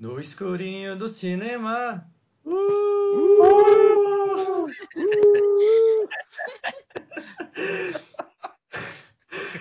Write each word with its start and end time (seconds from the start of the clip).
No 0.00 0.18
escurinho 0.18 0.96
do 0.96 1.10
cinema. 1.10 2.02
Uh! 2.42 3.42
Uh! 3.42 4.66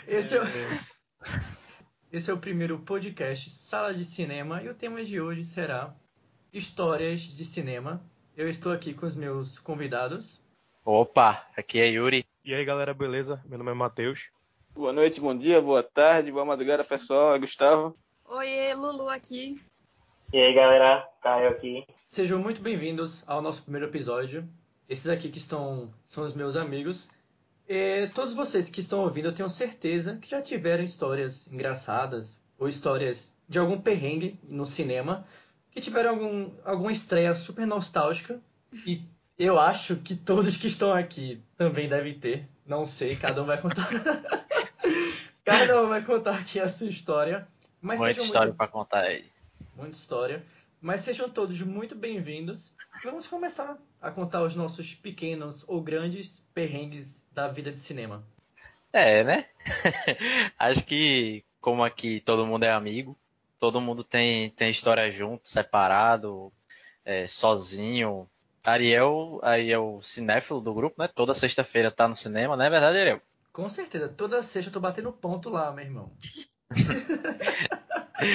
Esse 0.08 0.38
é, 0.38 0.42
o... 0.42 0.46
Esse 2.10 2.32
é 2.32 2.34
o 2.34 2.38
primeiro 2.38 2.80
podcast 2.80 3.50
Sala 3.50 3.94
de 3.94 4.06
Cinema 4.06 4.64
e 4.64 4.70
o 4.70 4.74
tema 4.74 5.04
de 5.04 5.20
hoje 5.20 5.44
será 5.44 5.94
Histórias 6.54 7.20
de 7.20 7.44
Cinema. 7.44 8.02
Eu 8.38 8.48
estou 8.48 8.72
aqui 8.72 8.94
com 8.94 9.06
os 9.06 9.18
meus 9.18 9.60
convidados. 9.60 10.42
Opa, 10.86 11.46
aqui 11.58 11.82
é 11.82 11.88
Yuri. 11.88 12.26
E 12.46 12.54
aí 12.54 12.64
galera, 12.64 12.94
beleza? 12.94 13.44
Meu 13.46 13.58
nome 13.58 13.72
é 13.72 13.74
Matheus. 13.74 14.30
Boa 14.74 14.94
noite, 14.94 15.20
bom 15.20 15.38
dia, 15.38 15.62
boa 15.62 15.84
tarde, 15.84 16.32
boa 16.32 16.46
madrugada 16.46 16.86
pessoal, 16.86 17.36
é 17.36 17.40
Gustavo. 17.40 17.98
Oi, 18.24 18.74
Lulu 18.74 19.10
aqui. 19.10 19.62
E 20.32 20.38
aí 20.38 20.54
galera, 20.54 21.10
Caio 21.24 21.50
aqui. 21.50 21.84
Sejam 22.06 22.38
muito 22.38 22.62
bem-vindos 22.62 23.24
ao 23.26 23.42
nosso 23.42 23.64
primeiro 23.64 23.88
episódio. 23.88 24.48
Esses 24.88 25.08
aqui 25.08 25.28
que 25.28 25.40
estão 25.40 25.92
são 26.06 26.24
os 26.24 26.36
meus 26.36 26.56
amigos. 26.56 27.10
E 27.68 28.08
todos 28.14 28.36
vocês 28.36 28.70
que 28.70 28.80
estão 28.80 29.00
ouvindo, 29.00 29.30
eu 29.30 29.34
tenho 29.34 29.50
certeza 29.50 30.18
que 30.18 30.30
já 30.30 30.40
tiveram 30.40 30.84
histórias 30.84 31.52
engraçadas 31.52 32.40
ou 32.60 32.68
histórias 32.68 33.34
de 33.48 33.58
algum 33.58 33.82
perrengue 33.82 34.40
no 34.44 34.68
cinema, 34.68 35.26
que 35.72 35.82
tiveram 35.82 36.12
algum, 36.12 36.52
alguma 36.64 36.92
estreia 36.92 37.34
super 37.34 37.66
nostálgica. 37.66 38.40
E 38.86 39.02
eu 39.36 39.58
acho 39.60 39.96
que 39.96 40.16
todos 40.16 40.56
que 40.58 40.68
estão 40.68 40.94
aqui 40.94 41.42
também 41.58 41.90
devem 41.90 42.14
ter. 42.14 42.48
Não 42.68 42.86
sei, 42.86 43.16
cada 43.16 43.42
um 43.42 43.48
vai 43.48 43.60
contar. 43.60 43.90
cada 45.44 45.82
um 45.82 45.90
vai 45.90 46.06
contar 46.06 46.36
aqui 46.36 46.60
a 46.60 46.68
sua 46.68 46.88
história. 46.88 47.48
Mas 47.82 48.00
Muita 48.00 48.22
história 48.22 48.50
muito... 48.50 48.58
para 48.58 48.68
contar 48.68 49.00
aí 49.00 49.26
muita 49.80 49.98
história. 49.98 50.46
Mas 50.82 51.02
sejam 51.02 51.30
todos 51.30 51.62
muito 51.62 51.96
bem-vindos. 51.96 52.72
Vamos 53.04 53.28
começar 53.28 53.78
a 54.02 54.12
contar 54.12 54.44
os 54.44 54.56
nossos 54.56 54.94
pequenos 54.94 55.64
ou 55.68 55.82
grandes 55.82 56.46
perrengues 56.54 57.26
da 57.32 57.48
vida 57.48 57.72
de 57.72 57.80
cinema. 57.80 58.26
É, 58.92 59.24
né? 59.24 59.46
Acho 60.58 60.86
que, 60.86 61.44
como 61.62 61.84
aqui 61.84 62.20
todo 62.22 62.46
mundo 62.46 62.64
é 62.64 62.72
amigo, 62.72 63.18
todo 63.58 63.82
mundo 63.82 64.04
tem, 64.04 64.50
tem 64.52 64.70
história 64.70 65.10
junto, 65.12 65.48
separado, 65.48 66.52
é, 67.04 67.28
sozinho. 67.28 68.30
Ariel 68.64 69.40
aí 69.42 69.72
é 69.72 69.80
o 69.80 70.02
cinéfilo 70.02 70.60
do 70.60 70.74
grupo, 70.74 71.02
né? 71.02 71.08
Toda 71.08 71.34
sexta-feira 71.34 71.90
tá 71.90 72.08
no 72.08 72.16
cinema, 72.16 72.56
não 72.56 72.66
é 72.66 72.70
verdade, 72.70 72.98
Ariel? 72.98 73.22
Com 73.54 73.68
certeza. 73.70 74.10
Toda 74.10 74.42
sexta 74.42 74.70
eu 74.70 74.74
tô 74.74 74.80
batendo 74.80 75.12
ponto 75.12 75.50
lá, 75.50 75.72
meu 75.72 75.86
irmão. 75.86 76.12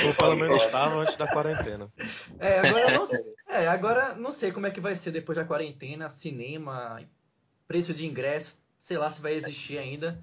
Ou 0.06 0.14
pelo 0.14 0.36
menos 0.36 0.62
estava 0.62 0.96
antes 0.96 1.16
da 1.16 1.27
quarentena. 1.27 1.90
É, 2.38 2.58
agora 2.60 2.90
não, 2.90 3.04
é, 3.48 3.66
agora 3.66 4.14
não 4.14 4.32
sei 4.32 4.50
como 4.50 4.66
é 4.66 4.70
que 4.70 4.80
vai 4.80 4.96
ser 4.96 5.10
depois 5.10 5.36
da 5.36 5.44
quarentena, 5.44 6.08
cinema, 6.08 7.02
preço 7.68 7.92
de 7.92 8.06
ingresso, 8.06 8.56
sei 8.80 8.96
lá 8.96 9.10
se 9.10 9.20
vai 9.20 9.34
existir 9.34 9.78
ainda. 9.78 10.18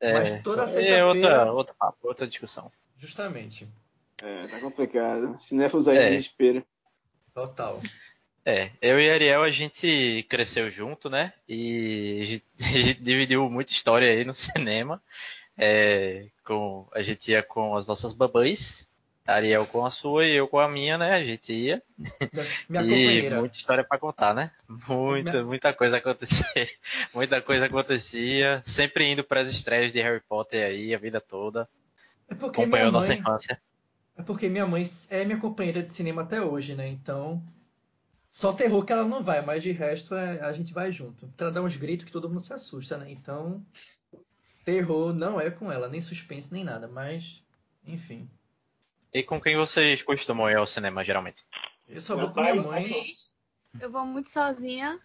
É, 0.00 0.12
mas 0.12 0.42
toda 0.42 0.66
sexta-feira. 0.66 0.96
É 0.96 1.04
outra, 1.04 1.52
outra, 1.52 1.74
outra 2.02 2.26
discussão. 2.26 2.72
Justamente. 2.96 3.68
É, 4.22 4.46
tá 4.46 4.60
complicado. 4.60 5.36
Cinéfilos 5.38 5.88
aí 5.88 5.98
é. 5.98 6.10
desespero. 6.10 6.64
Total. 7.34 7.80
É, 8.44 8.70
eu 8.80 9.00
e 9.00 9.10
Ariel 9.10 9.42
a 9.42 9.50
gente 9.50 10.26
cresceu 10.28 10.70
junto, 10.70 11.08
né? 11.08 11.32
E 11.48 12.42
a 12.60 12.64
gente 12.64 13.00
dividiu 13.00 13.48
muita 13.48 13.72
história 13.72 14.10
aí 14.10 14.24
no 14.24 14.34
cinema. 14.34 15.02
É, 15.56 16.26
com, 16.44 16.88
a 16.92 17.02
gente 17.02 17.30
ia 17.30 17.42
com 17.42 17.76
as 17.76 17.86
nossas 17.86 18.12
babães 18.12 18.88
Ariel 19.26 19.66
com 19.66 19.84
a 19.84 19.90
sua 19.90 20.26
e 20.26 20.34
eu 20.34 20.48
com 20.48 20.58
a 20.58 20.68
minha, 20.68 20.98
né? 20.98 21.14
A 21.14 21.24
gente 21.24 21.52
ia. 21.52 21.82
Minha 22.68 22.82
e 22.82 23.30
muita 23.30 23.56
história 23.56 23.84
para 23.84 23.98
contar, 23.98 24.34
né? 24.34 24.50
Muita, 24.88 25.30
minha... 25.30 25.44
muita 25.44 25.72
coisa 25.72 25.98
acontecia. 25.98 26.68
muita 27.14 27.40
coisa 27.40 27.66
acontecia. 27.66 28.60
Sempre 28.64 29.10
indo 29.10 29.22
para 29.22 29.40
as 29.40 29.50
estreias 29.50 29.92
de 29.92 30.00
Harry 30.00 30.20
Potter 30.28 30.64
aí 30.64 30.94
a 30.94 30.98
vida 30.98 31.20
toda. 31.20 31.68
É 32.28 32.34
Acompanhou 32.34 32.90
mãe... 32.90 32.90
nossa 32.90 33.14
infância. 33.14 33.60
É 34.16 34.22
porque 34.22 34.48
minha 34.48 34.66
mãe 34.66 34.84
é 35.08 35.24
minha 35.24 35.38
companheira 35.38 35.82
de 35.82 35.92
cinema 35.92 36.22
até 36.22 36.40
hoje, 36.40 36.74
né? 36.74 36.88
Então. 36.88 37.42
Só 38.28 38.52
terror 38.52 38.84
que 38.84 38.92
ela 38.92 39.06
não 39.06 39.22
vai, 39.22 39.44
mas 39.44 39.62
de 39.62 39.72
resto 39.72 40.14
é, 40.14 40.40
a 40.40 40.52
gente 40.52 40.72
vai 40.72 40.90
junto. 40.90 41.26
Porque 41.28 41.42
ela 41.42 41.52
dá 41.52 41.62
uns 41.62 41.76
gritos 41.76 42.06
que 42.06 42.12
todo 42.12 42.28
mundo 42.28 42.40
se 42.40 42.52
assusta, 42.52 42.96
né? 42.96 43.10
Então. 43.10 43.64
Terror 44.64 45.12
não 45.12 45.40
é 45.40 45.50
com 45.50 45.70
ela, 45.70 45.88
nem 45.88 46.00
suspense, 46.00 46.52
nem 46.52 46.64
nada, 46.64 46.88
mas. 46.88 47.42
Enfim. 47.86 48.28
E 49.14 49.22
com 49.22 49.40
quem 49.40 49.56
vocês 49.56 50.00
costumam 50.00 50.48
ir 50.48 50.56
ao 50.56 50.66
cinema, 50.66 51.04
geralmente? 51.04 51.44
Eu 51.88 52.00
só 52.00 52.16
vou 52.16 52.30
com 52.30 52.40
minha 52.40 52.54
mãe. 52.54 53.12
Eu 53.78 53.90
vou 53.90 54.06
muito 54.06 54.30
sozinha. 54.30 54.98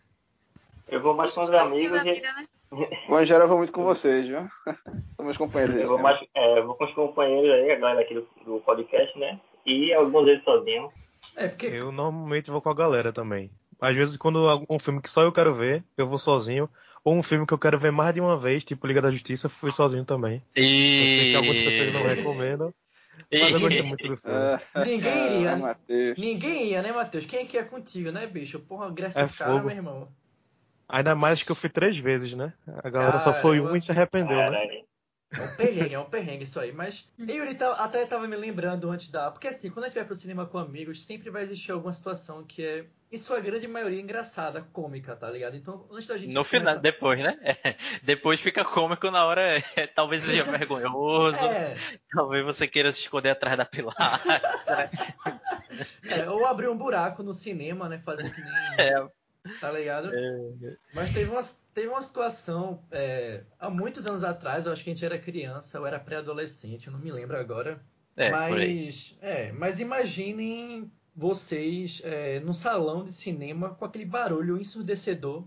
Eu 0.88 1.02
vou 1.02 1.14
mais 1.14 1.36
com 1.36 1.44
os 1.44 1.52
amigos. 1.52 2.00
E... 2.06 2.14
Vida, 2.14 2.34
né? 2.34 2.48
Geral, 3.26 3.44
eu 3.44 3.50
vou 3.50 3.58
muito 3.58 3.74
com 3.74 3.84
vocês, 3.84 4.28
viu? 4.28 4.48
São 5.16 5.26
meus 5.26 5.38
companheiros. 5.38 5.76
Eu 5.76 5.88
vou, 5.88 6.00
mais, 6.00 6.20
é, 6.34 6.60
eu 6.60 6.66
vou 6.66 6.76
com 6.76 6.86
os 6.86 6.94
companheiros 6.94 7.52
aí, 7.52 7.72
a 7.72 7.80
galera 7.80 8.02
aqui 8.02 8.14
do, 8.14 8.28
do 8.46 8.62
podcast, 8.62 9.18
né? 9.20 9.40
E 9.66 9.94
alguns 9.94 10.26
deles 10.26 10.44
sozinho. 10.44 10.90
É, 11.36 11.50
porque... 11.50 11.68
Eu 11.68 11.92
normalmente 11.92 12.50
vou 12.50 12.62
com 12.62 12.70
a 12.70 12.74
galera 12.76 13.12
também. 13.12 13.52
Às 13.80 13.96
vezes, 13.96 14.16
quando 14.16 14.48
um 14.70 14.80
filme 14.80 15.02
que 15.02 15.10
só 15.10 15.22
eu 15.22 15.32
quero 15.34 15.54
ver, 15.54 15.84
eu 15.98 16.08
vou 16.08 16.18
sozinho. 16.18 16.70
Ou 17.04 17.14
um 17.14 17.24
filme 17.24 17.46
que 17.46 17.54
eu 17.54 17.60
quero 17.60 17.78
ver 17.78 17.92
mais 17.92 18.14
de 18.14 18.22
uma 18.22 18.38
vez, 18.38 18.64
tipo 18.64 18.88
Liga 18.88 19.02
da 19.02 19.12
Justiça, 19.12 19.50
fui 19.50 19.72
sozinho 19.72 20.06
também. 20.06 20.42
E... 20.56 20.62
Eu 20.62 21.06
sei 21.06 21.32
que 21.32 21.36
algumas 21.36 21.58
pessoas 21.58 21.94
não 21.94 22.04
recomendam. 22.04 22.74
Mas 23.32 23.54
eu 23.54 23.60
gosto 23.60 23.84
muito 23.86 24.08
do 24.08 24.18
filme. 24.18 24.60
Ninguém 24.86 25.42
ia. 25.42 25.54
Ah, 25.54 25.76
ninguém 26.18 26.68
ia, 26.72 26.82
né, 26.82 26.92
Matheus? 26.92 27.26
Quem 27.26 27.40
é 27.40 27.46
que 27.46 27.58
ia 27.58 27.66
contigo, 27.66 28.12
né, 28.12 28.26
bicho? 28.26 28.60
Porra, 28.60 28.90
Grécia 28.90 29.22
é 29.22 29.28
cara, 29.28 29.62
meu 29.62 29.70
irmão. 29.70 30.08
Ainda 30.90 31.16
mais 31.16 31.44
que 31.44 31.52
eu 31.52 31.56
fui 31.56 31.70
três 31.70 31.98
vezes, 31.98 32.34
né? 32.34 32.54
A 32.84 32.90
galera 32.90 33.20
só 33.20 33.34
foi 33.34 33.60
uma 33.60 33.78
e 33.78 33.82
se 33.82 33.92
arrependeu, 33.92 34.38
né? 34.38 34.84
É 35.30 35.42
um 35.42 35.56
perrengue, 35.58 35.94
é 35.94 36.00
um 36.00 36.10
perrengue 36.10 36.44
isso 36.46 36.60
aí. 36.60 36.72
Mas 36.72 37.06
Yuri 37.20 37.56
tá, 37.56 37.74
até 37.74 38.06
tava 38.06 38.26
me 38.28 38.36
lembrando 38.38 38.90
antes 38.90 39.10
da. 39.10 39.30
Porque 39.30 39.50
assim, 39.50 39.70
quando 39.70 39.84
a 39.84 39.88
gente 39.90 39.96
vai 39.96 40.06
pro 40.06 40.16
cinema 40.16 40.46
com 40.46 40.58
amigos, 40.58 41.04
sempre 41.04 41.30
vai 41.30 41.44
existir 41.44 41.74
alguma 41.74 41.92
situação 41.92 42.46
que 42.46 42.64
é, 42.64 42.86
em 43.12 43.18
sua 43.18 43.40
grande 43.40 43.68
maioria, 43.68 44.02
engraçada, 44.02 44.62
cômica, 44.74 45.16
tá 45.16 45.30
ligado? 45.30 45.56
Então, 45.56 45.88
antes 45.92 46.08
da 46.08 46.18
gente. 46.18 46.34
No 46.34 46.44
começar... 46.44 46.60
final, 46.60 46.80
depois, 46.80 47.20
né? 47.20 47.38
É, 47.42 47.76
depois 48.04 48.40
fica 48.40 48.66
cômico 48.66 49.10
na 49.10 49.26
hora, 49.26 49.64
é, 49.76 49.88
talvez 49.88 50.24
seja 50.24 50.44
vergonhoso. 50.50 51.46
É. 51.46 51.76
Talvez 52.12 52.46
você 52.46 52.68
queira 52.68 52.92
se 52.92 53.00
esconder 53.00 53.30
atrás 53.30 53.56
da 53.56 53.66
pilar. 53.66 54.22
é, 56.10 56.30
ou 56.30 56.46
abrir 56.46 56.68
um 56.68 56.78
buraco 56.78 57.24
no 57.24 57.34
cinema, 57.34 57.88
né? 57.88 58.00
Fazer 58.00 58.32
que 58.34 58.42
nem. 58.42 58.52
É. 58.78 59.08
Tá 59.62 59.72
ligado? 59.72 60.12
É. 60.14 60.76
Mas 60.94 61.14
teve 61.14 61.32
uma, 61.32 61.42
teve 61.74 61.88
uma 61.88 62.02
situação 62.02 62.84
é, 62.92 63.44
há 63.58 63.70
muitos 63.70 64.06
anos 64.06 64.26
atrás, 64.26 64.66
eu 64.66 64.74
acho 64.74 64.84
que 64.84 64.90
a 64.90 64.94
gente 64.94 65.06
era 65.06 65.18
criança, 65.18 65.80
ou 65.80 65.88
era 65.88 65.98
pré-adolescente, 65.98 66.88
eu 66.88 66.94
não 66.94 67.00
me 67.00 67.12
lembro 67.12 67.38
agora. 67.38 67.80
É, 68.18 68.32
mas, 68.32 69.16
é, 69.22 69.52
mas 69.52 69.80
imaginem 69.80 70.92
vocês 71.18 72.00
é, 72.04 72.40
no 72.42 72.54
salão 72.54 73.04
de 73.04 73.12
cinema 73.12 73.74
com 73.74 73.84
aquele 73.84 74.06
barulho 74.06 74.62
ensurdecedor. 74.62 75.44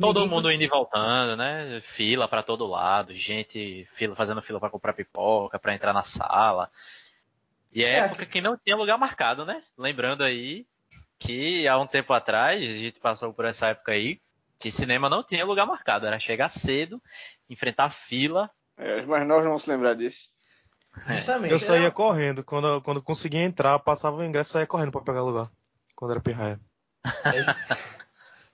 Todo 0.00 0.26
mundo 0.26 0.50
indo 0.52 0.62
e 0.62 0.68
voltando, 0.68 1.36
né? 1.36 1.80
Fila 1.82 2.28
para 2.28 2.44
todo 2.44 2.66
lado, 2.66 3.12
gente 3.12 3.86
fila, 3.92 4.14
fazendo 4.14 4.40
fila 4.40 4.60
para 4.60 4.70
comprar 4.70 4.92
pipoca, 4.92 5.58
para 5.58 5.74
entrar 5.74 5.92
na 5.92 6.04
sala. 6.04 6.70
E 7.72 7.82
é, 7.82 7.90
é 7.90 7.98
época 7.98 8.24
que 8.24 8.40
não 8.40 8.56
tinha 8.56 8.76
lugar 8.76 8.96
marcado, 8.96 9.44
né? 9.44 9.64
Lembrando 9.76 10.22
aí 10.22 10.64
que 11.18 11.66
há 11.66 11.76
um 11.78 11.86
tempo 11.86 12.12
atrás, 12.12 12.62
a 12.62 12.76
gente 12.76 13.00
passou 13.00 13.32
por 13.32 13.44
essa 13.44 13.68
época 13.68 13.92
aí, 13.92 14.20
que 14.60 14.70
cinema 14.70 15.08
não 15.08 15.24
tinha 15.24 15.44
lugar 15.44 15.66
marcado, 15.66 16.06
era 16.06 16.18
chegar 16.20 16.48
cedo, 16.48 17.02
enfrentar 17.50 17.90
fila. 17.90 18.48
É, 18.76 19.00
os 19.00 19.06
mais 19.06 19.26
novos 19.26 19.44
vão 19.44 19.58
se 19.58 19.68
lembrar 19.70 19.94
disso. 19.94 20.33
É. 21.06 21.16
Justamente. 21.16 21.52
Eu 21.52 21.58
saía 21.58 21.90
correndo, 21.90 22.44
quando, 22.44 22.80
quando 22.82 23.02
conseguia 23.02 23.42
entrar, 23.42 23.78
passava 23.78 24.16
o 24.16 24.24
ingresso 24.24 24.50
e 24.50 24.52
saía 24.52 24.66
correndo 24.66 24.92
para 24.92 25.02
pegar 25.02 25.22
lugar, 25.22 25.50
quando 25.94 26.12
era 26.12 26.20
pirraia. 26.20 26.60
É. 27.04 27.94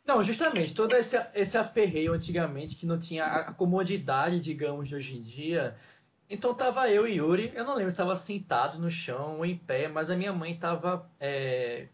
Não, 0.06 0.22
justamente, 0.24 0.74
todo 0.74 0.96
esse, 0.96 1.16
esse 1.34 1.56
aperreio 1.56 2.12
antigamente, 2.12 2.74
que 2.74 2.86
não 2.86 2.98
tinha 2.98 3.24
a 3.24 3.52
comodidade, 3.52 4.40
digamos, 4.40 4.88
de 4.88 4.96
hoje 4.96 5.16
em 5.16 5.22
dia. 5.22 5.76
Então 6.28 6.54
tava 6.54 6.88
eu 6.88 7.06
e 7.06 7.16
Yuri, 7.16 7.52
eu 7.54 7.64
não 7.64 7.74
lembro 7.74 7.90
se 7.90 7.94
estava 7.94 8.16
sentado 8.16 8.78
no 8.78 8.90
chão 8.90 9.38
ou 9.38 9.46
em 9.46 9.56
pé, 9.56 9.88
mas 9.88 10.10
a 10.10 10.16
minha 10.16 10.32
mãe 10.32 10.52
estava 10.52 11.08
é, 11.20 11.88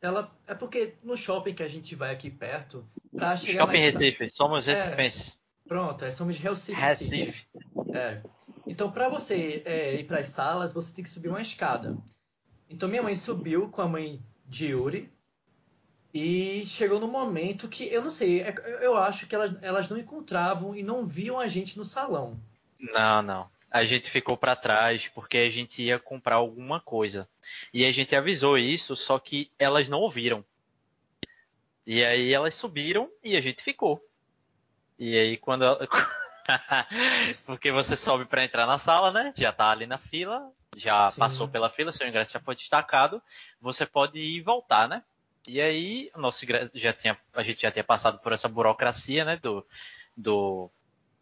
ela 0.00 0.30
é 0.46 0.54
porque 0.54 0.94
no 1.02 1.16
shopping 1.16 1.54
que 1.54 1.62
a 1.62 1.68
gente 1.68 1.94
vai 1.94 2.12
aqui 2.12 2.30
perto, 2.30 2.88
pra 3.14 3.36
chegar 3.36 3.64
Shopping 3.64 3.78
Recife, 3.78 4.28
somos 4.30 4.66
recifenses. 4.66 5.36
É, 5.36 5.37
pronto, 5.68 6.04
é, 6.04 6.10
somos 6.10 6.36
de 6.36 6.42
Recife. 6.42 6.80
Recife. 6.80 7.46
É. 7.94 8.22
Então, 8.66 8.90
para 8.90 9.08
você 9.08 9.62
é, 9.64 9.94
ir 9.94 10.04
para 10.04 10.20
as 10.20 10.28
salas, 10.28 10.72
você 10.72 10.92
tem 10.92 11.04
que 11.04 11.10
subir 11.10 11.28
uma 11.28 11.40
escada. 11.40 11.96
Então, 12.68 12.88
minha 12.88 13.02
mãe 13.02 13.14
subiu 13.14 13.68
com 13.68 13.80
a 13.80 13.88
mãe 13.88 14.20
de 14.46 14.68
Yuri 14.68 15.10
e 16.12 16.64
chegou 16.64 16.98
no 16.98 17.06
momento 17.06 17.68
que 17.68 17.84
eu 17.84 18.02
não 18.02 18.10
sei, 18.10 18.40
é, 18.40 18.54
eu 18.80 18.96
acho 18.96 19.26
que 19.26 19.34
elas, 19.34 19.62
elas 19.62 19.88
não 19.88 19.98
encontravam 19.98 20.74
e 20.74 20.82
não 20.82 21.06
viam 21.06 21.38
a 21.38 21.46
gente 21.46 21.76
no 21.78 21.84
salão. 21.84 22.40
Não, 22.78 23.22
não. 23.22 23.50
a 23.70 23.84
gente 23.84 24.10
ficou 24.10 24.36
para 24.36 24.56
trás 24.56 25.08
porque 25.08 25.36
a 25.38 25.50
gente 25.50 25.82
ia 25.82 25.98
comprar 25.98 26.36
alguma 26.36 26.80
coisa. 26.80 27.28
E 27.72 27.84
a 27.84 27.92
gente 27.92 28.16
avisou 28.16 28.56
isso, 28.56 28.96
só 28.96 29.18
que 29.18 29.50
elas 29.58 29.88
não 29.88 30.00
ouviram. 30.00 30.44
E 31.86 32.04
aí 32.04 32.32
elas 32.32 32.54
subiram 32.54 33.10
e 33.24 33.36
a 33.36 33.40
gente 33.40 33.62
ficou. 33.62 34.02
E 34.98 35.16
aí 35.16 35.36
quando 35.36 35.64
porque 37.44 37.70
você 37.70 37.96
sobe 37.96 38.24
para 38.24 38.44
entrar 38.44 38.66
na 38.66 38.78
sala, 38.78 39.12
né? 39.12 39.32
Já 39.36 39.52
tá 39.52 39.70
ali 39.70 39.86
na 39.86 39.98
fila, 39.98 40.50
já 40.76 41.10
Sim. 41.10 41.20
passou 41.20 41.48
pela 41.48 41.70
fila, 41.70 41.92
seu 41.92 42.08
ingresso 42.08 42.32
já 42.32 42.40
foi 42.40 42.54
destacado, 42.54 43.22
você 43.60 43.86
pode 43.86 44.18
ir 44.18 44.36
e 44.36 44.40
voltar, 44.40 44.88
né? 44.88 45.02
E 45.46 45.60
aí, 45.60 46.10
nosso 46.16 46.44
ingresso 46.44 46.72
já 46.76 46.92
tinha, 46.92 47.16
a 47.32 47.42
gente 47.42 47.62
já 47.62 47.70
tinha 47.70 47.84
passado 47.84 48.18
por 48.18 48.32
essa 48.32 48.48
burocracia, 48.48 49.24
né? 49.24 49.36
Do, 49.36 49.66
do, 50.16 50.70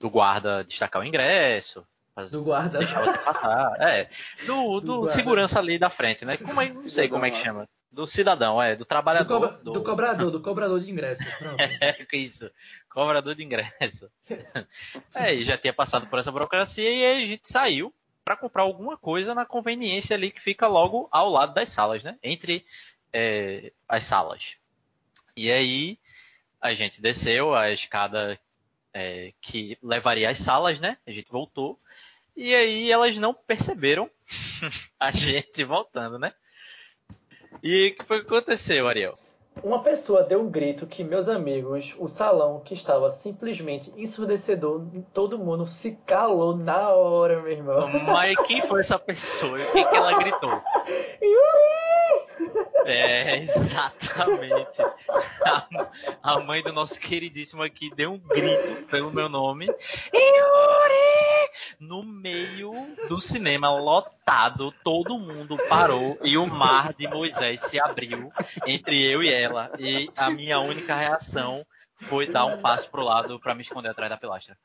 do 0.00 0.10
guarda 0.10 0.64
destacar 0.64 1.02
o 1.02 1.04
ingresso, 1.04 1.86
fazer, 2.14 2.36
Do 2.36 2.42
guarda. 2.42 2.78
deixar 2.78 3.00
você 3.00 3.18
passar. 3.18 3.76
É, 3.80 4.08
do, 4.46 4.80
Do 4.80 5.02
do 5.02 5.08
segurança 5.08 5.58
ali 5.58 5.78
da 5.78 5.90
frente, 5.90 6.24
né? 6.24 6.36
Como 6.36 6.60
é, 6.60 6.68
não 6.68 6.88
sei 6.88 7.08
como 7.08 7.24
é 7.24 7.30
que 7.30 7.38
chama. 7.38 7.68
Do 7.96 8.06
cidadão, 8.06 8.60
é, 8.62 8.74
do 8.74 8.80
Do, 8.80 8.84
trabalhador. 8.84 9.40
cobra- 9.40 9.58
do 9.64 9.82
cobrador, 9.82 10.30
do 10.30 10.40
cobrador 10.42 10.80
de 10.80 10.90
ingresso. 10.90 11.22
Pronto. 11.38 11.56
É, 11.80 12.06
isso. 12.12 12.50
Cobrador 12.90 13.34
de 13.34 13.42
ingresso. 13.42 14.10
É, 15.14 15.34
e 15.34 15.42
já 15.42 15.56
tinha 15.56 15.72
passado 15.72 16.06
por 16.06 16.18
essa 16.18 16.30
burocracia 16.30 16.90
e 16.90 17.04
aí 17.06 17.22
a 17.22 17.26
gente 17.26 17.48
saiu 17.48 17.92
para 18.22 18.36
comprar 18.36 18.64
alguma 18.64 18.98
coisa 18.98 19.34
na 19.34 19.46
conveniência 19.46 20.14
ali 20.14 20.30
que 20.30 20.42
fica 20.42 20.66
logo 20.66 21.08
ao 21.10 21.30
lado 21.30 21.54
das 21.54 21.70
salas, 21.70 22.02
né? 22.04 22.18
Entre 22.22 22.66
é, 23.12 23.72
as 23.88 24.04
salas. 24.04 24.56
E 25.34 25.50
aí 25.50 25.98
a 26.60 26.74
gente 26.74 27.00
desceu 27.00 27.54
a 27.54 27.70
escada 27.70 28.38
é, 28.92 29.32
que 29.40 29.78
levaria 29.82 30.28
às 30.28 30.38
salas, 30.38 30.78
né? 30.78 30.98
A 31.06 31.10
gente 31.12 31.30
voltou. 31.30 31.80
E 32.36 32.54
aí 32.54 32.90
elas 32.92 33.16
não 33.16 33.32
perceberam 33.32 34.10
a 35.00 35.10
gente 35.10 35.64
voltando, 35.64 36.18
né? 36.18 36.34
E 37.62 37.88
o 37.88 37.94
que 37.96 38.04
foi 38.04 38.20
que 38.20 38.26
aconteceu, 38.26 38.88
Ariel? 38.88 39.18
Uma 39.62 39.82
pessoa 39.82 40.22
deu 40.22 40.42
um 40.42 40.50
grito 40.50 40.86
que, 40.86 41.02
meus 41.02 41.28
amigos, 41.28 41.94
o 41.98 42.06
salão 42.06 42.60
que 42.60 42.74
estava 42.74 43.10
simplesmente 43.10 43.90
ensurdecedor, 43.96 44.84
todo 45.14 45.38
mundo 45.38 45.64
se 45.64 45.98
calou 46.06 46.54
na 46.54 46.90
hora, 46.90 47.40
meu 47.40 47.52
irmão. 47.52 47.88
Mas 48.06 48.36
quem 48.46 48.60
foi 48.62 48.80
essa 48.80 48.98
pessoa? 48.98 49.58
O 49.58 49.72
que, 49.72 49.84
que 49.84 49.94
ela 49.96 50.18
gritou? 50.18 50.62
É, 52.84 53.38
exatamente. 53.38 54.80
A, 55.44 55.66
a 56.22 56.40
mãe 56.40 56.62
do 56.62 56.72
nosso 56.72 57.00
queridíssimo 57.00 57.62
aqui 57.62 57.90
deu 57.94 58.12
um 58.12 58.18
grito 58.18 58.86
pelo 58.86 59.10
meu 59.10 59.28
nome. 59.28 59.66
Yuri! 59.66 61.35
No 61.78 62.02
meio 62.02 62.72
do 63.08 63.20
cinema 63.20 63.70
lotado, 63.70 64.72
todo 64.82 65.18
mundo 65.18 65.56
parou 65.68 66.18
e 66.22 66.38
o 66.38 66.46
mar 66.46 66.94
de 66.94 67.06
Moisés 67.06 67.60
se 67.60 67.78
abriu 67.78 68.32
entre 68.66 69.02
eu 69.02 69.22
e 69.22 69.28
ela. 69.28 69.70
E 69.78 70.10
a 70.16 70.30
minha 70.30 70.58
única 70.58 70.96
reação 70.96 71.66
foi 71.96 72.26
dar 72.26 72.46
um 72.46 72.60
passo 72.60 72.90
pro 72.90 73.02
lado 73.02 73.38
para 73.38 73.54
me 73.54 73.62
esconder 73.62 73.90
atrás 73.90 74.10
da 74.10 74.16
pilastra. 74.16 74.56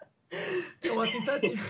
Foi 0.82 0.92
uma 0.92 1.12
tentativa. 1.12 1.62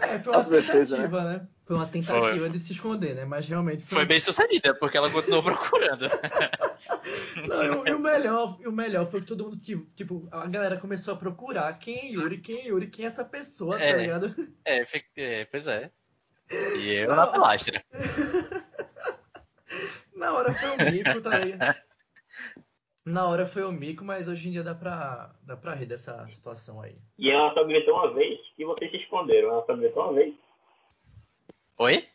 É, 0.00 0.18
foi 0.18 0.32
uma 0.32 0.38
Nossa 0.38 0.50
defesa, 0.50 0.96
tentativa, 0.96 1.24
né? 1.24 1.46
Foi 1.64 1.76
uma 1.76 1.86
tentativa 1.86 2.50
de 2.50 2.58
se 2.58 2.72
esconder, 2.72 3.14
né? 3.14 3.24
Mas 3.24 3.46
realmente 3.46 3.82
foi. 3.84 3.98
Foi 3.98 4.04
bem 4.06 4.20
sucedida, 4.20 4.74
porque 4.74 4.96
ela 4.96 5.10
continuou 5.10 5.42
procurando. 5.42 6.08
Não, 7.48 7.62
e, 7.64 7.70
o- 7.70 7.88
e 7.88 7.92
o 7.92 7.98
melhor, 7.98 8.58
e 8.60 8.66
o 8.68 8.72
melhor 8.72 9.06
foi 9.06 9.20
que 9.20 9.26
todo 9.26 9.44
mundo, 9.44 9.56
tipo, 9.56 9.86
tipo, 9.94 10.28
a 10.30 10.46
galera 10.46 10.76
começou 10.78 11.14
a 11.14 11.16
procurar 11.16 11.72
quem 11.78 11.98
é 11.98 12.06
Yuri, 12.12 12.38
quem 12.38 12.60
é 12.60 12.66
Yuri, 12.68 12.88
quem 12.88 13.04
é 13.04 13.08
essa 13.08 13.24
pessoa, 13.24 13.78
tá 13.78 13.84
É. 13.84 13.96
ligado? 13.96 14.34
É, 14.64 14.84
é, 15.16 15.44
pois 15.46 15.66
é. 15.66 15.90
E 16.76 16.90
eu 16.92 17.08
na 17.08 17.26
pilastra. 17.28 17.82
Na 20.14 20.32
hora 20.32 20.52
foi 20.52 20.68
o 20.70 20.90
mico, 20.92 21.20
tá 21.20 21.38
ligado? 21.38 21.76
Na 23.04 23.26
hora 23.26 23.46
foi 23.46 23.64
o 23.64 23.72
mico, 23.72 24.04
mas 24.04 24.28
hoje 24.28 24.48
em 24.48 24.52
dia 24.52 24.62
dá 24.62 24.74
pra, 24.74 25.34
dá 25.42 25.56
pra 25.56 25.74
rir 25.74 25.86
dessa 25.86 26.26
situação 26.28 26.80
aí. 26.80 26.96
E 27.18 27.30
ela 27.30 27.52
só 27.52 27.64
gritou 27.64 27.94
uma 27.94 28.12
vez 28.14 28.38
e 28.56 28.64
vocês 28.64 28.90
se 28.90 28.98
esconderam. 28.98 29.48
Ela 29.48 29.66
só 29.66 29.74
gritou 29.76 30.04
uma 30.04 30.12
vez. 30.12 30.34
Oi? 31.78 32.08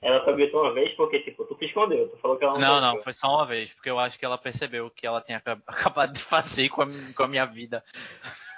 Ela 0.00 0.24
só 0.24 0.32
gritou 0.32 0.62
uma 0.62 0.72
vez 0.72 0.94
porque, 0.94 1.18
tipo, 1.20 1.44
tu 1.46 1.56
se 1.58 1.64
escondeu. 1.64 2.08
Tu 2.10 2.16
falou 2.18 2.36
que 2.36 2.44
ela 2.44 2.54
não 2.54 2.60
Não, 2.60 2.80
não, 2.80 3.02
foi 3.02 3.12
só 3.12 3.26
uma 3.34 3.46
vez, 3.46 3.72
porque 3.72 3.90
eu 3.90 3.98
acho 3.98 4.16
que 4.16 4.24
ela 4.24 4.38
percebeu 4.38 4.86
o 4.86 4.90
que 4.90 5.04
ela 5.04 5.20
tinha 5.20 5.38
acab- 5.38 5.62
acabado 5.66 6.12
de 6.12 6.22
fazer 6.22 6.68
com 6.68 6.82
a, 6.82 6.86
com 7.16 7.22
a 7.24 7.28
minha 7.28 7.44
vida. 7.44 7.82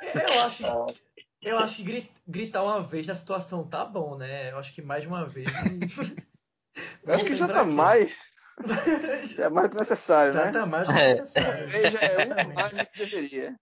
Eu 0.03 0.41
acho, 0.43 0.67
Ah, 0.67 0.87
eu 1.41 1.59
acho 1.59 1.77
que 1.77 1.83
gri- 1.83 2.11
gritar 2.29 2.63
uma 2.63 2.83
vez 2.83 3.07
na 3.07 3.15
situação 3.15 3.67
tá 3.67 3.83
bom, 3.83 4.15
né? 4.17 4.51
Eu 4.53 4.59
acho 4.59 4.75
que 4.75 4.83
mais 4.83 5.03
de 5.03 5.09
uma 5.09 5.25
vez. 5.25 5.47
Eu 7.03 7.15
acho 7.15 7.25
que 7.25 7.35
já 7.35 7.49
tá 7.49 7.65
mais. 7.65 8.30
Já 9.37 9.45
é 9.45 9.49
mais 9.49 9.69
do 9.69 9.73
que 9.73 9.79
necessário, 9.79 10.33
Já 10.33 10.45
né? 10.47 10.53
tá 10.53 10.67
mais 10.67 10.89
do 10.89 10.95
que 10.95 11.01
É. 11.01 11.09
necessário. 11.09 11.65
Aí 11.75 11.91
já 11.91 11.99
é 12.01 12.27
um 12.45 12.53
mais 12.55 12.71
do 12.71 12.87
que 12.87 12.99
deveria. 12.99 13.55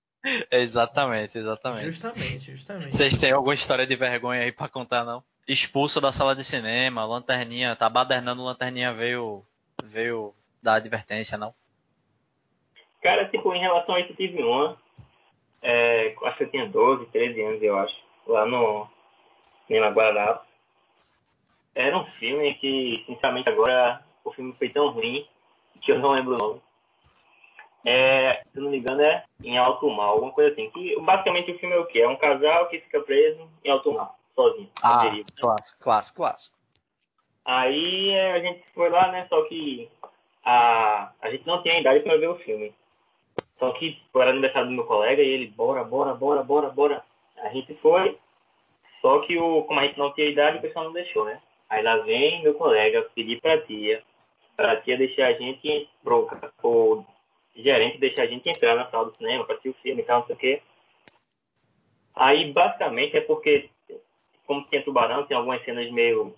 Exatamente, 0.50 1.39
exatamente. 1.39 1.85
Justamente, 1.87 2.50
justamente. 2.53 2.95
Vocês 2.97 3.19
têm 3.19 3.33
alguma 3.33 3.55
história 3.55 3.87
de 3.87 3.95
vergonha 3.97 4.43
aí 4.43 4.53
pra 4.53 4.69
contar, 4.69 5.05
não? 5.05 5.23
Expulso 5.47 6.00
da 6.00 6.12
sala 6.12 6.35
de 6.37 6.45
cinema, 6.45 7.05
lanterninha, 7.05 7.75
tá 7.77 7.89
badernando, 7.89 8.43
lanterninha 8.43 8.93
veio, 8.93 9.45
veio 9.83 10.35
dar 10.62 10.75
advertência, 10.75 11.39
não? 11.39 11.55
Cara, 13.03 13.29
tipo, 13.29 13.55
em 13.55 13.61
relação 13.61 13.95
a 13.95 14.00
isso, 14.00 14.12
eu 14.12 14.17
tive 14.17 14.43
uma. 14.43 14.77
É, 15.62 16.15
acho 16.25 16.37
que 16.39 16.45
eu 16.45 16.50
tinha 16.50 16.69
12, 16.69 17.06
13 17.06 17.41
anos, 17.43 17.62
eu 17.62 17.79
acho. 17.79 17.97
Lá 18.27 18.45
no 18.45 18.89
Cinema 19.67 19.89
Guararapes. 19.91 20.47
Era 21.75 21.97
um 21.97 22.05
filme 22.19 22.55
que, 22.56 23.05
sinceramente, 23.06 23.49
agora 23.49 24.05
o 24.28 24.32
filme 24.32 24.54
foi 24.58 24.69
tão 24.69 24.90
ruim 24.90 25.26
que 25.80 25.92
eu 25.92 25.98
não 25.98 26.12
lembro 26.12 26.34
o 26.34 26.38
nome. 26.38 26.60
É, 27.84 28.42
se 28.52 28.58
eu 28.58 28.64
não 28.64 28.70
me 28.70 28.78
engano, 28.78 29.00
é 29.00 29.25
em 29.42 29.56
alto 29.56 29.88
mar, 29.90 30.06
alguma 30.06 30.32
coisa 30.32 30.52
assim. 30.52 30.70
Que, 30.70 30.98
basicamente 31.00 31.52
o 31.52 31.58
filme 31.58 31.75
é 31.75 31.78
o 31.78 31.86
quê? 31.86 32.00
É 32.00 32.08
um 32.08 32.16
casal 32.16 32.69
que 32.69 32.80
fica 32.80 33.00
preso 33.00 33.48
em 33.64 33.70
alto 33.70 33.92
mar, 33.92 34.14
sozinho. 34.34 34.69
à 34.82 35.04
deriva. 35.04 35.28
clássico, 35.40 35.82
clássico, 35.82 36.16
clássico. 36.16 36.56
Aí 37.44 38.10
é, 38.10 38.32
a 38.32 38.40
gente 38.40 38.62
foi 38.75 38.90
lá, 38.90 39.10
né? 39.10 39.26
Só 39.28 39.42
que 39.44 39.88
a, 40.44 41.12
a 41.20 41.30
gente 41.30 41.46
não 41.46 41.62
tinha 41.62 41.80
idade 41.80 42.00
pra 42.00 42.16
ver 42.16 42.28
o 42.28 42.38
filme. 42.38 42.75
Só 43.58 43.70
que 43.72 44.00
era 44.16 44.30
aniversário 44.30 44.69
do 44.69 44.75
meu 44.75 44.84
colega 44.84 45.22
e 45.22 45.28
ele, 45.28 45.46
bora, 45.48 45.82
bora, 45.82 46.14
bora, 46.14 46.42
bora, 46.42 46.69
bora. 46.69 47.02
A 47.38 47.48
gente 47.48 47.75
foi. 47.76 48.19
Só 49.00 49.20
que 49.20 49.38
o, 49.38 49.62
como 49.62 49.80
a 49.80 49.84
gente 49.84 49.98
não 49.98 50.12
tinha 50.12 50.28
idade, 50.28 50.58
o 50.58 50.60
pessoal 50.60 50.86
não 50.86 50.92
deixou, 50.92 51.25
né? 51.25 51.40
Aí 51.69 51.82
lá 51.82 51.96
vem 51.98 52.42
meu 52.42 52.54
colega 52.54 53.08
pedir 53.14 53.40
pra 53.40 53.60
tia, 53.62 54.02
pra 54.58 54.81
tia 54.81 54.99
deixar 54.99 55.28
a 55.28 55.32
gente, 55.34 55.88
pro, 56.02 56.28
pro 56.61 57.04
gerente 57.54 57.99
deixar 57.99 58.25
a 58.25 58.26
gente 58.26 58.49
entrar 58.49 58.75
na 58.75 58.90
sala 58.90 59.04
do 59.04 59.16
cinema 59.16 59.44
pra 59.44 59.54
assistir 59.54 59.68
o 59.68 59.83
filme 59.83 60.02
e 60.02 60.04
tal, 60.04 60.18
não 60.18 60.26
sei 60.26 60.35
o 60.35 60.38
quê. 60.38 60.62
Aí 62.12 62.52
basicamente 62.52 63.16
é 63.16 63.21
porque, 63.21 63.71
como 64.49 64.66
tinha 64.68 64.83
tubarão, 64.83 65.25
tem 65.26 65.37
algumas 65.37 65.64
cenas 65.64 65.88
meio 65.92 66.35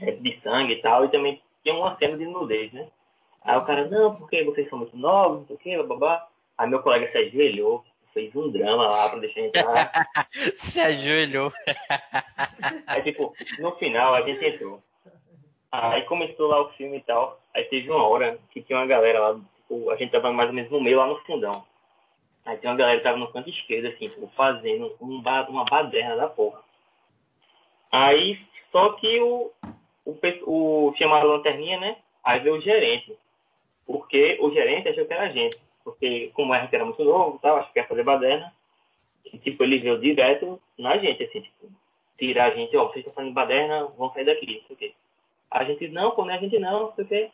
é, 0.00 0.12
de 0.12 0.40
sangue 0.42 0.74
e 0.74 0.80
tal, 0.80 1.06
e 1.06 1.08
também 1.08 1.42
tinha 1.64 1.74
uma 1.74 1.96
cena 1.96 2.16
de 2.16 2.24
nudez, 2.24 2.72
né? 2.72 2.88
Aí 3.42 3.56
o 3.56 3.64
cara, 3.64 3.88
não, 3.88 4.14
porque 4.14 4.44
vocês 4.44 4.68
são 4.68 4.78
muito 4.78 4.96
novos, 4.96 5.40
não 5.40 5.46
sei 5.48 5.56
o 5.56 5.58
que, 5.58 5.82
babá. 5.88 6.28
Aí 6.56 6.70
meu 6.70 6.80
colega 6.82 7.10
se 7.10 7.18
ajoelhou, 7.18 7.84
fez 8.14 8.34
um 8.36 8.48
drama 8.48 8.86
lá 8.86 9.08
pra 9.08 9.18
deixar 9.18 9.40
entrar. 9.40 10.08
Se 10.54 10.80
ajoelhou. 10.80 11.52
Aí, 12.86 13.02
tipo, 13.02 13.34
no 13.58 13.72
final 13.76 14.14
a 14.14 14.22
gente 14.22 14.44
entrou. 14.44 14.82
Aí 15.70 16.02
começou 16.02 16.48
lá 16.48 16.60
o 16.62 16.70
filme 16.70 16.98
e 16.98 17.02
tal. 17.02 17.38
Aí 17.54 17.64
teve 17.64 17.90
uma 17.90 18.06
hora 18.06 18.38
que 18.50 18.62
tinha 18.62 18.78
uma 18.78 18.86
galera 18.86 19.20
lá, 19.20 19.40
tipo, 19.56 19.90
a 19.90 19.96
gente 19.96 20.10
tava 20.10 20.32
mais 20.32 20.48
ou 20.48 20.54
menos 20.54 20.70
no 20.70 20.80
meio, 20.80 20.96
lá 20.98 21.06
no 21.06 21.18
fundão. 21.20 21.64
Aí 22.44 22.56
tinha 22.56 22.72
uma 22.72 22.78
galera 22.78 22.98
que 22.98 23.04
tava 23.04 23.18
no 23.18 23.30
canto 23.30 23.50
esquerdo, 23.50 23.86
assim, 23.88 24.08
tipo, 24.08 24.26
fazendo 24.28 24.94
um 25.00 25.20
ba- 25.20 25.46
uma 25.48 25.64
baderna 25.64 26.16
da 26.16 26.28
porra. 26.28 26.60
Aí, 27.92 28.38
só 28.72 28.92
que 28.94 29.20
o, 29.20 29.50
o, 30.04 30.16
o 30.46 30.94
chamaram 30.96 31.28
lanterninha, 31.28 31.78
né? 31.78 31.96
Aí 32.24 32.40
veio 32.40 32.56
o 32.56 32.60
gerente. 32.60 33.16
Porque 33.86 34.38
o 34.40 34.50
gerente 34.50 34.88
achou 34.88 35.06
que 35.06 35.12
era 35.12 35.24
a 35.24 35.32
gente. 35.32 35.58
Porque, 35.84 36.30
como 36.34 36.54
era 36.54 36.84
muito 36.84 37.02
novo 37.04 37.36
e 37.36 37.40
tal, 37.40 37.56
acho 37.58 37.72
que 37.72 37.78
ia 37.78 37.86
fazer 37.86 38.04
baderna. 38.04 38.52
E, 39.32 39.38
tipo, 39.38 39.62
ele 39.62 39.78
veio 39.78 39.98
direto 40.00 40.60
na 40.78 40.96
gente, 40.98 41.22
assim, 41.24 41.40
tipo, 41.40 41.70
tirar 42.18 42.46
a 42.46 42.54
gente, 42.54 42.76
ó, 42.76 42.86
vocês 42.86 42.98
estão 42.98 43.14
fazendo 43.14 43.34
baderna, 43.34 43.84
vão 43.96 44.12
sair 44.12 44.24
daqui, 44.24 44.46
não 44.60 44.66
sei 44.66 44.76
o 44.76 44.78
quê. 44.78 44.94
A 45.50 45.64
gente, 45.64 45.88
não, 45.88 46.14
não 46.16 46.30
é 46.30 46.34
a 46.34 46.40
gente 46.40 46.58
não, 46.58 46.80
não 46.80 46.94
sei 46.94 47.04
o 47.04 47.08
quê. 47.08 47.30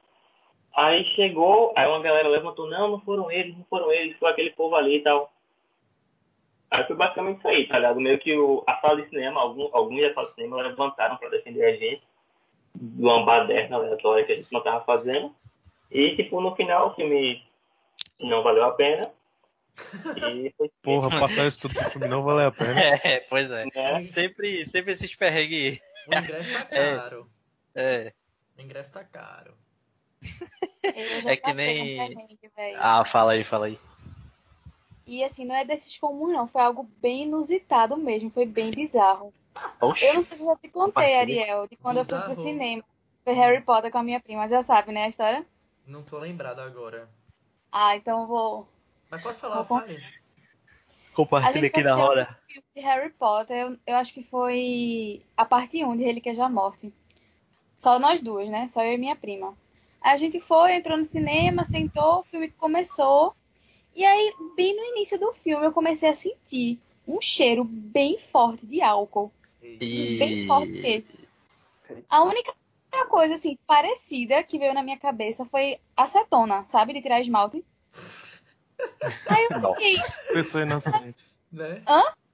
Aí 0.77 1.05
chegou, 1.15 1.73
aí 1.77 1.87
uma 1.87 2.03
galera 2.03 2.29
levantou, 2.29 2.69
não, 2.69 2.91
não 2.91 3.01
foram 3.01 3.31
eles, 3.31 3.57
não 3.57 3.65
foram 3.65 3.93
eles, 3.93 4.17
foi 4.19 4.31
aquele 4.31 4.51
povo 4.51 4.75
ali 4.75 4.97
e 4.97 5.03
tal. 5.03 5.33
Aí 6.71 6.85
foi 6.85 6.97
basicamente 6.97 7.39
isso 7.39 7.49
aí, 7.49 7.69
tá 7.69 7.79
ligado? 7.79 8.01
Meio 8.01 8.19
que 8.19 8.37
o, 8.37 8.65
a 8.67 8.77
sala 8.81 9.01
de 9.01 9.09
cinema, 9.09 9.41
algum, 9.41 9.69
alguns 9.73 10.01
da 10.01 10.15
sala 10.15 10.29
de 10.29 10.35
cinema 10.35 10.63
levantaram 10.63 11.17
pra 11.17 11.29
defender 11.29 11.65
a 11.65 11.77
gente 11.77 12.03
de 12.75 13.03
uma 13.03 13.25
baderna 13.25 13.77
aleatória 13.77 14.25
que 14.25 14.33
a 14.33 14.37
gente 14.37 14.53
não 14.53 14.61
tava 14.61 14.85
fazendo. 14.85 15.33
E, 15.91 16.17
tipo, 16.17 16.41
no 16.41 16.57
final 16.57 16.89
o 16.89 16.95
filme 16.95 17.41
não 18.21 18.43
valeu 18.43 18.65
a 18.65 18.73
pena. 18.73 19.09
E 20.33 20.53
foi 20.59 20.69
Porra, 20.83 21.11
passar 21.21 21.47
isso 21.47 21.61
tudo 21.61 21.75
pro 21.75 21.91
filme 21.91 22.09
não 22.09 22.23
valeu 22.23 22.49
a 22.49 22.53
pena. 22.53 22.75
É, 23.05 23.21
pois 23.21 23.51
é. 23.51 23.65
né? 23.73 24.01
Sempre, 24.01 24.67
sempre 24.67 24.93
esses 24.93 25.15
perrengues. 25.15 25.81
O 26.09 26.19
ingresso 26.19 26.53
tá 26.53 26.67
É. 26.75 26.97
caro. 26.97 27.31
É. 27.31 27.44
O 27.77 28.61
ingresso 28.61 28.93
tá 28.93 29.05
caro. 29.05 29.55
Eu 30.83 31.21
já 31.23 31.33
É 31.33 31.37
que 31.37 31.53
nem- 31.53 32.15
um. 32.15 32.29
Ah, 32.79 33.05
fala 33.05 33.33
aí, 33.33 33.45
fala 33.45 33.67
aí. 33.67 33.79
E 35.07 35.23
assim, 35.23 35.45
não 35.45 35.55
é 35.55 35.65
desses 35.65 35.99
comuns, 35.99 36.33
não. 36.33 36.47
Foi 36.49 36.63
algo 36.63 36.89
bem 37.03 37.25
inusitado 37.25 37.97
mesmo. 37.97 38.31
Foi 38.31 38.47
bem 38.47 38.71
bizarro. 38.71 39.35
Oxi. 39.81 40.07
Eu 40.07 40.15
não 40.15 40.25
sei 40.25 40.37
se 40.39 40.43
eu 40.43 40.49
já 40.49 40.57
te 40.57 40.69
contei. 40.69 41.17
Ariel, 41.17 41.67
de 41.69 41.77
quando 41.77 41.99
eu 41.99 42.05
fui 42.05 42.19
pro 42.19 42.29
Bizarro. 42.29 42.49
cinema. 42.49 42.85
Foi 43.23 43.33
Harry 43.35 43.61
Potter 43.63 43.91
com 43.91 43.99
a 43.99 44.03
minha 44.03 44.21
prima. 44.21 44.49
Já 44.49 44.63
sabe, 44.63 44.93
né, 44.93 45.05
a 45.05 45.09
história? 45.09 45.45
Não 45.87 46.03
tô 46.03 46.19
lembrado 46.19 46.61
agora. 46.61 47.09
Ah, 47.71 47.97
então 47.97 48.23
eu 48.23 48.27
vou. 48.27 48.69
Mas 49.11 49.23
pode 49.23 49.39
falar, 49.39 49.63
Vou 49.63 49.79
fale. 49.81 49.97
A 49.97 51.15
Compartilha 51.17 51.69
aqui 51.69 51.83
na 51.83 51.95
roda. 51.95 52.23
um 52.49 52.53
filme 52.53 52.67
de 52.75 52.81
Harry 52.83 53.11
Potter. 53.11 53.57
Eu, 53.57 53.79
eu 53.87 53.97
acho 53.97 54.13
que 54.13 54.23
foi 54.25 55.23
a 55.37 55.45
parte 55.45 55.85
1 55.85 55.97
de 55.97 56.03
Relíquias 56.05 56.37
da 56.37 56.49
Morte. 56.49 56.93
Só 57.85 57.99
nós 57.99 58.23
duas, 58.23 58.49
né? 58.49 58.67
Só 58.69 58.83
eu 58.83 58.95
e 58.95 58.97
minha 58.97 59.15
prima. 59.15 59.55
Aí 60.01 60.15
a 60.15 60.17
gente 60.17 60.41
foi, 60.41 60.75
entrou 60.75 60.97
no 60.97 61.05
cinema, 61.05 61.65
sentou, 61.65 62.21
o 62.21 62.25
filme 62.25 62.49
começou. 62.49 63.37
E 63.95 64.03
aí, 64.03 64.35
bem 64.57 64.75
no 64.75 64.83
início 64.85 65.21
do 65.21 65.35
filme, 65.35 65.67
eu 65.67 65.73
comecei 65.73 66.09
a 66.09 66.15
sentir 66.15 66.81
um 67.07 67.21
cheiro 67.21 67.63
bem 67.63 68.19
forte 68.19 68.65
de 68.65 68.81
álcool. 68.81 69.31
Bem 69.61 70.47
forte 70.47 70.73
E. 70.73 70.81
mesmo. 70.81 71.09
A 72.09 72.23
única 72.23 72.55
coisa, 73.11 73.35
assim, 73.35 73.59
parecida 73.67 74.43
que 74.43 74.59
veio 74.59 74.73
na 74.73 74.83
minha 74.83 74.99
cabeça 74.99 75.45
foi 75.45 75.79
acetona, 75.95 76.65
sabe? 76.65 76.95
De 76.95 77.03
tirar 77.03 77.21
esmalte. 77.21 77.63
Aí 79.29 79.49
eu 79.51 79.61
Nossa. 79.61 79.75
fiquei, 79.75 80.33
Pessoa 80.33 80.65
inocente. 80.65 81.27
Né? 81.53 81.83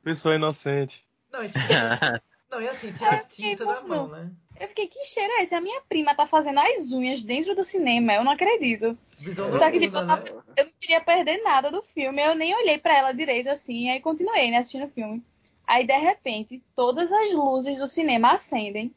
Pessoa 0.05 0.37
inocente. 0.37 1.05
Não, 1.33 1.43
e, 1.43 1.49
tipo, 1.49 1.59
não, 2.49 2.63
e 2.63 2.69
assim, 2.69 2.93
tira 2.93 3.17
a 3.17 3.25
tinta 3.25 3.65
da 3.65 3.81
mão, 3.81 4.07
né? 4.07 4.31
Eu 4.61 4.69
fiquei, 4.69 4.87
que 4.87 5.05
cheiro 5.05 5.33
é 5.35 5.43
esse? 5.43 5.55
A 5.55 5.61
minha 5.61 5.81
prima 5.89 6.15
tá 6.15 6.27
fazendo 6.27 6.61
as 6.61 6.93
unhas 6.93 7.23
dentro 7.23 7.55
do 7.55 7.65
cinema, 7.65 8.13
eu 8.15 8.23
não 8.23 8.33
acredito. 8.33 8.97
Visão 9.19 9.59
Só 9.59 9.71
que, 9.71 9.81
tipo, 9.81 9.97
eu 9.97 10.07
tava- 10.07 10.23
né? 10.23 10.43
Eu 10.57 10.65
não 10.67 10.73
queria 10.81 11.01
perder 11.01 11.43
nada 11.43 11.71
do 11.71 11.83
filme, 11.83 12.23
eu 12.23 12.35
nem 12.35 12.55
olhei 12.55 12.79
pra 12.79 12.97
ela 12.97 13.13
direito 13.13 13.49
assim, 13.49 13.91
aí 13.91 14.01
continuei, 14.01 14.51
né, 14.51 14.59
assistindo 14.59 14.85
o 14.87 14.91
filme. 14.91 15.23
Aí, 15.67 15.87
de 15.87 15.97
repente, 15.97 16.63
todas 16.75 17.13
as 17.13 17.33
luzes 17.33 17.77
do 17.79 17.87
cinema 17.87 18.33
acendem. 18.33 18.93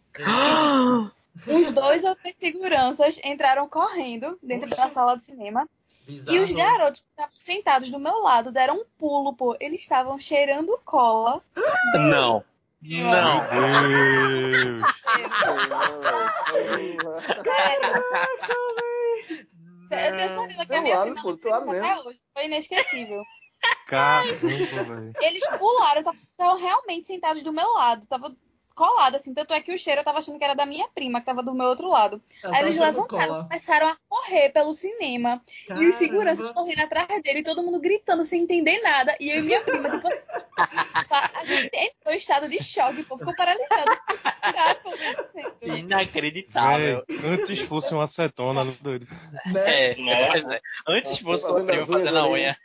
Uns 1.48 1.72
dois 1.72 2.04
ou 2.04 2.16
três 2.16 2.36
seguranças 2.38 3.20
entraram 3.24 3.68
correndo 3.68 4.38
dentro 4.42 4.70
da 4.70 4.90
sala 4.90 5.16
de 5.16 5.26
cinema. 5.26 5.68
Bizarro. 6.06 6.38
E 6.38 6.42
os 6.42 6.52
garotos 6.52 7.02
que 7.02 7.08
estavam 7.10 7.34
sentados 7.38 7.90
do 7.90 8.00
meu 8.00 8.20
lado 8.20 8.52
deram 8.52 8.76
um 8.82 8.86
pulo, 8.98 9.34
pô. 9.34 9.56
Eles 9.60 9.82
estavam 9.82 10.20
cheirando 10.20 10.78
cola. 10.84 11.42
Não. 11.96 12.44
Não. 12.84 12.92
Meu 12.92 13.48
Deus. 13.50 14.94
Sério. 17.44 18.04
Eu 19.92 20.18
tenho 20.18 20.30
certeza 20.30 20.66
que 20.66 20.76
a 20.76 20.82
minha 20.82 21.14
pô, 21.22 21.34
do 21.34 21.50
lado 21.50 21.70
até 21.70 22.00
hoje. 22.02 22.20
Foi 22.34 22.46
inesquecível. 22.46 23.24
Caramba, 23.88 24.34
velho. 24.36 25.14
Eles 25.22 25.48
pularam, 25.58 26.02
estavam 26.02 26.58
realmente 26.58 27.08
sentados 27.08 27.44
do 27.44 27.54
meu 27.54 27.70
lado. 27.74 28.06
Tava 28.08 28.36
colado, 28.74 29.16
assim. 29.16 29.34
Tanto 29.34 29.54
é 29.54 29.62
que 29.62 29.74
o 29.74 29.78
cheiro 29.78 30.02
eu 30.02 30.06
tava 30.06 30.20
achando 30.20 30.38
que 30.38 30.44
era 30.44 30.54
da 30.54 30.66
minha 30.66 30.88
prima, 30.90 31.20
que 31.20 31.26
tava 31.26 31.42
do 31.44 31.54
meu 31.54 31.68
outro 31.68 31.88
lado. 31.88 32.22
Ela 32.44 32.56
Aí 32.58 32.64
eles 32.64 32.78
levantaram, 32.78 33.34
cola. 33.34 33.44
começaram 33.44 33.88
a 33.88 33.98
correr 34.10 34.50
pelo 34.50 34.74
cinema. 34.74 35.42
E 35.64 35.68
Caramba. 35.68 35.90
os 35.90 35.96
seguranças 35.96 36.52
correndo 36.52 36.80
atrás 36.82 37.22
dele, 37.24 37.44
todo 37.44 37.64
mundo 37.64 37.80
gritando 37.80 38.24
sem 38.26 38.44
entender 38.44 38.82
nada. 38.82 39.16
E 39.20 39.30
eu 39.30 39.40
e 39.40 39.42
minha 39.42 39.62
prima, 39.62 39.90
tipo, 39.90 40.08
a 40.58 41.46
gente 41.46 41.70
entrou 41.74 42.14
em 42.14 42.18
estado 42.18 42.50
de 42.50 42.64
choque, 42.64 43.04
pô, 43.04 43.18
ficou 43.18 43.36
paralisado. 43.36 43.98
Tá? 44.42 44.78
Inacreditável. 45.62 47.04
Véi, 47.08 47.20
antes 47.34 47.60
fosse 47.62 47.94
uma 47.94 48.04
acetona, 48.04 48.64
né, 48.64 48.76
doido. 48.82 49.08
Né? 49.54 49.92
É, 49.92 49.96
Né? 49.96 50.56
é. 50.56 50.62
Antes 50.88 51.18
fosse 51.20 51.44
Fazendo 51.44 51.64
o 51.64 51.68
primo 51.68 51.86
fazendo 51.86 52.18
a 52.18 52.28
unha. 52.28 52.58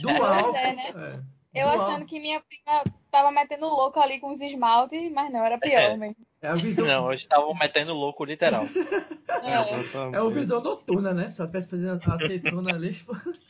Do 0.00 0.08
Pois 0.08 0.20
álcool. 0.20 0.56
é, 0.56 0.72
né? 0.74 0.92
é. 0.94 1.35
Eu 1.58 1.66
Do 1.70 1.82
achando 1.82 2.04
que 2.06 2.20
minha 2.20 2.40
prima 2.40 2.84
tava 3.10 3.30
metendo 3.32 3.66
louco 3.66 3.98
ali 3.98 4.20
com 4.20 4.30
os 4.30 4.40
esmaltes, 4.40 5.10
mas 5.12 5.32
não, 5.32 5.44
era 5.44 5.58
pior, 5.58 5.80
É. 5.80 5.96
mesmo. 5.96 6.16
É 6.42 6.48
a 6.48 6.54
visão. 6.54 6.84
Não, 6.86 7.08
eles 7.08 7.22
estavam 7.22 7.54
metendo 7.54 7.92
louco, 7.94 8.24
literal. 8.24 8.64
É. 9.46 10.16
É 10.16 10.22
o 10.22 10.30
visão 10.30 10.60
noturna, 10.60 11.12
né? 11.12 11.30
Se 11.30 11.40
ela 11.40 11.48
tivesse 11.48 11.68
fazendo 11.68 12.00
a 12.04 12.14
aceitona 12.14 12.74
ali. 12.74 12.96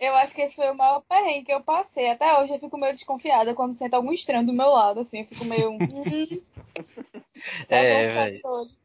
Eu 0.00 0.14
acho 0.16 0.34
que 0.34 0.42
esse 0.42 0.56
foi 0.56 0.70
o 0.70 0.74
maior 0.74 1.02
perrengue 1.08 1.46
que 1.46 1.52
eu 1.52 1.60
passei. 1.62 2.10
Até 2.10 2.38
hoje 2.38 2.52
eu 2.52 2.58
fico 2.58 2.76
meio 2.76 2.92
desconfiada 2.92 3.54
quando 3.54 3.74
sento 3.74 3.94
algum 3.94 4.12
estranho 4.12 4.44
do 4.44 4.52
meu 4.52 4.68
lado, 4.70 5.00
assim. 5.00 5.20
Eu 5.20 5.26
fico 5.26 5.44
meio. 5.44 5.70
Hum, 5.80 6.42
tá 7.68 7.76
É, 7.76 8.08
bom, 8.08 8.14
tá 8.14 8.24
velho. 8.24 8.42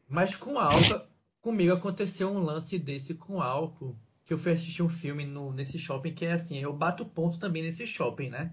Mas 0.08 0.36
com 0.36 0.58
álcool, 0.58 1.02
comigo 1.42 1.72
aconteceu 1.74 2.28
um 2.30 2.38
lance 2.40 2.78
desse 2.78 3.14
com 3.14 3.40
álcool. 3.42 3.96
Que 4.30 4.34
eu 4.34 4.38
fui 4.38 4.52
assistir 4.52 4.80
um 4.80 4.88
filme 4.88 5.26
no, 5.26 5.52
nesse 5.52 5.76
shopping 5.76 6.14
que 6.14 6.24
é 6.24 6.30
assim, 6.30 6.60
eu 6.60 6.72
bato 6.72 7.04
ponto 7.04 7.36
também 7.36 7.64
nesse 7.64 7.84
shopping, 7.84 8.28
né? 8.28 8.52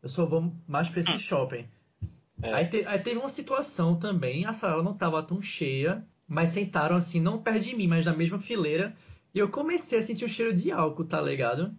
Eu 0.00 0.08
só 0.08 0.24
vou 0.24 0.52
mais 0.68 0.88
pra 0.88 1.00
esse 1.00 1.18
shopping. 1.18 1.66
É. 2.40 2.54
Aí, 2.54 2.68
te- 2.68 2.86
aí 2.86 3.00
teve 3.00 3.18
uma 3.18 3.28
situação 3.28 3.98
também, 3.98 4.46
a 4.46 4.52
sala 4.52 4.84
não 4.84 4.96
tava 4.96 5.20
tão 5.24 5.42
cheia, 5.42 6.06
mas 6.28 6.50
sentaram 6.50 6.94
assim, 6.94 7.20
não 7.20 7.42
perto 7.42 7.64
de 7.64 7.74
mim, 7.74 7.88
mas 7.88 8.06
na 8.06 8.14
mesma 8.14 8.38
fileira. 8.38 8.96
E 9.34 9.40
eu 9.40 9.48
comecei 9.48 9.98
a 9.98 10.02
sentir 10.04 10.24
o 10.24 10.28
cheiro 10.28 10.54
de 10.54 10.70
álcool, 10.70 11.04
tá 11.04 11.20
ligado? 11.20 11.74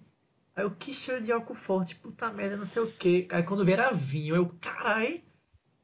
Aí 0.53 0.65
eu, 0.65 0.71
que 0.71 0.93
cheiro 0.93 1.23
de 1.23 1.31
álcool 1.31 1.55
forte, 1.55 1.95
puta 1.95 2.29
merda, 2.33 2.57
não 2.57 2.65
sei 2.65 2.81
o 2.81 2.91
que. 2.91 3.29
Aí 3.31 3.43
quando 3.43 3.63
vier 3.63 3.95
vinho, 3.95 4.35
eu, 4.35 4.51
carai, 4.59 5.23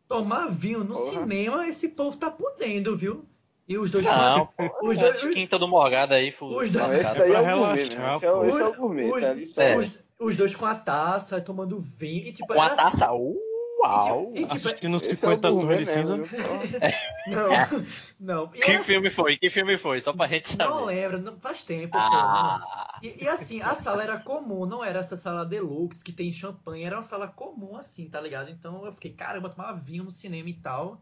tomar 0.05 0.47
vinho 0.47 0.83
no 0.83 0.95
Porra. 0.95 1.21
cinema, 1.21 1.65
esse 1.69 1.87
povo 1.87 2.17
tá 2.17 2.29
podendo, 2.29 2.97
viu? 2.97 3.25
E 3.67 3.77
os 3.77 3.89
dois 3.89 4.03
Não, 4.05 4.43
os 4.59 4.69
pô, 4.79 4.93
dois, 4.93 5.21
quinta 5.33 5.57
do 5.57 5.67
Morgado 5.67 6.13
aí, 6.13 6.31
fu- 6.31 6.47
Os 6.59 6.69
Não, 6.71 6.81
dois- 6.87 6.93
esse 6.99 7.13
daí 7.15 7.31
é 7.33 7.39
o 7.39 7.45
gourmet. 7.57 7.81
Esse 7.81 7.95
é, 8.25 8.31
o- 8.31 8.45
esse 8.45 8.61
é 8.61 8.65
o 8.65 8.73
gourmet, 8.75 9.11
os- 9.11 9.21
tá 9.21 9.35
só. 9.53 9.61
É. 9.61 9.77
os, 9.77 9.99
os 10.19 10.37
dois 10.37 10.55
com 10.55 10.65
a 10.65 10.75
taça, 10.75 11.39
tomando 11.39 11.79
vinho. 11.79 12.27
E, 12.27 12.33
tipo, 12.33 12.53
Com 12.53 12.61
a 12.61 12.65
era- 12.65 12.75
taça. 12.75 13.09
Uau! 13.11 14.31
E, 14.33 14.41
tipo, 14.41 14.53
Assistindo 14.53 14.95
os 14.95 15.03
Esse 15.03 15.11
é 15.11 15.13
o 15.27 15.31
50 15.31 15.51
gourmet 15.51 15.77
de 15.77 15.85
cinza. 15.85 16.17
Não, 17.27 17.49
não. 18.19 18.51
E 18.53 18.59
Que 18.61 18.71
eu 18.73 18.83
filme 18.83 19.09
foi? 19.09 19.37
Que 19.37 19.49
filme 19.49 19.77
foi? 19.77 19.99
Só 20.01 20.13
pra 20.13 20.27
gente 20.27 20.57
não 20.57 20.79
saber. 20.79 20.85
lembro, 20.85 21.21
não- 21.21 21.37
faz 21.39 21.63
tempo, 21.63 21.91
pô. 21.93 21.97
Ah, 21.97 22.97
E, 23.01 23.23
e 23.23 23.27
assim, 23.27 23.61
a 23.61 23.73
sala 23.75 24.03
era 24.03 24.19
comum, 24.19 24.65
não 24.65 24.83
era 24.83 24.99
essa 24.99 25.15
sala 25.17 25.45
deluxe 25.45 26.03
que 26.03 26.11
tem 26.13 26.31
champanhe, 26.31 26.83
era 26.83 26.95
uma 26.97 27.03
sala 27.03 27.27
comum 27.27 27.75
assim, 27.75 28.09
tá 28.09 28.19
ligado? 28.21 28.49
Então 28.49 28.85
eu 28.85 28.93
fiquei, 28.93 29.11
caramba, 29.11 29.49
tomava 29.49 29.77
vinho 29.77 30.03
no 30.05 30.11
cinema 30.11 30.49
e 30.49 30.53
tal, 30.53 31.01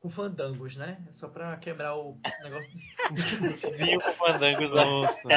com 0.00 0.08
fandangos, 0.08 0.76
né? 0.76 0.98
Só 1.12 1.28
pra 1.28 1.56
quebrar 1.58 1.94
o 1.96 2.18
negócio. 2.42 2.70
vinho 3.76 4.00
com 4.00 4.12
fandangos 4.12 4.72
né? 4.72 4.84
Nossa. 4.84 5.28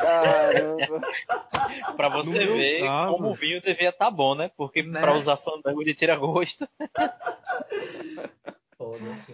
Caramba. 0.00 1.00
pra 1.96 2.08
você 2.08 2.44
No 2.44 2.54
ver 2.56 2.80
caso- 2.82 3.12
como 3.16 3.30
o 3.30 3.34
vinho 3.34 3.60
devia 3.60 3.88
estar 3.90 4.10
bom, 4.10 4.34
né? 4.34 4.50
Porque 4.56 4.82
Né? 4.82 5.00
pra 5.00 5.14
usar 5.14 5.36
fandango 5.36 5.84
de 5.84 5.94
tira-gosto. 5.94 6.68
Foda, 8.78 8.98
pô. 9.26 9.32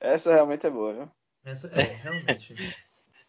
Essa 0.00 0.32
realmente 0.32 0.66
é 0.66 0.70
boa, 0.70 0.92
viu? 0.92 1.10
Essa, 1.44 1.68
é, 1.68 1.82
realmente. 1.82 2.54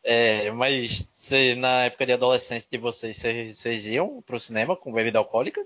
É, 0.04 0.52
mas 0.52 1.12
você, 1.16 1.56
na 1.56 1.86
época 1.86 2.06
de 2.06 2.14
adolescência 2.14 2.68
de 2.72 2.78
vocês, 2.78 3.18
vocês, 3.18 3.58
vocês 3.58 3.88
iam 3.88 4.22
pro 4.22 4.40
cinema 4.40 4.76
com 4.76 4.92
bebida 4.94 5.20
alcoólica? 5.20 5.66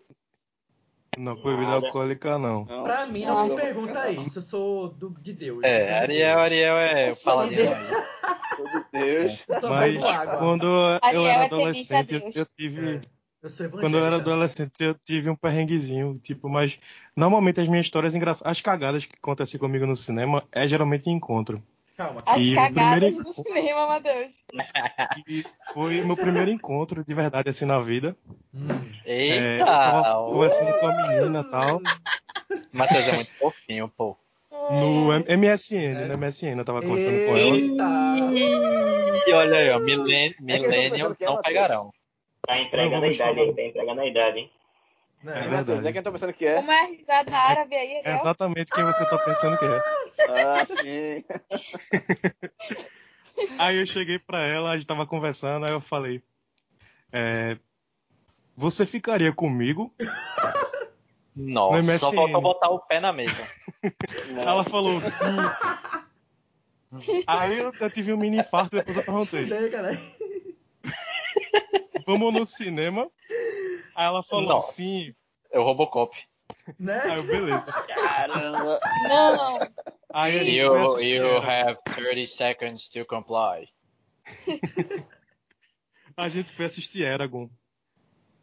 Não, 1.18 1.36
com 1.36 1.44
bebida 1.50 1.72
alcoólica 1.74 2.38
não. 2.38 2.64
Não, 2.66 2.84
Pra 2.84 3.06
mim, 3.06 3.26
não, 3.26 3.36
não 3.36 3.44
se 3.44 3.50
não. 3.50 3.56
pergunta 3.58 4.10
isso, 4.12 4.38
eu 4.38 4.42
sou 4.42 4.88
do, 4.90 5.10
de 5.20 5.34
Deus. 5.34 5.58
eu 5.62 5.70
sou 5.70 5.70
É, 5.70 5.84
de 5.86 5.92
Ariel, 5.94 6.30
Deus. 6.38 6.42
Ariel 6.46 6.78
é 6.78 7.14
sou 7.14 7.50
de. 7.50 7.56
Deus. 7.58 7.92
aí. 7.92 8.02
Meu 8.58 9.04
Deus. 9.04 9.46
Mas 9.70 10.38
quando 10.38 10.68
eu 10.68 11.26
era 11.28 11.44
é 11.44 11.46
adolescente, 11.46 12.14
eu, 12.16 12.20
Deus. 12.22 12.36
eu 12.36 12.46
tive. 12.58 12.96
É, 12.96 13.02
eu 13.44 13.50
sou 13.50 13.70
Quando 13.70 13.98
eu 13.98 14.06
era 14.06 14.16
adolescente, 14.16 14.72
eu 14.80 14.96
tive 15.04 15.30
um 15.30 15.36
perrenguezinho, 15.36 16.18
tipo, 16.24 16.48
mas 16.48 16.80
normalmente 17.16 17.60
as 17.60 17.68
minhas 17.68 17.86
histórias 17.88 18.16
engraçadas, 18.16 18.50
as 18.52 18.62
cagadas 18.62 19.06
que 19.06 19.16
acontecem 19.22 19.60
comigo 19.60 19.86
no 19.86 19.96
cinema 19.98 20.44
é 20.52 20.66
geralmente 20.68 21.08
em 21.10 21.14
encontro. 21.14 21.62
Calma, 21.98 22.22
As 22.26 22.42
E 22.42 22.56
cagadas 22.56 23.00
primeiro- 23.10 23.24
do 23.26 23.34
cinema, 23.34 23.88
Matheus. 23.88 24.34
E 25.28 25.44
foi 25.74 26.00
o 26.02 26.08
meu 26.08 26.16
primeiro 26.16 26.50
encontro 26.50 27.04
de 27.04 27.14
verdade 27.14 27.50
assim 27.50 27.66
na 27.66 27.82
vida. 27.82 28.16
Hum. 28.54 28.91
É, 29.12 29.58
Eita! 29.58 29.62
eu 29.62 29.66
tava 29.66 30.26
conversando 30.26 30.74
com 30.80 30.88
a 30.88 30.96
menina 31.10 31.40
e 31.42 31.52
tal, 31.52 31.82
Matheus 32.72 33.08
é 33.08 33.12
muito 33.16 33.32
fofinho, 33.38 33.90
pô. 33.90 34.16
no 34.52 35.12
MSN, 35.28 35.76
É. 36.04 36.06
no 36.08 36.14
MSN, 36.18 36.58
eu 36.60 36.66
tava 36.66 36.82
conversando 36.82 37.20
com 37.26 37.36
ela. 37.38 37.56
Eita! 37.56 38.32
E 39.28 39.34
olha 39.34 39.58
aí, 39.58 39.70
ó, 39.70 39.80
millen- 39.80 40.30
pensando 40.32 40.46
millennials 40.46 41.18
que 41.18 41.24
é 41.24 41.28
não 41.28 41.42
pegarão. 41.42 41.94
Tá 42.48 42.58
entregando 42.60 43.06
a 43.06 43.10
idade 43.10 43.36
falar. 43.36 43.42
aí, 43.42 43.54
tá 43.56 43.62
entregando 43.64 44.02
a 44.02 44.06
idade, 44.08 44.40
hein? 44.40 44.52
Não, 45.24 45.34
É 45.34 45.36
É, 45.36 45.42
verdade. 45.42 45.58
Matheus, 45.70 45.86
é 45.86 45.92
quem 45.92 46.00
eu 46.00 46.04
tô 46.04 46.12
pensando 46.12 46.34
que 46.34 46.46
é. 46.46 46.56
Como 46.56 46.72
é 46.72 46.82
a 46.82 46.86
risada 46.88 47.36
árabe 47.38 47.76
aí, 47.76 47.92
É 47.94 48.00
Ariel? 48.00 48.16
exatamente 48.16 48.72
quem 48.72 48.84
você 48.86 49.06
tá 49.06 49.18
pensando 49.20 49.58
que 49.58 49.66
é. 49.66 49.82
Ah, 50.30 50.66
sim. 50.66 51.24
Aí 53.60 53.78
eu 53.78 53.86
cheguei 53.86 54.18
pra 54.20 54.44
ela, 54.46 54.72
a 54.72 54.76
gente 54.78 54.88
tava 54.88 55.06
conversando, 55.06 55.66
aí 55.66 55.72
eu 55.72 55.82
falei, 55.82 56.22
é, 57.12 57.58
Você 58.62 58.86
ficaria 58.86 59.34
comigo? 59.34 59.92
Nossa, 61.36 61.82
No 61.82 61.98
só 61.98 62.14
faltou 62.14 62.40
botar 62.40 62.70
o 62.70 62.78
pé 62.78 63.00
na 63.00 63.12
mesa. 63.12 63.36
Ela 64.38 64.64
falou 64.64 65.02
sim. 65.02 65.38
Aí 67.26 67.58
eu, 67.58 67.74
eu 67.80 67.90
tive 67.90 68.14
um 68.14 68.18
mini 68.18 68.38
infarto 68.38 68.76
e 68.76 68.80
depois 68.80 68.98
eu 68.98 69.04
perguntei. 69.04 69.50
Vamos 72.06 72.32
no 72.32 72.46
cinema? 72.46 73.10
Aí 73.96 74.06
ela 74.06 74.22
falou 74.22 74.46
Nossa. 74.46 74.74
sim. 74.74 75.16
É 75.52 75.58
o 75.58 75.64
Robocop. 75.64 76.16
Né? 76.78 77.02
Aí 77.04 77.18
eu, 77.18 77.24
beleza. 77.24 77.66
Caramba. 77.66 78.80
Não, 79.08 79.60
Aí 80.14 80.56
You, 80.56 81.00
you 81.00 81.38
have 81.38 81.80
30 81.96 82.28
seconds 82.28 82.88
to 82.90 83.06
comply. 83.06 83.68
A 86.16 86.30
gente 86.30 86.54
foi 86.54 86.66
assistir 86.66 87.02
Eragon. 87.02 87.50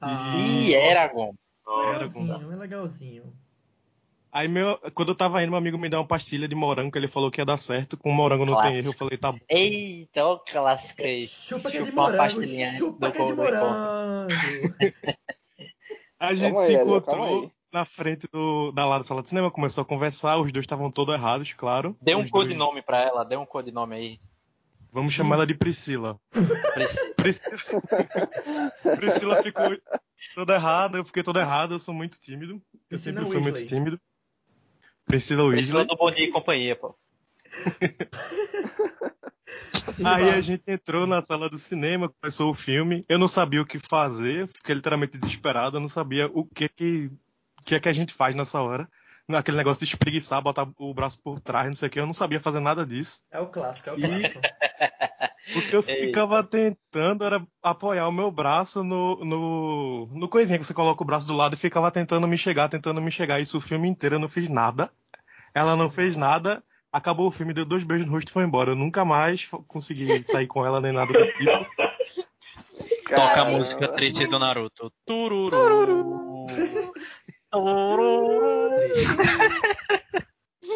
Ah, 0.00 0.35
E 0.37 0.75
Eragon. 0.75 1.35
legalzinho, 1.67 2.52
é 2.52 2.57
legalzinho. 2.57 3.33
Aí 4.31 4.47
meu, 4.47 4.78
quando 4.95 5.09
eu 5.09 5.14
tava 5.14 5.43
indo, 5.43 5.49
meu 5.50 5.59
amigo 5.59 5.78
me 5.78 5.88
deu 5.88 6.00
uma 6.00 6.07
pastilha 6.07 6.47
de 6.47 6.55
morango 6.55 6.93
que 6.93 6.99
ele 6.99 7.09
falou 7.09 7.31
que 7.31 7.40
ia 7.40 7.47
dar 7.47 7.57
certo. 7.57 7.97
Com 7.97 8.12
morango 8.12 8.45
não 8.45 8.61
tem 8.61 8.76
erro. 8.76 8.88
Eu 8.88 8.93
falei, 8.93 9.17
tá 9.17 9.33
bom. 9.33 9.38
Eita, 9.49 10.25
o 10.26 10.38
clássico 10.38 11.02
aí. 11.02 11.26
Chupa 11.26 11.71
que 11.71 11.78
é 11.78 11.81
de 11.83 11.87
Chupa 11.88 12.02
morango, 12.02 12.43
chupa 12.78 13.07
do 13.09 13.12
que 13.12 13.23
é 13.23 13.26
de 13.26 13.33
morango. 13.33 14.28
A 16.21 16.35
gente 16.35 16.52
Calma 16.52 16.67
se 16.67 16.76
aí, 16.76 16.83
encontrou 16.83 17.25
aí. 17.25 17.50
na 17.73 17.85
frente 17.85 18.26
do, 18.33 18.73
da 18.73 18.85
lá 18.87 18.99
da 18.99 19.05
sala 19.05 19.23
de 19.23 19.28
cinema, 19.28 19.50
começou 19.52 19.83
a 19.83 19.85
conversar, 19.85 20.37
os 20.38 20.50
dois 20.50 20.64
estavam 20.64 20.90
todos 20.90 21.14
errados, 21.14 21.52
claro. 21.55 21.97
Dê 22.02 22.14
um 22.14 22.23
Os 22.23 22.31
dois- 22.31 22.47
codinome 22.49 22.83
pra 22.83 22.99
ela, 23.00 23.25
dê 23.25 23.37
um 23.37 23.47
codinome 23.47 23.95
aí. 23.97 24.21
Vamos 24.92 25.12
chamar 25.12 25.37
ela 25.37 25.47
de 25.47 25.54
Priscila. 25.54 26.18
Priscila. 26.75 27.14
Priscila, 27.14 27.59
Priscila 28.97 29.42
ficou 29.42 29.76
toda 30.35 30.54
errada, 30.54 30.99
eu 30.99 31.04
fiquei 31.04 31.23
todo 31.23 31.38
errado, 31.38 31.75
eu 31.75 31.78
sou 31.78 31.95
muito 31.95 32.18
tímido. 32.18 32.54
Eu 32.54 32.80
Priscila 32.88 33.21
sempre 33.21 33.30
fui 33.30 33.40
muito 33.40 33.57
Weasley. 33.57 33.68
tímido. 33.68 34.00
Priscila 35.04 35.49
Priscila 35.50 35.80
Weasley. 35.80 35.87
do 35.87 35.97
Bom 35.97 36.11
Dia 36.11 36.25
e 36.25 36.30
Companhia, 36.30 36.76
pô. 36.76 36.97
Aí 40.04 40.30
a 40.30 40.40
gente 40.40 40.62
entrou 40.66 41.07
na 41.07 41.23
sala 41.23 41.49
do 41.49 41.59
cinema, 41.59 42.12
começou 42.21 42.50
o 42.50 42.54
filme. 42.54 43.02
Eu 43.09 43.18
não 43.18 43.28
sabia 43.28 43.62
o 43.62 43.66
que 43.66 43.78
fazer, 43.78 44.47
fiquei 44.49 44.75
literalmente 44.75 45.18
desesperado, 45.18 45.76
eu 45.76 45.80
não 45.80 45.88
sabia 45.88 46.26
o 46.26 46.45
que 46.45 46.68
que, 46.68 47.11
o 47.61 47.64
que, 47.64 47.75
é 47.75 47.80
que 47.80 47.88
a 47.88 47.92
gente 47.92 48.14
faz 48.14 48.35
nessa 48.35 48.61
hora. 48.61 48.88
Aquele 49.30 49.58
negócio 49.58 49.85
de 49.85 49.92
espreguiçar, 49.92 50.40
botar 50.40 50.66
o 50.78 50.94
braço 50.94 51.20
por 51.23 51.38
trás, 51.38 51.66
não 51.66 51.75
sei 51.75 51.88
o 51.88 51.90
que, 51.90 52.00
eu 52.00 52.06
não 52.06 52.14
sabia 52.14 52.40
fazer 52.40 52.61
nada 52.61 52.87
disso. 52.87 53.20
É 53.30 53.38
o 53.38 53.47
clássico, 53.49 53.90
é 53.90 53.92
o 53.92 53.99
E- 53.99 54.00
clássico. 54.00 54.40
O 55.56 55.62
que 55.62 55.75
eu 55.75 55.80
Eita. 55.80 55.92
ficava 56.04 56.44
tentando 56.44 57.25
era 57.25 57.42
apoiar 57.62 58.06
o 58.06 58.12
meu 58.12 58.30
braço 58.30 58.85
no, 58.85 59.16
no, 59.25 60.06
no 60.12 60.28
coisinha 60.28 60.58
que 60.58 60.64
você 60.66 60.75
coloca 60.75 61.02
o 61.02 61.06
braço 61.06 61.26
do 61.26 61.32
lado 61.35 61.54
e 61.54 61.58
ficava 61.58 61.90
tentando 61.90 62.28
me 62.28 62.37
chegar, 62.37 62.68
tentando 62.68 63.00
me 63.00 63.11
chegar. 63.11 63.40
Isso 63.40 63.56
o 63.56 63.61
filme 63.61 63.88
inteiro 63.88 64.16
eu 64.16 64.18
não 64.18 64.28
fiz 64.28 64.50
nada. 64.50 64.90
Ela 65.54 65.75
não 65.75 65.88
fez 65.88 66.16
nada. 66.16 66.62
Acabou 66.92 67.26
o 67.28 67.30
filme, 67.30 67.54
deu 67.54 67.64
dois 67.64 67.82
beijos 67.82 68.06
no 68.06 68.12
rosto 68.12 68.28
e 68.28 68.32
foi 68.32 68.44
embora. 68.44 68.73
Eu 68.73 68.76
nunca 68.76 69.06
mais 69.06 69.49
consegui 69.66 70.23
sair 70.23 70.47
com 70.47 70.66
ela 70.66 70.82
nem 70.82 70.92
nada 70.92 71.14
do 71.14 71.26
tipo. 71.32 71.44
Toca 73.08 73.40
a 73.40 73.44
música 73.47 73.88
triste 73.88 74.26
do 74.26 74.38
Naruto. 74.38 74.92
Tururu. 75.06 76.47
Tururu. 77.50 78.48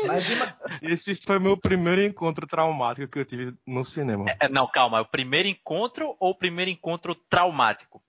Mas 0.07 0.29
ima- 0.31 0.57
Esse 0.83 1.15
foi 1.15 1.39
meu 1.39 1.57
primeiro 1.57 2.03
encontro 2.03 2.47
traumático 2.47 3.09
que 3.09 3.19
eu 3.19 3.25
tive 3.25 3.55
no 3.67 3.85
cinema. 3.85 4.25
É, 4.41 4.49
Não, 4.49 4.67
calma. 4.67 4.99
É 4.99 5.01
o 5.01 5.07
primeiro 5.07 5.49
encontro 5.49 6.17
ou 6.19 6.31
o 6.31 6.35
primeiro 6.39 6.71
encontro 6.71 7.15
traumático? 7.15 8.03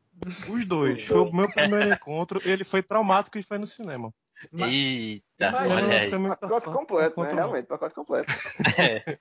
Os 0.48 0.66
dois. 0.66 1.06
Foi 1.06 1.20
o 1.22 1.34
meu 1.34 1.52
primeiro 1.52 1.94
encontro. 1.94 2.42
Ele 2.46 2.64
foi 2.64 2.82
traumático 2.84 3.38
e 3.38 3.44
foi 3.44 3.58
no 3.58 3.68
cinema. 3.68 4.14
ma- 4.52 4.68
Eita, 4.68 5.24
Imagina, 5.40 5.76
olha 5.76 6.00
aí. 6.00 6.10
Tem 6.10 6.20
muita 6.20 6.38
Pacote 6.38 6.66
completo, 6.70 7.22
né? 7.22 7.34
Realmente, 7.34 7.66
pacote 7.68 7.96
completo. 7.96 8.32
É. 8.78 9.18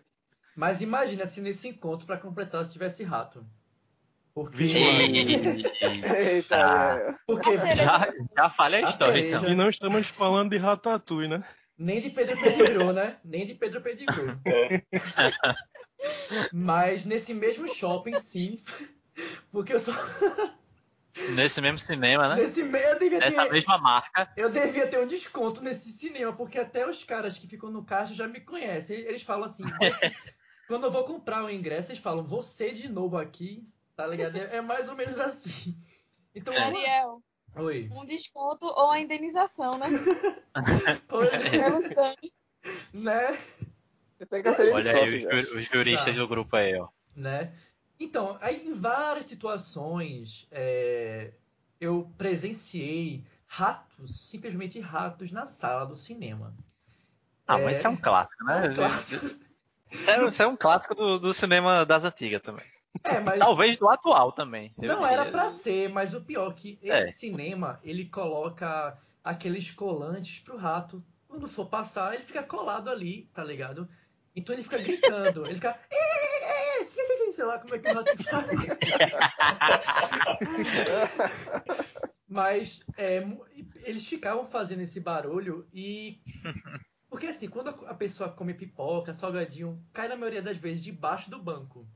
mas 0.57 0.81
imagina 0.83 1.27
se 1.27 1.41
nesse 1.41 1.69
encontro, 1.69 2.07
pra 2.07 2.17
completar, 2.19 2.65
se 2.65 2.71
tivesse 2.73 3.03
rato. 3.05 3.45
Porque. 4.35 4.63
Eita. 4.65 6.57
Ariel. 6.57 7.15
Porque. 7.27 7.57
Já, 7.77 8.09
já 8.37 8.51
falha 8.51 8.79
a 8.87 8.91
história, 8.91 9.27
então. 9.27 9.45
E 9.47 9.55
não 9.55 9.69
estamos 9.69 10.07
falando 10.09 10.51
de 10.51 10.57
Ratatouille, 10.57 11.29
né? 11.29 11.45
Nem 11.79 12.01
de 12.01 12.11
Pedro 12.11 12.41
Pedigru, 12.41 12.93
né? 12.93 13.19
Nem 13.25 13.47
de 13.47 13.55
Pedro 13.55 13.81
Pedigru. 13.81 14.23
É. 14.47 14.83
Mas 16.53 17.05
nesse 17.05 17.33
mesmo 17.35 17.69
shopping, 17.69 18.15
sim. 18.21 18.61
Porque 19.51 19.73
eu 19.73 19.81
só. 19.81 19.93
Nesse 21.35 21.61
mesmo 21.61 21.79
cinema, 21.79 22.29
né? 22.29 22.37
Nesse 22.37 22.63
me... 22.63 22.81
eu, 22.81 22.99
devia 22.99 23.19
Nessa 23.19 23.45
ter... 23.45 23.53
mesma 23.53 23.79
marca. 23.79 24.33
eu 24.37 24.51
devia 24.51 24.87
ter 24.89 24.99
um 24.99 25.07
desconto 25.07 25.63
nesse 25.63 25.93
cinema, 25.93 26.33
porque 26.33 26.59
até 26.59 26.89
os 26.89 27.05
caras 27.05 27.37
que 27.37 27.47
ficam 27.47 27.71
no 27.71 27.85
caixa 27.85 28.15
já 28.15 28.27
me 28.27 28.41
conhecem. 28.41 28.97
Eles 28.99 29.23
falam 29.23 29.45
assim. 29.45 29.63
"Você-" 29.65 30.15
Quando 30.67 30.85
eu 30.85 30.91
vou 30.91 31.05
comprar 31.05 31.45
o 31.45 31.51
ingresso, 31.51 31.91
eles 31.93 32.03
falam, 32.03 32.25
você 32.25 32.71
de 32.71 32.89
novo 32.89 33.19
aqui, 33.19 33.69
tá 33.95 34.07
ligado? 34.07 34.37
É 34.37 34.57
é 34.57 34.61
mais 34.63 34.89
ou 34.89 34.97
menos 34.97 35.21
assim. 35.21 35.77
Então, 36.35 36.55
Ariel, 36.57 37.23
oi. 37.57 37.89
um 37.93 38.05
desconto 38.05 38.67
ou 38.67 38.91
a 38.91 39.01
indenização, 39.01 39.79
né? 39.79 39.89
É, 41.33 42.97
né? 42.97 43.39
Olha 44.73 44.93
aí 44.97 45.27
os, 45.27 45.67
juristas 45.67 46.15
Já. 46.15 46.21
do 46.21 46.29
grupo 46.29 46.55
aí, 46.55 46.79
ó. 46.79 46.89
né? 47.17 47.53
Então, 47.99 48.39
aí 48.41 48.67
em 48.67 48.73
várias 48.73 49.27
situações 49.27 50.47
é, 50.51 51.33
eu 51.81 52.09
presenciei 52.17 53.25
ratos, 53.47 54.29
simplesmente 54.29 54.79
ratos 54.81 55.33
na 55.33 55.45
sala 55.45 55.85
do 55.85 55.97
cinema. 55.97 56.55
Ah, 57.47 57.59
É. 57.59 57.65
mas 57.65 57.79
isso 57.79 57.87
é 57.87 57.91
um 57.91 57.97
clássico, 57.97 58.45
né? 58.45 58.67
É 58.67 58.71
um 58.71 58.75
clássico. 58.75 59.27
Isso 59.91 60.11
é, 60.11 60.29
isso 60.29 60.43
é 60.43 60.47
um 60.47 60.57
clássico 60.57 60.95
do, 60.95 61.19
do 61.19 61.35
cinema 61.35 61.85
das 61.85 62.05
antigas 62.05 62.41
também. 62.41 62.65
É, 63.05 63.19
mas 63.21 63.39
Talvez 63.39 63.77
do 63.77 63.89
atual 63.89 64.33
também. 64.33 64.73
não 64.79 65.07
era 65.07 65.31
pra 65.31 65.49
ser, 65.49 65.89
mas 65.89 66.13
o 66.15 66.21
pior 66.21 66.51
é 66.51 66.55
que 66.55 66.79
esse 66.83 67.09
É. 67.09 67.13
cinema, 67.13 67.81
ele 67.83 68.05
coloca 68.07 68.99
aqueles 69.25 69.71
colantes 69.71 70.41
pro 70.41 70.57
rato. 70.57 71.03
Quando 71.29 71.49
for 71.49 71.67
passar, 71.67 72.15
ele 72.15 72.25
fica 72.25 72.43
colado 72.43 72.91
ali, 72.91 73.29
tá 73.33 73.43
ligado? 73.43 73.89
Então 74.37 74.55
ele 74.55 74.63
fica 74.63 74.79
gritando, 74.79 75.47
ele 75.47 75.55
fica. 75.57 75.79
Sei 77.33 77.45
lá 77.45 77.59
como 77.59 77.75
é 77.75 77.79
que 77.79 77.91
o 77.91 77.95
rato 77.95 78.11
faz. 78.25 78.47
Mas 82.29 82.83
é, 82.97 83.27
eles 83.85 84.07
ficavam 84.07 84.47
fazendo 84.47 84.81
esse 84.83 85.01
barulho 85.01 85.67
e. 85.73 86.21
Porque 87.09 87.27
assim, 87.27 87.47
quando 87.49 87.69
a 87.87 87.95
pessoa 87.95 88.31
come 88.31 88.55
pipoca, 88.55 89.13
salgadinho, 89.13 89.83
cai 89.93 90.09
na 90.09 90.17
maioria 90.17 90.41
das 90.41 90.57
vezes 90.57 90.83
debaixo 90.83 91.31
do 91.31 91.39
banco. 91.39 91.87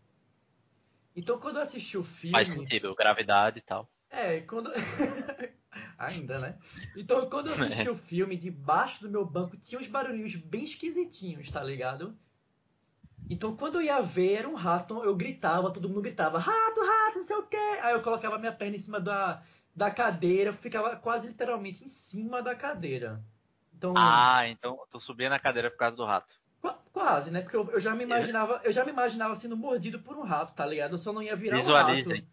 Então 1.16 1.40
quando 1.40 1.56
eu 1.56 1.62
assisti 1.62 1.96
o 1.96 2.04
filme. 2.04 2.32
Faz 2.32 2.50
sentido, 2.50 2.94
gravidade 2.94 3.58
e 3.58 3.62
tal. 3.62 3.90
É, 4.10 4.40
quando. 4.42 4.70
Ainda, 5.98 6.38
né? 6.38 6.58
Então, 6.94 7.28
quando 7.28 7.48
eu 7.48 7.54
assisti 7.54 7.88
o 7.88 7.94
filme, 7.94 8.36
debaixo 8.36 9.02
do 9.02 9.10
meu 9.10 9.24
banco 9.24 9.56
tinha 9.56 9.78
uns 9.78 9.88
barulhinhos 9.88 10.34
bem 10.36 10.62
esquisitinhos, 10.64 11.50
tá 11.50 11.62
ligado? 11.62 12.16
Então, 13.28 13.56
quando 13.56 13.76
eu 13.76 13.82
ia 13.82 14.00
ver, 14.00 14.34
era 14.34 14.48
um 14.48 14.54
rato, 14.54 15.02
eu 15.02 15.14
gritava, 15.14 15.72
todo 15.72 15.88
mundo 15.88 16.02
gritava, 16.02 16.38
rato, 16.38 16.80
rato, 16.80 17.16
não 17.16 17.22
sei 17.22 17.36
o 17.36 17.42
quê. 17.42 17.56
Aí 17.82 17.92
eu 17.92 18.02
colocava 18.02 18.38
minha 18.38 18.52
perna 18.52 18.76
em 18.76 18.78
cima 18.78 19.00
da, 19.00 19.42
da 19.74 19.90
cadeira, 19.90 20.52
ficava 20.52 20.96
quase 20.96 21.28
literalmente 21.28 21.84
em 21.84 21.88
cima 21.88 22.42
da 22.42 22.54
cadeira. 22.54 23.22
Então, 23.74 23.94
Ah, 23.96 24.48
então 24.48 24.78
tu 24.90 25.00
subia 25.00 25.28
na 25.28 25.38
cadeira 25.38 25.70
por 25.70 25.78
causa 25.78 25.96
do 25.96 26.04
rato. 26.04 26.40
Qu- 26.72 26.76
Quase, 26.92 27.30
né? 27.30 27.42
Porque 27.42 27.56
eu, 27.56 27.70
eu 27.72 27.80
já 27.80 27.94
me 27.94 28.04
imaginava, 28.04 28.60
eu 28.64 28.72
já 28.72 28.84
me 28.84 28.90
imaginava 28.90 29.34
sendo 29.34 29.56
mordido 29.56 29.98
por 30.00 30.16
um 30.16 30.22
rato, 30.22 30.54
tá 30.54 30.64
ligado? 30.64 30.92
Eu 30.92 30.98
só 30.98 31.12
não 31.12 31.22
ia 31.22 31.36
virar 31.36 31.56
um 31.56 31.60
Visualizem. 31.60 32.20
rato. 32.20 32.26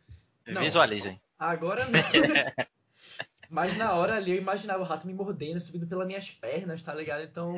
Não. 0.48 0.62
Visualizem. 0.62 1.22
Agora 1.38 1.86
não. 1.86 2.00
Mas 3.50 3.78
na 3.78 3.94
hora 3.94 4.16
ali 4.16 4.32
eu 4.32 4.38
imaginava 4.38 4.80
o 4.82 4.86
rato 4.86 5.06
me 5.06 5.14
mordendo, 5.14 5.60
subindo 5.60 5.86
pelas 5.86 6.08
minhas 6.08 6.30
pernas, 6.32 6.82
tá 6.82 6.94
ligado? 6.94 7.24
Então 7.24 7.54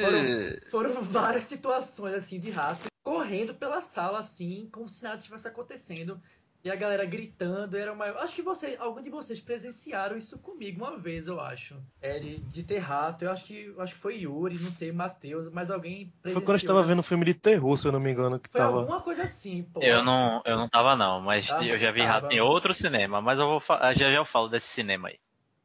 foram, 0.00 0.70
foram 0.70 1.02
várias 1.02 1.44
situações 1.44 2.14
assim 2.14 2.38
de 2.40 2.50
rato 2.50 2.86
correndo 3.02 3.54
pela 3.54 3.80
sala 3.80 4.20
assim, 4.20 4.68
como 4.72 4.88
se 4.88 5.02
nada 5.02 5.18
tivesse 5.18 5.46
acontecendo. 5.48 6.20
E 6.62 6.70
a 6.70 6.76
galera 6.76 7.06
gritando, 7.06 7.76
era 7.76 7.90
uma. 7.92 8.04
Acho 8.22 8.34
que 8.34 8.42
você, 8.42 8.76
algum 8.78 9.00
de 9.00 9.08
vocês 9.08 9.40
presenciaram 9.40 10.18
isso 10.18 10.38
comigo 10.38 10.84
uma 10.84 10.98
vez, 10.98 11.26
eu 11.26 11.40
acho. 11.40 11.74
É, 12.02 12.18
de, 12.18 12.36
de 12.38 12.62
ter 12.62 12.78
rato. 12.78 13.24
Eu 13.24 13.30
acho 13.30 13.46
que 13.46 13.64
eu 13.66 13.80
acho 13.80 13.94
que 13.94 14.00
foi 14.00 14.18
Yuri, 14.18 14.58
não 14.58 14.70
sei, 14.70 14.92
Matheus, 14.92 15.48
mas 15.50 15.70
alguém 15.70 16.12
Foi 16.22 16.34
quando 16.34 16.50
a 16.50 16.58
gente 16.58 16.66
tava 16.66 16.80
presenciou. 16.80 16.84
vendo 16.84 16.98
um 16.98 17.02
filme 17.02 17.24
de 17.24 17.34
terror, 17.34 17.78
se 17.78 17.86
eu 17.86 17.92
não 17.92 18.00
me 18.00 18.10
engano, 18.10 18.38
que 18.38 18.50
Foi 18.50 18.60
tava. 18.60 18.80
alguma 18.80 19.00
coisa 19.00 19.22
assim, 19.22 19.62
pô. 19.62 19.80
Eu 19.80 20.04
não, 20.04 20.42
eu 20.44 20.56
não 20.56 20.68
tava 20.68 20.94
não, 20.94 21.20
mas 21.22 21.48
Ah, 21.50 21.64
eu 21.64 21.78
já 21.78 21.90
vi 21.90 22.00
tava. 22.00 22.12
rato 22.12 22.34
em 22.34 22.40
outro 22.40 22.74
cinema, 22.74 23.22
mas 23.22 23.38
eu 23.38 23.46
vou 23.46 23.60
fa- 23.60 23.94
já 23.94 24.10
já 24.10 24.18
eu 24.18 24.24
falo 24.26 24.48
desse 24.48 24.66
cinema 24.68 25.08
aí. 25.08 25.18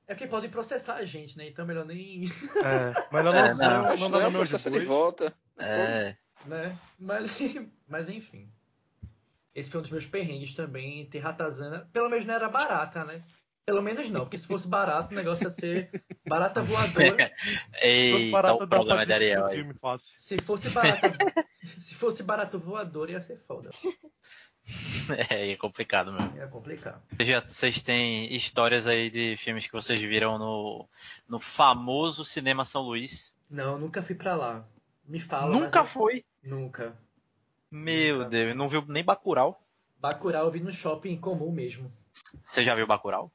É 0.07 0.13
porque 0.13 0.27
podem 0.27 0.49
processar 0.49 0.95
a 0.95 1.03
gente, 1.03 1.37
né? 1.37 1.47
Então 1.49 1.65
é 1.65 1.67
melhor 1.67 1.85
nem. 1.85 2.23
É, 2.63 3.13
melhor 3.13 3.33
não 3.33 3.39
É, 3.41 3.49
dizer, 3.49 3.65
não. 3.67 3.83
não, 3.83 3.89
Acho 3.89 4.03
não 4.03 4.09
não, 4.11 4.19
dar 4.19 4.27
é 4.27 4.29
meus 4.29 4.49
processo 4.49 4.71
de 4.71 4.77
dois. 4.77 4.87
volta. 4.87 5.33
É, 5.59 6.15
né? 6.45 6.77
Mas, 6.99 7.29
mas 7.89 8.09
enfim. 8.09 8.47
Esse 9.55 9.69
foi 9.69 9.79
um 9.79 9.81
dos 9.81 9.91
meus 9.91 10.05
perrengues 10.05 10.53
também, 10.53 11.05
ter 11.07 11.19
ratazana. 11.19 11.89
Pelo 11.91 12.09
menos 12.09 12.25
não 12.25 12.33
era 12.35 12.49
barata, 12.49 13.03
né? 13.05 13.21
Pelo 13.65 13.81
menos 13.81 14.09
não, 14.11 14.21
porque 14.21 14.37
se 14.37 14.45
fosse 14.45 14.67
barato, 14.67 15.11
o 15.11 15.17
negócio 15.17 15.45
ia 15.45 15.49
ser 15.49 15.89
barata 16.27 16.61
voadora. 16.61 17.31
Se 17.81 18.11
fosse 18.11 18.29
barata, 18.29 18.67
dá 18.67 18.85
pra 18.85 19.01
aí. 19.47 19.55
filme 19.55 19.73
fácil. 19.73 20.13
Se 20.19 20.37
fosse 20.37 20.69
barata, 20.69 21.17
se 21.79 21.95
fosse 21.95 22.21
barato 22.21 22.59
voador, 22.59 23.09
ia 23.09 23.19
ser 23.19 23.37
foda. 23.39 23.69
É, 25.29 25.51
é 25.51 25.55
complicado 25.55 26.11
mesmo. 26.11 26.35
Ia 26.35 26.47
complicar. 26.47 26.99
Vocês 27.15 27.29
já- 27.29 27.41
Vocês 27.41 27.81
têm 27.83 28.33
histórias 28.35 28.87
aí 28.87 29.11
de 29.11 29.37
filmes 29.37 29.67
que 29.67 29.73
vocês 29.73 29.99
viram 29.99 30.39
no, 30.39 30.89
no 31.29 31.39
famoso 31.39 32.25
Cinema 32.25 32.65
São 32.65 32.81
Luís? 32.81 33.35
Não, 33.47 33.77
nunca 33.77 34.01
fui 34.01 34.15
pra 34.15 34.35
lá. 34.35 34.67
Me 35.07 35.19
fala. 35.19 35.51
Nunca 35.51 35.65
mas 35.65 35.73
eu- 35.75 35.85
foi? 35.85 36.25
Nunca. 36.43 36.97
Meu 37.71 38.17
Nunca. 38.19 38.29
Deus, 38.29 38.55
não 38.55 38.69
viu 38.69 38.83
nem 38.87 39.03
Bacurau? 39.03 39.59
Bacurau 39.99 40.45
eu 40.45 40.51
vi 40.51 40.59
no 40.59 40.71
shopping 40.71 41.17
comum 41.17 41.51
mesmo. 41.51 41.91
Você 42.45 42.63
já 42.63 42.75
viu 42.75 42.87
Bacurau? 42.87 43.31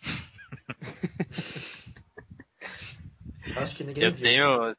Acho 3.56 3.74
que 3.76 3.84
ninguém 3.84 4.04
Eu 4.04 4.12
viu. 4.12 4.22
tenho, 4.22 4.76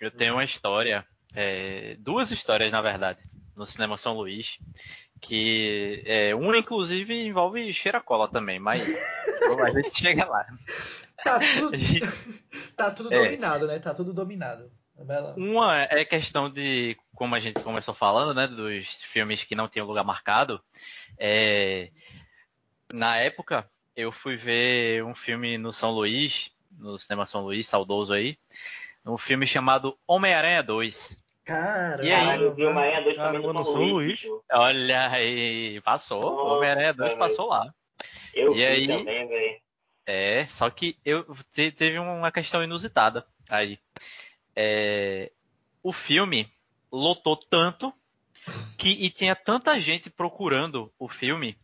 eu 0.00 0.10
tenho 0.10 0.34
uma 0.34 0.44
história, 0.44 1.06
é, 1.34 1.96
duas 1.98 2.30
histórias 2.30 2.72
na 2.72 2.80
verdade, 2.80 3.22
no 3.56 3.66
Cinema 3.66 3.98
São 3.98 4.14
Luís, 4.14 4.58
que 5.20 6.02
é, 6.06 6.34
uma 6.34 6.56
inclusive 6.56 7.14
envolve 7.26 7.72
cheiracola 7.72 8.28
também, 8.28 8.58
mas 8.58 8.82
a 9.62 9.70
gente 9.70 9.98
chega 9.98 10.24
lá. 10.26 10.46
Tá 11.22 11.38
tudo, 11.38 11.76
gente- 11.76 12.06
tá 12.76 12.90
tudo 12.90 13.12
É. 13.12 13.24
dominado, 13.24 13.66
né? 13.66 13.78
Tá 13.78 13.94
tudo 13.94 14.12
dominado. 14.12 14.70
Uma 15.36 15.82
é 15.82 16.04
questão 16.04 16.48
de, 16.48 16.96
como 17.14 17.34
a 17.34 17.40
gente 17.40 17.60
começou 17.60 17.94
falando, 17.94 18.34
né, 18.34 18.46
dos 18.46 19.02
filmes 19.04 19.42
que 19.44 19.54
não 19.54 19.68
tinham 19.68 19.86
lugar 19.86 20.04
marcado. 20.04 20.62
É, 21.18 21.90
na 22.92 23.16
época, 23.16 23.68
eu 23.96 24.12
fui 24.12 24.36
ver 24.36 25.04
um 25.04 25.14
filme 25.14 25.58
no 25.58 25.72
São 25.72 25.90
Luís, 25.90 26.50
no 26.78 26.98
Cinema 26.98 27.26
São 27.26 27.42
Luís, 27.42 27.66
saudoso 27.68 28.12
aí, 28.12 28.38
um 29.04 29.18
filme 29.18 29.46
chamado 29.46 29.98
Homem-Aranha 30.06 30.62
2. 30.62 31.20
Cara, 31.44 32.02
E 32.04 32.10
aí? 32.12 32.20
Caralho, 32.20 32.44
eu 32.44 32.54
vi 32.54 32.64
uma 32.64 32.80
Aranha 32.80 33.02
2 33.02 33.16
Caramba, 33.16 33.34
também 33.38 33.46
no 33.48 33.58
no 33.58 33.64
São 33.64 33.72
São 33.74 33.82
Luís. 33.82 34.22
Luís. 34.24 34.42
Olha 34.52 35.10
aí, 35.10 35.80
passou. 35.82 36.22
Homem-Aranha 36.46 36.94
2 36.94 37.08
velho. 37.10 37.18
passou 37.18 37.48
lá. 37.48 37.72
Eu 38.32 38.52
E 38.52 38.56
vi 38.56 38.64
aí? 38.64 38.86
também, 38.86 39.28
velho. 39.28 39.60
É, 40.06 40.46
só 40.46 40.68
que 40.70 40.98
eu 41.04 41.24
te- 41.52 41.72
teve 41.72 41.98
uma 41.98 42.30
questão 42.30 42.62
inusitada 42.62 43.26
aí. 43.48 43.78
É, 44.56 45.32
o 45.82 45.92
filme 45.92 46.50
lotou 46.90 47.36
tanto 47.36 47.92
que 48.76 48.90
e 48.90 49.10
tinha 49.10 49.34
tanta 49.34 49.78
gente 49.80 50.10
procurando 50.10 50.92
o 50.98 51.08
filme 51.08 51.58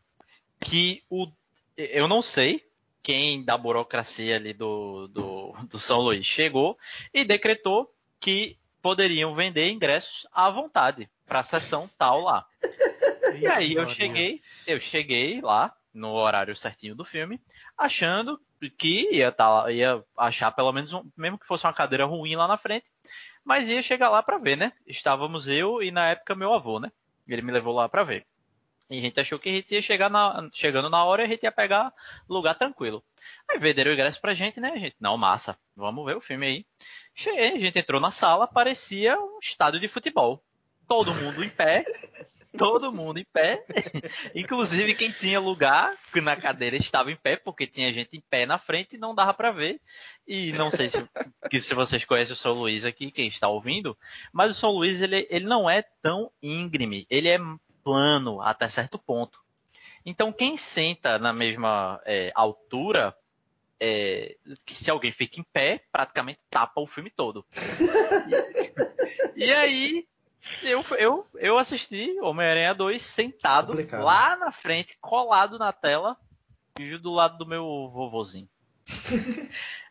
que 0.61 1.03
o 1.09 1.31
eu 1.76 2.07
não 2.07 2.20
sei 2.20 2.64
quem 3.03 3.42
da 3.42 3.57
burocracia 3.57 4.37
ali 4.37 4.53
do, 4.53 5.09
do, 5.09 5.53
do 5.68 5.79
São 5.79 6.00
Luís 6.00 6.26
chegou 6.26 6.79
e 7.14 7.24
decretou 7.24 7.90
que 8.18 8.59
poderiam 8.83 9.35
vender 9.35 9.70
ingressos 9.70 10.26
à 10.33 10.50
vontade 10.50 11.09
para 11.26 11.40
a 11.40 11.44
sessão 11.44 11.88
tal 11.96 12.20
lá. 12.20 12.46
E 13.38 13.46
aí 13.46 13.74
eu 13.74 13.88
cheguei, 13.88 14.42
eu 14.66 14.81
cheguei 14.81 15.40
lá 15.40 15.74
no 15.92 16.12
horário 16.12 16.55
certinho 16.57 16.94
do 16.94 17.05
filme, 17.05 17.40
achando 17.76 18.40
que 18.68 19.09
ia, 19.12 19.33
tá, 19.33 19.70
ia 19.70 20.03
achar 20.18 20.51
pelo 20.51 20.73
menos 20.73 20.92
um, 20.92 21.09
mesmo 21.16 21.38
que 21.38 21.46
fosse 21.46 21.66
uma 21.66 21.73
cadeira 21.73 22.05
ruim 22.05 22.37
lá 22.37 22.46
na 22.46 22.59
frente, 22.59 22.85
mas 23.44 23.68
ia 23.68 23.81
chegar 23.81 24.11
lá 24.11 24.23
para 24.23 24.38
ver, 24.38 24.57
né? 24.57 24.73
Estávamos 24.87 25.49
eu 25.49 25.83
e 25.83 25.90
na 25.90 26.09
época 26.09 26.35
meu 26.35 26.53
avô, 26.53 26.79
né? 26.79 26.90
Ele 27.27 27.42
me 27.42 27.53
levou 27.53 27.75
lá 27.75 27.88
para 27.88 28.05
ver. 28.05 28.27
E 28.90 28.99
a 28.99 29.01
gente 29.01 29.20
achou 29.20 29.38
que 29.38 29.49
a 29.49 29.53
gente 29.53 29.73
ia 29.73 29.81
chegar 29.81 30.11
na, 30.11 30.49
chegando 30.53 30.90
na 30.90 31.05
hora 31.05 31.23
a 31.23 31.27
gente 31.27 31.44
ia 31.44 31.53
pegar 31.53 31.92
lugar 32.29 32.57
tranquilo. 32.57 33.05
Aí 33.49 33.57
venderam 33.59 33.92
o 33.92 33.94
ingresso 33.94 34.20
pra 34.20 34.35
gente, 34.35 34.59
né? 34.61 34.73
A 34.73 34.79
gente, 34.79 34.96
não, 35.01 35.16
massa, 35.16 35.57
vamos 35.77 36.05
ver 36.05 36.16
o 36.16 36.20
filme 36.20 36.46
aí. 36.46 36.66
Cheguei, 37.14 37.53
a 37.53 37.59
gente 37.59 37.79
entrou 37.79 38.01
na 38.01 38.11
sala, 38.11 38.49
parecia 38.49 39.16
um 39.16 39.38
estádio 39.40 39.79
de 39.79 39.87
futebol. 39.87 40.42
Todo 40.88 41.14
mundo 41.14 41.44
em 41.44 41.49
pé, 41.49 41.85
todo 42.57 42.93
mundo 42.93 43.19
em 43.19 43.25
pé. 43.25 43.65
Inclusive 44.35 44.95
quem 44.95 45.11
tinha 45.11 45.41
lugar 45.41 45.97
na 46.23 46.37
cadeira 46.37 46.77
estava 46.77 47.11
em 47.11 47.17
pé, 47.17 47.37
porque 47.37 47.67
tinha 47.67 47.93
gente 47.93 48.17
em 48.17 48.21
pé 48.21 48.47
na 48.47 48.59
frente 48.59 48.97
e 48.97 48.99
não 48.99 49.15
dava 49.15 49.35
pra 49.35 49.51
ver. 49.51 49.81
E 50.27 50.53
não 50.53 50.71
sei 50.71 50.89
se, 50.89 51.07
se 51.61 51.75
vocês 51.75 52.05
conhecem 52.05 52.33
o 52.33 52.37
São 52.37 52.53
Luís 52.53 52.85
aqui, 52.85 53.11
quem 53.11 53.29
está 53.29 53.49
ouvindo, 53.49 53.97
mas 54.33 54.51
o 54.51 54.61
São 54.61 54.71
Luís 54.71 55.01
ele, 55.01 55.27
ele 55.31 55.47
não 55.47 55.69
é 55.69 55.83
tão 56.03 56.31
íngreme, 56.43 57.07
ele 57.11 57.29
é 57.29 57.39
plano 57.83 58.41
até 58.41 58.69
certo 58.69 58.99
ponto. 58.99 59.41
Então 60.05 60.33
quem 60.33 60.57
senta 60.57 61.19
na 61.19 61.33
mesma 61.33 62.01
é, 62.05 62.33
altura, 62.35 63.15
é, 63.79 64.37
que 64.65 64.75
se 64.75 64.91
alguém 64.91 65.13
fica 65.13 65.41
em 65.41 65.45
pé, 65.45 65.83
praticamente 65.91 66.41
tapa 66.51 66.81
o 66.81 66.87
filme 66.87 67.11
todo. 67.11 67.45
E 69.37 69.53
aí 69.53 70.07
eu, 70.62 70.85
eu, 70.98 71.26
eu 71.35 71.59
assisti 71.59 72.18
Homem-Aranha 72.20 72.74
2 72.74 73.03
sentado 73.03 73.68
Complicado. 73.68 74.05
lá 74.05 74.37
na 74.37 74.50
frente, 74.53 74.96
colado 75.00 75.59
na 75.59 75.72
tela, 75.72 76.16
do 77.00 77.12
lado 77.12 77.38
do 77.38 77.46
meu 77.46 77.90
vovozinho. 77.92 78.48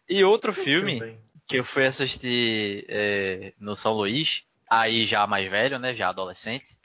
E 0.10 0.24
outro 0.24 0.52
filme 0.52 1.00
Também. 1.00 1.20
que 1.48 1.60
eu 1.60 1.64
fui 1.64 1.86
assistir 1.86 2.84
é, 2.90 3.54
no 3.60 3.76
São 3.76 3.94
Luís, 3.94 4.44
aí 4.68 5.06
já 5.06 5.28
mais 5.28 5.48
velho, 5.48 5.78
né, 5.78 5.94
já 5.94 6.10
adolescente. 6.10 6.76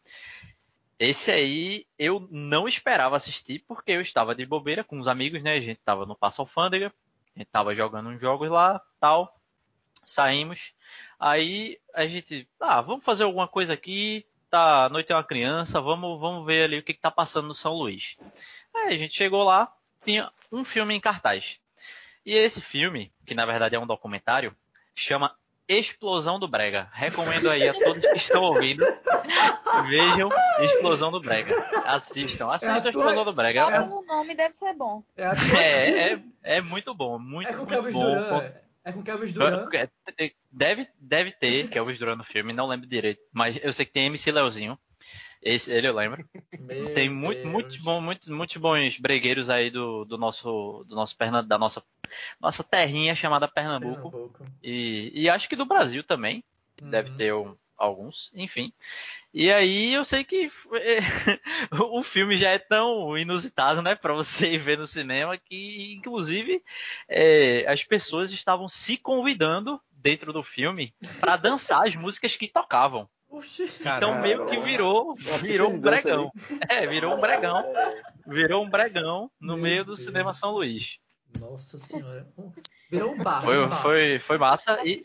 Esse 0.98 1.30
aí 1.30 1.86
eu 1.98 2.28
não 2.30 2.68
esperava 2.68 3.16
assistir 3.16 3.64
porque 3.66 3.92
eu 3.92 4.02
estava 4.02 4.34
de 4.34 4.44
bobeira 4.44 4.84
com 4.84 5.00
os 5.00 5.08
amigos, 5.08 5.42
né? 5.42 5.54
A 5.54 5.60
gente 5.60 5.80
tava 5.82 6.04
no 6.04 6.14
Passo 6.14 6.42
Alfândega, 6.42 6.92
a 7.34 7.38
gente 7.38 7.48
tava 7.50 7.74
jogando 7.74 8.10
uns 8.10 8.20
jogos 8.20 8.50
lá, 8.50 8.80
tal. 9.00 9.40
Saímos. 10.04 10.74
Aí 11.26 11.78
a 11.94 12.06
gente, 12.06 12.46
ah, 12.60 12.82
vamos 12.82 13.02
fazer 13.02 13.24
alguma 13.24 13.48
coisa 13.48 13.72
aqui. 13.72 14.26
Tá, 14.50 14.84
a 14.84 14.88
noite 14.90 15.10
é 15.10 15.14
uma 15.16 15.24
criança, 15.24 15.80
vamos, 15.80 16.20
vamos 16.20 16.44
ver 16.44 16.64
ali 16.64 16.78
o 16.78 16.82
que, 16.82 16.92
que 16.92 17.00
tá 17.00 17.10
passando 17.10 17.48
no 17.48 17.54
São 17.54 17.72
Luís. 17.72 18.14
Aí 18.76 18.94
a 18.94 18.98
gente 18.98 19.16
chegou 19.16 19.42
lá, 19.42 19.72
tinha 20.04 20.30
um 20.52 20.66
filme 20.66 20.94
em 20.94 21.00
cartaz. 21.00 21.58
E 22.26 22.34
esse 22.34 22.60
filme, 22.60 23.10
que 23.24 23.34
na 23.34 23.46
verdade 23.46 23.74
é 23.74 23.78
um 23.78 23.86
documentário, 23.86 24.54
chama 24.94 25.34
Explosão 25.66 26.38
do 26.38 26.46
Brega. 26.46 26.90
Recomendo 26.92 27.48
aí 27.50 27.66
a 27.66 27.72
todos 27.72 28.06
que 28.06 28.16
estão 28.18 28.42
ouvindo. 28.42 28.84
Vejam 29.88 30.28
Explosão 30.60 31.10
do 31.10 31.20
Brega. 31.20 31.54
Assistam, 31.86 32.50
assistam 32.50 32.74
É 32.74 32.78
a 32.78 32.80
tua- 32.82 32.90
Explosão 32.90 33.24
do 33.24 33.32
Brega. 33.32 33.62
Só 33.62 33.70
É, 33.70 33.82
pelo 33.82 34.02
nome 34.04 34.34
deve 34.34 34.54
ser 34.54 34.74
bom. 34.74 35.02
É, 35.16 35.24
é, 35.56 36.12
é, 36.12 36.20
é 36.42 36.60
muito 36.60 36.94
bom, 36.94 37.18
muito, 37.18 37.48
é 37.48 37.52
com 37.54 37.64
muito 37.64 37.92
bom. 37.92 38.04
Duran. 38.04 38.52
É 38.84 38.92
com 38.92 39.02
Kelvis 39.02 39.32
Duran. 39.32 39.68
Deve, 40.52 40.88
deve 41.00 41.30
ter 41.32 41.68
Kelvis 41.68 41.98
Duran 41.98 42.16
no 42.16 42.24
filme, 42.24 42.52
não 42.52 42.66
lembro 42.68 42.86
direito. 42.86 43.20
Mas 43.32 43.58
eu 43.62 43.72
sei 43.72 43.86
que 43.86 43.92
tem 43.92 44.06
MC 44.06 44.30
Leozinho. 44.30 44.78
Esse, 45.42 45.70
ele 45.70 45.86
eu 45.88 45.94
lembro. 45.94 46.26
Meu 46.58 46.92
Tem 46.94 47.08
muito, 47.08 47.46
muito 47.46 47.82
bom, 47.82 48.00
muitos, 48.00 48.28
muitos 48.28 48.56
bons 48.56 48.98
bregueiros 48.98 49.50
aí 49.50 49.68
do, 49.70 50.04
do 50.04 50.16
nosso, 50.16 50.84
do 50.88 50.94
nosso 50.94 51.14
Perna, 51.16 51.42
da 51.42 51.58
nossa, 51.58 51.82
nossa 52.40 52.62
terrinha 52.64 53.14
chamada 53.14 53.46
Pernambuco. 53.48 54.10
Pernambuco. 54.10 54.46
E, 54.62 55.10
e 55.14 55.28
acho 55.28 55.48
que 55.48 55.56
do 55.56 55.66
Brasil 55.66 56.02
também. 56.02 56.42
Deve 56.80 57.10
Uhum. 57.10 57.16
ter 57.16 57.34
um- 57.34 57.56
alguns, 57.76 58.30
enfim. 58.34 58.72
E 59.36 59.50
aí 59.52 59.92
eu 59.92 60.04
sei 60.04 60.22
que 60.22 60.48
o 61.90 62.02
filme 62.04 62.36
já 62.36 62.50
é 62.50 62.58
tão 62.58 63.18
inusitado, 63.18 63.82
né, 63.82 63.96
para 63.96 64.14
você 64.14 64.56
ver 64.56 64.78
no 64.78 64.86
cinema 64.86 65.36
que, 65.36 65.92
inclusive, 65.94 66.62
é, 67.08 67.66
as 67.68 67.82
pessoas 67.82 68.30
estavam 68.30 68.68
se 68.68 68.96
convidando 68.96 69.80
dentro 69.90 70.32
do 70.32 70.44
filme 70.44 70.94
para 71.18 71.34
dançar 71.34 71.84
as 71.84 71.96
músicas 71.96 72.36
que 72.36 72.46
tocavam. 72.46 73.08
Então 73.80 74.20
meio 74.20 74.46
que 74.46 74.56
virou, 74.60 75.16
virou 75.42 75.72
um 75.72 75.80
bregão. 75.80 76.30
É, 76.68 76.86
virou 76.86 77.14
um 77.14 77.20
bregão, 77.20 77.64
virou 78.28 78.64
um 78.64 78.70
bregão 78.70 79.28
no 79.40 79.54
Meu 79.54 79.62
meio 79.64 79.84
do 79.84 79.96
Deus. 79.96 80.04
cinema 80.04 80.32
São 80.32 80.52
Luís. 80.52 80.98
Nossa 81.40 81.76
senhora. 81.80 82.28
Virou 82.88 83.12
um 83.12 83.18
bar. 83.18 83.42
Foi, 83.42 83.58
um 83.64 83.68
bar. 83.68 83.82
foi, 83.82 84.18
foi 84.20 84.38
massa 84.38 84.78
e. 84.84 85.02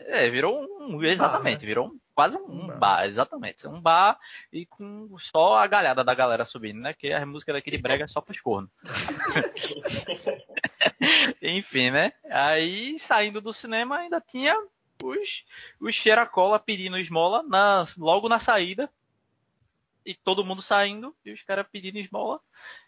É, 0.00 0.30
virou 0.30 0.66
um. 0.80 1.04
Exatamente, 1.04 1.66
virou 1.66 1.88
um- 1.88 1.98
quase 2.16 2.34
um, 2.34 2.46
Um 2.46 2.66
bar. 2.68 2.78
bar. 2.78 3.06
exatamente. 3.06 3.68
Um 3.68 3.78
bar 3.78 4.18
e 4.50 4.64
com 4.64 5.14
só 5.18 5.58
a 5.58 5.66
galhada 5.66 6.02
da 6.02 6.14
galera 6.14 6.46
subindo, 6.46 6.80
né? 6.80 6.94
Que 6.94 7.12
a 7.12 7.26
música 7.26 7.52
daqui 7.52 7.70
de 7.70 7.76
brega 7.76 8.04
é 8.04 8.08
só 8.08 8.22
pros 8.22 8.40
cornos. 8.40 8.70
Enfim, 11.42 11.90
né? 11.90 12.14
Aí, 12.30 12.98
saindo 12.98 13.42
do 13.42 13.52
cinema, 13.52 13.98
ainda 13.98 14.18
tinha 14.18 14.56
os, 15.02 15.44
os 15.78 15.94
cheiracola 15.94 16.58
pedindo 16.58 16.98
esmola 16.98 17.42
na, 17.42 17.84
logo 17.98 18.30
na 18.30 18.38
saída. 18.38 18.90
E 20.04 20.14
todo 20.14 20.44
mundo 20.44 20.62
saindo 20.62 21.14
e 21.24 21.32
os 21.32 21.42
caras 21.42 21.66
pedindo 21.70 21.98
esmola. 21.98 22.40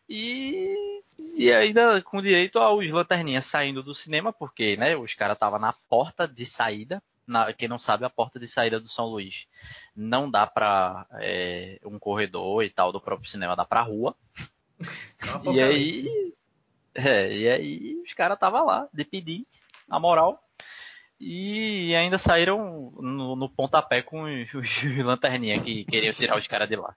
E, 0.08 1.02
e 1.36 1.52
ainda 1.52 2.00
com 2.00 2.22
direito 2.22 2.58
aos 2.58 2.90
lanterninhas 2.90 3.44
saindo 3.44 3.82
do 3.82 3.94
cinema, 3.94 4.32
porque 4.32 4.76
né, 4.78 4.96
os 4.96 5.12
caras 5.12 5.36
estavam 5.36 5.58
na 5.58 5.74
porta 5.88 6.26
de 6.26 6.46
saída 6.46 7.02
na, 7.28 7.52
quem 7.52 7.68
não 7.68 7.78
sabe, 7.78 8.04
a 8.04 8.10
porta 8.10 8.40
de 8.40 8.48
saída 8.48 8.80
do 8.80 8.88
São 8.88 9.06
Luís 9.06 9.46
não 9.94 10.30
dá 10.30 10.46
pra 10.46 11.06
é, 11.20 11.78
um 11.84 11.98
corredor 11.98 12.64
e 12.64 12.70
tal 12.70 12.90
do 12.90 13.00
próprio 13.00 13.30
cinema, 13.30 13.54
dá 13.54 13.64
pra 13.64 13.82
rua. 13.82 14.16
É 14.80 14.84
E 15.52 15.60
aí, 15.60 16.34
é, 16.94 17.36
e 17.36 17.48
aí 17.48 18.02
os 18.04 18.12
caras 18.14 18.38
tava 18.38 18.62
lá, 18.62 18.88
de 18.92 19.04
pedinte, 19.04 19.60
na 19.86 20.00
moral. 20.00 20.42
E 21.20 21.94
ainda 21.96 22.16
saíram 22.16 22.92
no, 23.00 23.34
no 23.34 23.48
pontapé 23.48 24.02
com 24.02 24.22
os, 24.22 24.54
os 24.54 25.04
lanterninha 25.04 25.60
que 25.60 25.84
queriam 25.84 26.14
tirar 26.14 26.38
os 26.38 26.46
caras 26.46 26.68
de 26.68 26.76
lá. 26.76 26.96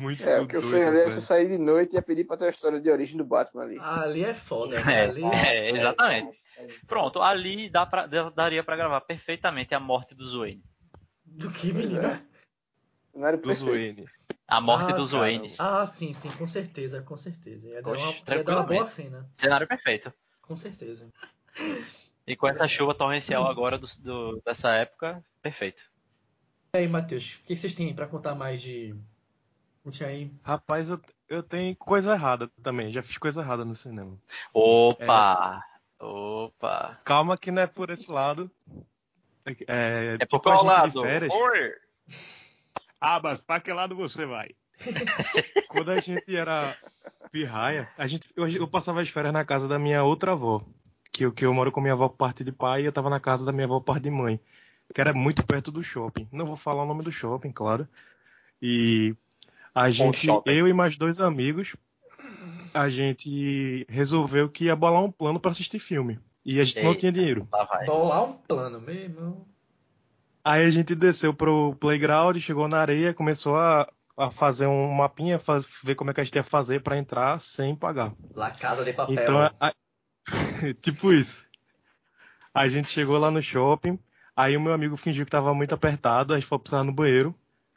Muito 0.00 0.22
É, 0.22 0.40
o 0.40 0.46
que 0.46 0.56
eu 0.56 0.60
doido, 0.60 0.72
sei 0.72 0.84
ali 0.84 0.98
é 0.98 1.10
se 1.10 1.16
eu 1.18 1.22
sair 1.22 1.48
de 1.48 1.58
noite 1.58 1.92
e 1.92 1.96
ia 1.96 2.02
pedir 2.02 2.24
pra 2.24 2.36
ter 2.36 2.46
a 2.46 2.50
história 2.50 2.80
de 2.80 2.90
origem 2.90 3.16
do 3.16 3.24
Batman 3.24 3.62
ali. 3.62 3.78
Ali 3.80 4.24
é 4.24 4.34
foda, 4.34 4.76
É, 4.80 4.84
né? 4.84 5.02
Ali 5.04 5.24
é, 5.24 5.70
exatamente. 5.70 6.38
Pronto, 6.86 7.20
ali 7.22 7.68
dá 7.68 7.84
pra, 7.86 8.06
daria 8.06 8.62
pra 8.64 8.76
gravar 8.76 9.00
perfeitamente 9.02 9.74
a 9.74 9.80
morte 9.80 10.14
do 10.14 10.26
Zuene. 10.26 10.62
do 11.24 11.50
que, 11.50 11.72
Pois 11.72 11.86
menino? 11.86 12.06
é. 12.06 12.22
Cenário 13.12 13.38
Do 13.38 13.48
perfeito. 13.48 13.70
Zuene. 13.72 14.08
A 14.46 14.60
morte 14.60 14.92
Ah, 14.92 14.96
dos 14.96 15.10
cara. 15.12 15.24
Zuenes. 15.24 15.58
Ah, 15.60 15.86
sim, 15.86 16.12
sim, 16.12 16.30
com 16.32 16.46
certeza, 16.46 17.00
com 17.02 17.16
certeza. 17.16 17.68
Ia 17.68 17.82
dar 17.82 17.90
Oxe, 17.92 18.02
uma, 18.02 18.34
ia 18.36 18.44
dar 18.44 18.52
uma 18.56 18.62
boa 18.64 18.84
cena, 18.84 19.28
Cenário 19.32 19.66
perfeito. 19.66 20.12
com 20.42 20.54
certeza. 20.54 21.08
E 22.26 22.34
com 22.36 22.46
essa 22.48 22.66
chuva 22.68 22.94
torrencial 22.94 23.46
agora 23.46 23.78
do, 23.78 23.86
do- 24.00 24.42
dessa 24.44 24.70
época, 24.74 25.24
perfeito. 25.42 25.82
E 26.74 26.78
aí, 26.78 26.88
Matheus, 26.88 27.34
o 27.36 27.46
que 27.46 27.56
vocês 27.56 27.74
têm 27.74 27.94
pra 27.94 28.06
contar 28.06 28.34
mais 28.34 28.60
de. 28.60 28.94
Rapaz, 30.42 30.88
eu, 30.90 31.00
eu 31.28 31.42
tenho 31.42 31.74
coisa 31.76 32.12
errada 32.14 32.48
também. 32.62 32.92
Já 32.92 33.02
fiz 33.02 33.18
coisa 33.18 33.40
errada 33.42 33.64
no 33.64 33.74
cinema. 33.74 34.16
Opa! 34.52 35.62
Opa! 36.00 36.98
Calma 37.04 37.36
que 37.38 37.50
não 37.50 37.62
é 37.62 37.66
por 37.66 37.90
esse 37.90 38.10
lado. 38.10 38.50
É, 39.44 39.54
É 40.14 40.18
tipo 40.18 40.38
por 40.40 40.52
qual 40.52 40.64
lado? 40.64 40.90
de 40.92 41.00
férias. 41.06 41.32
Oi! 41.34 41.72
Ah, 43.00 43.20
mas 43.22 43.40
pra 43.40 43.60
que 43.60 43.72
lado 43.72 43.94
você 43.94 44.24
vai? 44.24 44.50
Quando 45.68 45.90
a 45.90 46.00
gente 46.00 46.34
era 46.34 46.76
pirraia, 47.30 47.88
a 47.98 48.06
gente, 48.06 48.28
eu, 48.36 48.48
eu 48.48 48.66
passava 48.68 49.02
as 49.02 49.08
férias 49.08 49.32
na 49.32 49.44
casa 49.44 49.68
da 49.68 49.78
minha 49.78 50.02
outra 50.02 50.32
avó. 50.32 50.62
Que, 51.12 51.24
eu- 51.26 51.32
que 51.32 51.44
eu 51.44 51.52
moro 51.54 51.70
com 51.70 51.80
minha 51.80 51.92
avó 51.92 52.08
por 52.08 52.16
parte 52.16 52.42
de 52.42 52.50
pai 52.50 52.82
e 52.82 52.84
eu 52.86 52.92
tava 52.92 53.08
na 53.10 53.20
casa 53.20 53.44
da 53.46 53.52
minha 53.52 53.66
avó 53.66 53.78
por 53.80 53.86
parte 53.92 54.02
de 54.04 54.10
mãe. 54.10 54.40
Que 54.92 55.00
era 55.00 55.12
muito 55.12 55.44
perto 55.46 55.70
do 55.70 55.82
shopping. 55.82 56.28
Não 56.32 56.44
vou 56.46 56.56
falar 56.56 56.82
o 56.82 56.86
nome 56.86 57.02
do 57.04 57.12
shopping, 57.12 57.52
claro. 57.52 57.86
E 58.60 59.14
a 59.74 59.90
gente, 59.90 60.26
eu 60.46 60.68
e 60.68 60.72
mais 60.72 60.96
dois 60.96 61.20
amigos, 61.20 61.74
a 62.72 62.88
gente 62.88 63.84
resolveu 63.88 64.48
que 64.48 64.64
ia 64.66 64.76
bolar 64.76 65.02
um 65.02 65.10
plano 65.10 65.40
pra 65.40 65.50
assistir 65.50 65.78
filme. 65.78 66.18
E 66.44 66.60
a 66.60 66.64
gente 66.64 66.82
não 66.82 66.90
Eita. 66.90 67.00
tinha 67.00 67.12
dinheiro. 67.12 67.48
Bolar 67.86 68.24
um 68.24 68.32
plano 68.34 68.80
mesmo. 68.80 69.48
Aí 70.44 70.64
a 70.64 70.70
gente 70.70 70.94
desceu 70.94 71.32
pro 71.32 71.74
playground, 71.76 72.36
chegou 72.38 72.68
na 72.68 72.78
areia, 72.78 73.14
começou 73.14 73.56
a, 73.56 73.90
a 74.16 74.30
fazer 74.30 74.66
um 74.66 74.92
mapinha, 74.92 75.38
faz- 75.38 75.66
ver 75.82 75.94
como 75.94 76.10
é 76.10 76.14
que 76.14 76.20
a 76.20 76.24
gente 76.24 76.34
ia 76.36 76.42
fazer 76.42 76.82
pra 76.82 76.98
entrar 76.98 77.38
sem 77.40 77.74
pagar. 77.74 78.12
La 78.34 78.50
Casa 78.50 78.84
de 78.84 78.92
Papel. 78.92 79.14
Então, 79.14 79.40
a- 79.40 79.74
tipo 80.82 81.12
isso. 81.12 81.46
A 82.52 82.68
gente 82.68 82.90
chegou 82.90 83.18
lá 83.18 83.30
no 83.30 83.42
shopping, 83.42 83.98
aí 84.36 84.56
o 84.56 84.60
meu 84.60 84.72
amigo 84.74 84.96
fingiu 84.96 85.24
que 85.24 85.30
tava 85.30 85.54
muito 85.54 85.74
apertado, 85.74 86.34
a 86.34 86.38
gente 86.38 86.46
foi 86.46 86.58
precisar 86.58 86.84
no 86.84 86.92
banheiro. 86.92 87.34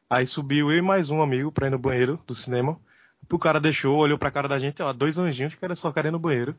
Aí 0.10 0.26
subiu 0.26 0.72
eu 0.72 0.78
e 0.78 0.82
mais 0.82 1.10
um 1.10 1.22
amigo 1.22 1.52
pra 1.52 1.67
ir 1.67 1.70
no 1.70 1.78
banheiro 1.78 2.20
do 2.26 2.34
cinema. 2.34 2.80
O 3.30 3.38
cara 3.38 3.60
deixou, 3.60 3.98
olhou 3.98 4.17
pra 4.17 4.32
cara 4.32 4.48
da 4.48 4.58
gente, 4.58 4.82
ó, 4.82 4.93
dois 4.93 5.17
anjinhos 5.17 5.56
que 5.56 5.65
era 5.65 5.76
só 5.76 5.93
ir 5.96 6.12
no 6.12 6.20
banheiro. 6.20 6.56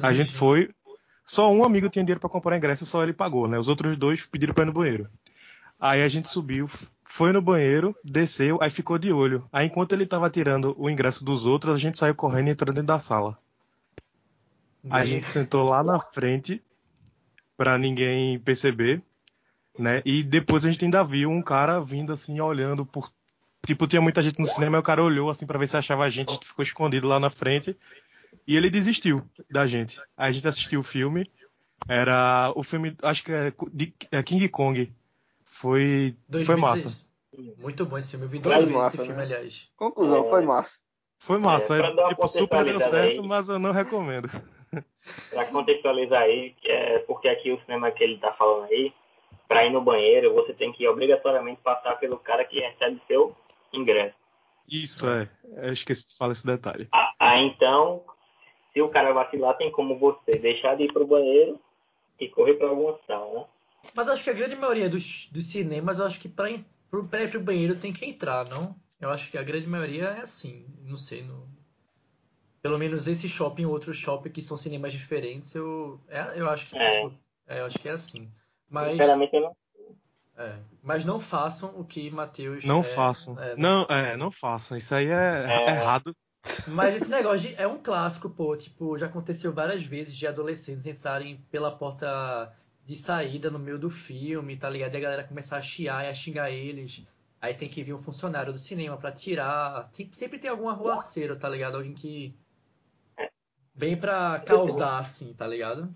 A 0.00 0.12
gente 0.12 0.32
foi. 0.32 0.70
Só 1.24 1.52
um 1.52 1.64
amigo 1.64 1.88
tinha 1.88 2.04
dinheiro 2.04 2.20
pra 2.20 2.30
comprar 2.30 2.56
ingresso, 2.56 2.86
só 2.86 3.02
ele 3.02 3.12
pagou, 3.12 3.48
né? 3.48 3.58
Os 3.58 3.68
outros 3.68 3.96
dois 3.96 4.24
pediram 4.26 4.54
pra 4.54 4.62
ir 4.62 4.66
no 4.66 4.72
banheiro. 4.72 5.08
Aí 5.80 6.02
a 6.02 6.08
gente 6.08 6.28
subiu, 6.28 6.70
foi 7.04 7.32
no 7.32 7.42
banheiro, 7.42 7.96
desceu, 8.04 8.58
aí 8.62 8.70
ficou 8.70 8.98
de 8.98 9.12
olho. 9.12 9.44
Aí 9.52 9.66
enquanto 9.66 9.92
ele 9.92 10.06
tava 10.06 10.30
tirando 10.30 10.74
o 10.78 10.88
ingresso 10.88 11.24
dos 11.24 11.46
outros, 11.46 11.74
a 11.74 11.78
gente 11.78 11.98
saiu 11.98 12.14
correndo 12.14 12.48
e 12.48 12.50
entrou 12.52 12.72
dentro 12.72 12.86
da 12.86 12.98
sala. 12.98 13.36
A 14.88 15.04
gente 15.04 15.26
sentou 15.26 15.68
lá 15.68 15.82
na 15.82 15.98
frente 15.98 16.62
pra 17.56 17.78
ninguém 17.78 18.38
perceber, 18.38 19.02
né? 19.78 20.02
E 20.04 20.22
depois 20.22 20.64
a 20.64 20.70
gente 20.70 20.84
ainda 20.84 21.02
viu 21.04 21.30
um 21.30 21.42
cara 21.42 21.80
vindo 21.80 22.12
assim, 22.12 22.40
olhando 22.40 22.84
por. 22.86 23.10
Tipo, 23.66 23.86
tinha 23.86 24.02
muita 24.02 24.22
gente 24.22 24.38
no 24.38 24.46
cinema, 24.46 24.76
e 24.76 24.80
o 24.80 24.82
cara 24.82 25.02
olhou 25.02 25.30
assim 25.30 25.46
pra 25.46 25.58
ver 25.58 25.66
se 25.66 25.76
achava 25.76 26.04
a 26.04 26.10
gente, 26.10 26.28
a 26.30 26.32
gente 26.34 26.46
ficou 26.46 26.62
escondido 26.62 27.08
lá 27.08 27.18
na 27.18 27.30
frente. 27.30 27.76
E 28.46 28.56
ele 28.56 28.68
desistiu 28.68 29.22
da 29.50 29.66
gente. 29.66 29.98
Aí 30.16 30.28
a 30.28 30.32
gente 30.32 30.46
assistiu 30.46 30.80
o 30.80 30.84
filme. 30.84 31.24
Era 31.88 32.52
o 32.54 32.62
filme, 32.62 32.94
acho 33.02 33.24
que 33.24 33.32
é 33.32 33.52
de- 33.72 33.94
é 34.10 34.22
King 34.22 34.48
Kong. 34.48 34.92
Foi, 35.42 36.14
foi 36.30 36.44
2016. 36.44 36.84
massa. 36.84 37.04
Muito 37.58 37.86
bom 37.86 37.96
esse 37.98 38.10
filme. 38.10 38.26
Eu 38.26 38.28
vi 38.28 38.38
Foi 38.40 38.42
duas 38.52 38.58
vezes 38.64 38.74
massa, 38.74 38.96
esse 38.96 38.96
filme, 39.06 39.12
né? 39.16 39.22
aliás. 39.22 39.68
Conclusão, 39.76 40.24
foi 40.24 40.42
massa. 40.42 40.78
Foi 41.18 41.38
massa. 41.38 41.76
É, 41.76 41.90
uma 41.90 42.04
tipo, 42.04 42.28
super 42.28 42.64
deu 42.64 42.80
certo, 42.80 43.22
aí. 43.22 43.26
mas 43.26 43.48
eu 43.48 43.58
não 43.58 43.72
recomendo. 43.72 44.28
Pra 45.30 45.44
contextualizar 45.46 46.22
aí, 46.22 46.54
é 46.64 46.98
porque 47.00 47.28
aqui 47.28 47.50
o 47.50 47.60
cinema 47.62 47.90
que 47.90 48.02
ele 48.04 48.18
tá 48.18 48.32
falando 48.32 48.64
aí, 48.64 48.92
pra 49.48 49.64
ir 49.66 49.70
no 49.70 49.80
banheiro, 49.80 50.34
você 50.34 50.52
tem 50.52 50.72
que 50.72 50.86
obrigatoriamente 50.88 51.60
passar 51.62 51.96
pelo 51.96 52.18
cara 52.18 52.44
que 52.44 52.60
recebe 52.60 53.00
seu 53.06 53.36
ingresso. 53.72 54.16
Isso 54.68 55.06
é. 55.06 55.28
Eu 55.56 55.72
esqueci 55.72 56.08
de 56.08 56.16
falar 56.16 56.32
esse 56.32 56.46
detalhe. 56.46 56.88
Ah, 56.92 57.12
ah, 57.18 57.38
então, 57.38 58.04
se 58.72 58.80
o 58.80 58.88
cara 58.88 59.12
vacilar, 59.12 59.56
tem 59.56 59.70
como 59.70 59.98
você 59.98 60.32
deixar 60.38 60.76
de 60.76 60.84
ir 60.84 60.92
pro 60.92 61.06
banheiro 61.06 61.60
e 62.18 62.28
correr 62.28 62.54
pra 62.54 62.68
alguma 62.68 62.98
sala, 63.06 63.40
né? 63.40 63.46
Mas 63.94 64.08
acho 64.08 64.24
que 64.24 64.30
a 64.30 64.34
grande 64.34 64.56
maioria 64.56 64.88
dos, 64.88 65.28
dos 65.30 65.46
cinemas, 65.50 65.98
eu 65.98 66.06
acho 66.06 66.18
que 66.18 66.28
pra, 66.28 66.50
ir- 66.50 66.64
pro- 66.90 67.06
pro 67.06 67.40
banheiro 67.40 67.76
tem 67.76 67.92
que 67.92 68.06
entrar, 68.06 68.48
não? 68.48 68.74
Eu 68.98 69.10
acho 69.10 69.30
que 69.30 69.36
a 69.36 69.42
grande 69.42 69.66
maioria 69.66 70.04
é 70.04 70.20
assim. 70.22 70.66
Não 70.82 70.96
sei, 70.96 71.22
no... 71.22 71.46
Pelo 72.62 72.78
menos 72.78 73.06
esse 73.06 73.28
shopping 73.28 73.62
e 73.64 73.66
outro 73.66 73.92
shopping 73.92 74.30
que 74.30 74.40
são 74.40 74.56
cinemas 74.56 74.94
diferentes, 74.94 75.54
eu, 75.54 76.00
é, 76.08 76.40
eu 76.40 76.48
acho 76.48 76.66
que 76.66 76.78
É. 76.78 76.90
tipo, 76.92 77.12
é, 77.46 77.60
eu 77.60 77.66
acho 77.66 77.78
que 77.78 77.88
é 77.88 77.92
assim. 77.92 78.32
Mas, 78.68 78.90
Sinceramente, 78.92 79.34
eu 79.36 79.40
não. 79.42 79.56
é, 80.36 80.56
mas 80.82 81.04
não 81.04 81.20
façam 81.20 81.72
o 81.78 81.84
que 81.84 82.10
Matheus. 82.10 82.64
Não 82.64 82.80
é, 82.80 82.82
façam. 82.82 83.38
é, 83.40 83.56
Não, 83.56 83.82
é, 83.88 84.16
não 84.16 84.30
façam. 84.30 84.76
Isso 84.76 84.94
aí 84.94 85.06
é, 85.08 85.44
É. 85.46 85.68
errado. 85.70 86.14
Mas 86.66 86.96
esse 86.96 87.10
negócio 87.10 87.48
de- 87.48 87.54
é 87.54 87.66
um 87.66 87.78
clássico, 87.78 88.28
pô. 88.28 88.56
Tipo, 88.56 88.98
já 88.98 89.06
aconteceu 89.06 89.52
várias 89.52 89.82
vezes 89.82 90.14
de 90.16 90.26
adolescentes 90.26 90.84
entrarem 90.86 91.36
pela 91.50 91.70
porta 91.74 92.52
de 92.84 92.96
saída 92.96 93.50
no 93.50 93.58
meio 93.58 93.78
do 93.78 93.88
filme, 93.88 94.56
tá 94.56 94.68
ligado? 94.68 94.92
E 94.94 94.96
a 94.98 95.00
galera 95.00 95.24
começar 95.24 95.56
a 95.56 95.62
chiar 95.62 96.04
e 96.04 96.08
a 96.08 96.14
xingar 96.14 96.50
eles. 96.50 97.06
Aí 97.40 97.54
tem 97.54 97.68
que 97.68 97.82
vir 97.82 97.94
um 97.94 98.02
funcionário 98.02 98.52
do 98.52 98.58
cinema 98.58 98.96
pra 98.96 99.10
tirar. 99.12 99.86
Sempre, 99.92 100.16
sempre 100.16 100.38
tem 100.38 100.50
algum 100.50 100.68
arruaceiro, 100.68 101.34
tá 101.38 101.48
ligado? 101.48 101.76
Alguém 101.76 101.94
que 101.94 102.34
vem 103.74 103.96
pra 103.96 104.40
causar, 104.40 105.00
assim, 105.00 105.32
tá 105.34 105.46
ligado? 105.46 105.94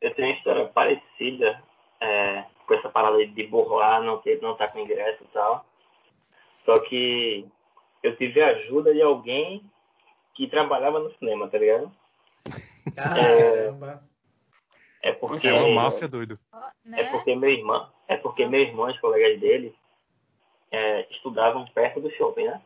Eu 0.00 0.14
tenho 0.14 0.28
uma 0.28 0.36
história 0.36 0.66
parecida 0.68 1.62
é, 2.04 2.44
com 2.66 2.74
essa 2.74 2.88
parada 2.90 3.26
de 3.26 3.46
burlar, 3.46 4.02
não 4.02 4.18
ter, 4.18 4.40
não 4.42 4.54
tá 4.54 4.68
com 4.70 4.78
ingresso 4.78 5.24
e 5.24 5.26
tal. 5.28 5.64
Só 6.64 6.78
que 6.80 7.46
eu 8.02 8.14
tive 8.16 8.42
a 8.42 8.48
ajuda 8.48 8.92
de 8.92 9.02
alguém 9.02 9.62
que 10.34 10.46
trabalhava 10.48 10.98
no 10.98 11.12
cinema, 11.14 11.48
tá 11.48 11.58
ligado? 11.58 11.90
Caramba. 12.94 14.02
É 15.02 15.12
porque 15.12 15.48
É 15.48 15.52
uma 15.52 15.82
máfia 15.82 16.08
doido. 16.08 16.38
Ó, 16.52 16.58
É 16.58 16.70
Né? 16.84 17.10
porque 17.10 17.34
meu 17.34 17.50
irmão, 17.50 17.88
é 18.08 18.16
porque 18.16 18.46
meu 18.46 18.60
irmão 18.60 18.88
e 18.88 18.92
os 18.92 19.00
colegas 19.00 19.40
dele 19.40 19.74
é, 20.70 21.06
estudavam 21.10 21.64
perto 21.66 22.00
do 22.00 22.10
shopping, 22.12 22.44
né? 22.44 22.60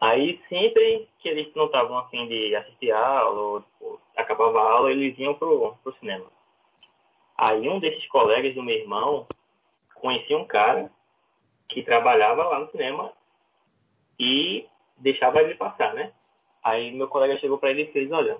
Aí 0.00 0.40
sempre 0.48 1.08
que 1.18 1.28
eles 1.28 1.52
não 1.54 1.66
estavam 1.66 1.98
afim 1.98 2.28
de 2.28 2.54
assistir 2.54 2.92
a 2.92 3.18
aula, 3.18 3.40
ou 3.40 3.60
tipo, 3.62 4.00
acabava 4.16 4.58
a 4.60 4.72
aula, 4.72 4.90
eles 4.90 5.18
iam 5.18 5.34
pro, 5.34 5.74
pro 5.82 5.96
cinema. 5.98 6.26
Aí 7.36 7.68
um 7.68 7.78
desses 7.78 8.06
colegas 8.08 8.54
do 8.54 8.62
meu 8.62 8.76
irmão 8.76 9.26
conhecia 9.94 10.38
um 10.38 10.46
cara 10.46 10.90
que 11.68 11.82
trabalhava 11.82 12.44
lá 12.44 12.60
no 12.60 12.70
cinema 12.70 13.12
e 14.18 14.66
deixava 14.96 15.40
ele 15.40 15.54
passar, 15.54 15.94
né? 15.94 16.12
Aí 16.62 16.92
meu 16.92 17.08
colega 17.08 17.38
chegou 17.38 17.58
pra 17.58 17.70
ele 17.70 17.82
e 17.82 17.92
fez, 17.92 18.10
olha, 18.10 18.38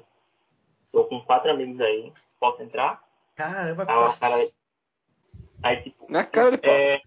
tô 0.90 1.04
com 1.04 1.20
quatro 1.20 1.50
amigos 1.50 1.80
aí, 1.80 2.12
posso 2.40 2.62
entrar? 2.62 3.02
Caramba, 3.34 3.84
Aí 3.86 3.96
o 3.96 4.18
cara. 4.18 4.48
Aí, 5.62 5.82
tipo, 5.82 6.10
Na 6.10 6.24
cara 6.24 6.58
é, 6.62 7.00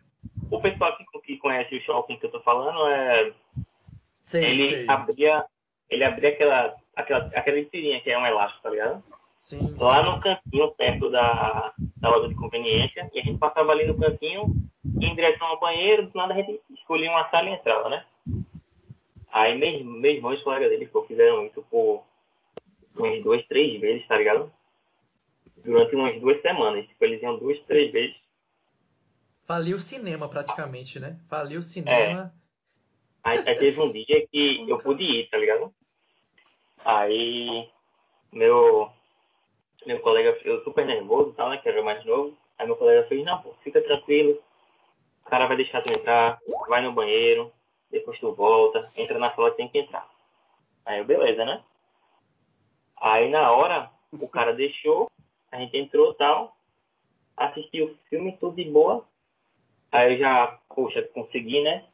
o 0.51 0.61
pessoal 0.61 0.95
que, 0.97 1.05
que 1.21 1.37
conhece 1.37 1.75
o 1.75 1.81
shopping 1.81 2.17
que 2.17 2.25
eu 2.25 2.31
tô 2.31 2.39
falando, 2.41 2.87
é, 2.87 3.33
sei, 4.23 4.45
ele 4.45 4.69
sei. 4.69 4.89
abria. 4.89 5.45
Ele 5.89 6.03
abria 6.03 6.29
aquela, 6.29 6.75
aquela, 6.95 7.25
aquela 7.33 7.65
tirinha 7.65 7.99
que 8.01 8.11
é 8.11 8.17
um 8.17 8.25
elástico, 8.25 8.61
tá 8.61 8.69
ligado? 8.69 9.03
Sim, 9.41 9.75
Lá 9.79 10.03
no 10.03 10.21
cantinho, 10.21 10.71
perto 10.73 11.09
da, 11.09 11.73
da 11.99 12.09
loja 12.09 12.29
de 12.29 12.35
conveniência, 12.35 13.09
e 13.13 13.19
a 13.19 13.23
gente 13.23 13.37
passava 13.37 13.71
ali 13.71 13.85
no 13.85 13.97
cantinho, 13.97 14.53
em 15.01 15.15
direção 15.15 15.47
ao 15.47 15.59
banheiro, 15.59 16.07
do 16.07 16.17
nada 16.17 16.33
a 16.33 16.37
gente 16.37 16.59
escolhia 16.71 17.11
uma 17.11 17.29
sala 17.29 17.49
e 17.49 17.53
entrava, 17.53 17.89
né? 17.89 18.05
Aí 19.31 19.57
meu, 19.57 19.83
meu 19.83 20.11
irmão 20.11 20.33
e 20.33 20.37
os 20.37 20.43
colegas 20.43 20.69
dele 20.69 20.87
pô, 20.87 21.03
fizeram 21.03 21.45
isso 21.45 21.61
por 21.69 22.03
umas 22.95 23.21
duas, 23.23 23.45
três 23.47 23.79
vezes, 23.79 24.07
tá 24.07 24.17
ligado? 24.17 24.51
durante 25.63 25.95
umas 25.95 26.19
duas 26.19 26.41
semanas. 26.41 26.87
Tipo, 26.87 27.05
eles 27.05 27.21
iam 27.21 27.37
duas, 27.37 27.59
três 27.65 27.91
vezes. 27.91 28.15
Faliu 29.45 29.77
o 29.77 29.79
cinema 29.79 30.29
praticamente, 30.29 30.99
né? 30.99 31.19
Faliu 31.27 31.59
o 31.59 31.63
cinema. 31.63 32.33
Aí, 33.23 33.39
aí 33.39 33.55
teve 33.57 33.79
um 33.79 33.91
dia 33.91 34.27
que 34.27 34.65
eu 34.67 34.77
pude 34.77 35.03
ir, 35.03 35.29
tá 35.29 35.37
ligado? 35.37 35.73
Aí 36.85 37.67
meu 38.31 38.91
meu 39.85 39.99
colega, 40.01 40.37
eu 40.43 40.63
super 40.63 40.85
nervoso 40.85 41.31
e 41.31 41.33
tal, 41.33 41.49
né? 41.49 41.57
Que 41.57 41.69
era 41.69 41.81
mais 41.81 42.03
novo. 42.05 42.37
Aí 42.57 42.67
meu 42.67 42.75
colega 42.75 43.07
fez, 43.07 43.23
não, 43.23 43.41
pô, 43.41 43.53
fica 43.63 43.81
tranquilo. 43.81 44.41
O 45.25 45.29
cara 45.29 45.47
vai 45.47 45.57
deixar 45.57 45.81
tu 45.81 45.91
entrar, 45.91 46.39
vai 46.67 46.81
no 46.81 46.91
banheiro, 46.91 47.51
depois 47.89 48.19
tu 48.19 48.33
volta, 48.33 48.89
entra 48.97 49.19
na 49.19 49.33
sala 49.33 49.51
tem 49.51 49.67
que 49.69 49.79
entrar. 49.79 50.09
Aí 50.85 50.99
eu, 50.99 51.05
beleza, 51.05 51.45
né? 51.45 51.63
Aí 52.97 53.29
na 53.29 53.51
hora, 53.51 53.89
o 54.11 54.27
cara 54.27 54.53
deixou, 54.53 55.09
a 55.51 55.57
gente 55.57 55.77
entrou 55.77 56.13
tal, 56.15 56.55
assistiu 57.37 57.85
o 57.85 57.95
filme, 58.09 58.37
tudo 58.37 58.55
de 58.55 58.69
boa. 58.69 59.05
Aí 59.91 60.13
eu 60.13 60.19
já, 60.19 60.59
poxa, 60.67 61.01
consegui, 61.13 61.61
né? 61.61 61.85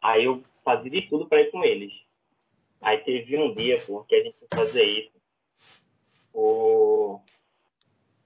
Aí 0.00 0.24
eu 0.24 0.42
fazia 0.64 0.90
de 0.90 1.02
tudo 1.02 1.26
pra 1.26 1.40
ir 1.40 1.50
com 1.50 1.64
eles. 1.64 1.92
Aí 2.80 2.98
teve 2.98 3.36
um 3.36 3.54
dia, 3.54 3.82
pô, 3.86 4.04
que 4.04 4.14
a 4.14 4.22
gente 4.22 4.36
foi 4.38 4.48
fazer 4.66 4.84
isso. 4.84 5.15
O... 6.38 7.18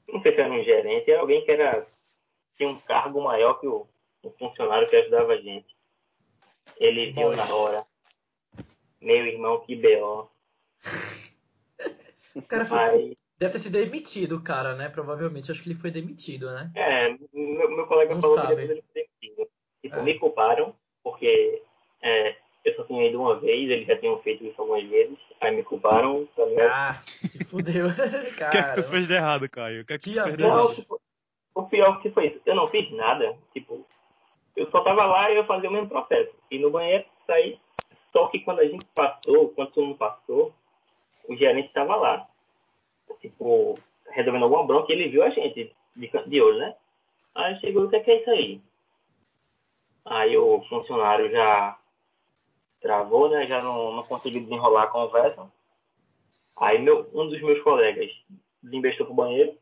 Não 0.09 0.21
sei 0.21 0.35
se 0.35 0.41
era 0.41 0.53
um 0.53 0.65
gerente, 0.65 1.09
era 1.11 1.21
alguém 1.21 1.45
que 1.45 1.51
era... 1.53 1.87
tinha 2.57 2.69
um 2.69 2.79
cargo 2.81 3.23
maior 3.23 3.55
que 3.61 3.69
o, 3.69 3.87
o 4.25 4.31
funcionário 4.33 4.89
que 4.89 4.97
ajudava 4.97 5.33
a 5.35 5.37
gente. 5.37 5.77
Ele 6.77 7.13
viu 7.13 7.31
na 7.37 7.55
hora. 7.55 7.87
Meu 9.01 9.27
irmão, 9.27 9.61
que 9.61 9.77
B.O. 9.77 10.29
O 12.35 12.43
cara 12.43 12.65
foi- 12.67 13.17
deve 13.39 13.53
ter 13.53 13.59
sido 13.61 13.73
demitido, 13.73 14.43
cara, 14.43 14.75
né? 14.75 14.89
Provavelmente, 14.89 15.51
acho 15.51 15.63
que 15.63 15.69
ele 15.69 15.79
foi 15.79 15.91
demitido, 15.91 16.51
né? 16.53 16.71
é, 16.75 17.11
meu, 17.33 17.71
meu 17.71 17.87
colega 17.87 18.15
Não 18.15 18.21
falou 18.21 18.37
sabe. 18.37 18.57
que 18.57 18.61
ele 18.73 18.83
foi 18.83 18.93
demitido. 19.23 19.51
Tipo, 19.83 19.97
É. 19.97 20.03
me 20.03 20.19
culparam, 20.19 20.75
porque 21.03 21.63
é, 22.03 22.37
eu 22.65 22.75
só 22.77 22.85
tinha 22.85 23.07
ido 23.09 23.21
uma 23.21 23.39
vez, 23.39 23.71
eles 23.71 23.87
já 23.87 23.97
tinham 23.99 24.21
feito 24.23 24.45
isso 24.45 24.61
algumas 24.61 24.85
vezes. 24.89 25.19
Aí 25.41 25.55
me 25.57 25.63
culparam, 25.63 26.27
tá 26.37 26.45
ligado? 26.45 26.71
Ah, 26.71 27.03
fudeu. 27.51 27.87
O 27.91 28.51
que 28.51 28.57
é 28.57 28.63
que 28.63 28.75
tu 28.75 28.83
fez 28.85 29.07
de 29.07 29.15
errado, 29.15 29.49
Caio? 29.49 29.83
O 29.83 29.85
que 29.85 29.93
é 29.93 29.99
que 29.99 30.13
Que 30.13 30.17
tu 30.17 30.23
fez 30.25 30.37
de 30.37 30.43
errado? 30.45 30.75
Tipo, 30.75 31.01
o 31.55 31.63
pior 31.65 32.01
que 32.01 32.11
foi 32.11 32.29
isso, 32.29 32.41
eu 32.47 32.55
não 32.55 32.69
fiz 32.69 32.91
nada. 32.93 33.37
Tipo, 33.53 33.85
eu 34.57 34.71
só 34.71 34.83
tava 34.83 35.05
lá 35.05 35.31
e 35.31 35.37
eu 35.37 35.45
fazia 35.45 35.69
o 35.69 35.73
mesmo 35.73 35.89
processo. 35.89 36.33
E 36.51 36.59
no 36.59 36.71
banheiro, 36.71 37.05
saí. 37.27 37.59
Só 38.13 38.29
que 38.29 38.41
quando 38.41 38.61
a 38.61 38.65
gente 38.65 38.85
passou, 38.95 39.51
quando 39.51 39.71
todo 39.73 39.87
mundo 39.87 39.99
passou, 39.99 40.53
o 41.29 41.37
gerente 41.37 41.69
estava 41.69 41.97
lá. 41.97 42.27
Tipo, 43.21 43.79
resolvendo 44.11 44.45
alguma 44.45 44.67
bronca 44.67 44.93
e 44.93 44.97
ele 44.97 45.09
viu 45.09 45.23
a 45.23 45.31
gente 45.31 45.75
de 45.97 46.09
de 46.27 46.41
olho, 46.41 46.59
né? 46.59 46.75
Aí 47.35 47.59
chegou, 47.61 47.85
o 47.85 47.89
que 47.91 47.97
é, 47.97 48.01
que 48.01 48.11
é 48.11 48.21
isso 48.21 48.31
aí? 48.31 48.61
Aí 50.05 50.37
o 50.37 50.63
funcionário 50.69 51.31
já 51.31 51.77
travou, 52.81 53.29
né? 53.29 53.47
Já 53.47 53.63
não, 53.63 53.93
não 53.93 54.03
conseguiu 54.05 54.41
desenrolar 54.41 54.85
a 54.85 54.89
conversa. 54.89 55.51
Aí 56.57 56.81
meu, 56.81 57.09
um 57.15 57.29
dos 57.29 57.41
meus 57.41 57.63
colegas 57.63 58.11
desembestou 58.63 59.07
pro 59.07 59.15
banheiro. 59.15 59.57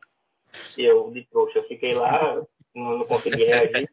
E 0.77 0.85
eu, 0.85 1.11
de 1.11 1.25
trouxa, 1.27 1.63
fiquei 1.65 1.95
lá, 1.95 2.43
não, 2.75 2.99
não 2.99 3.05
consegui 3.05 3.45
reagir. 3.45 3.91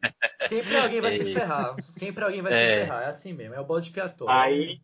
Sempre 0.48 0.76
alguém 0.76 1.00
vai 1.00 1.12
se 1.12 1.24
Ei. 1.24 1.32
ferrar. 1.34 1.82
Sempre 1.82 2.24
alguém 2.24 2.42
vai 2.42 2.52
se 2.52 2.58
É. 2.58 2.84
ferrar. 2.84 3.02
É 3.02 3.06
assim 3.06 3.32
mesmo. 3.32 3.54
É 3.54 3.60
o 3.60 3.64
bode 3.64 3.86
expiatório. 3.88 4.32
Aí 4.34 4.80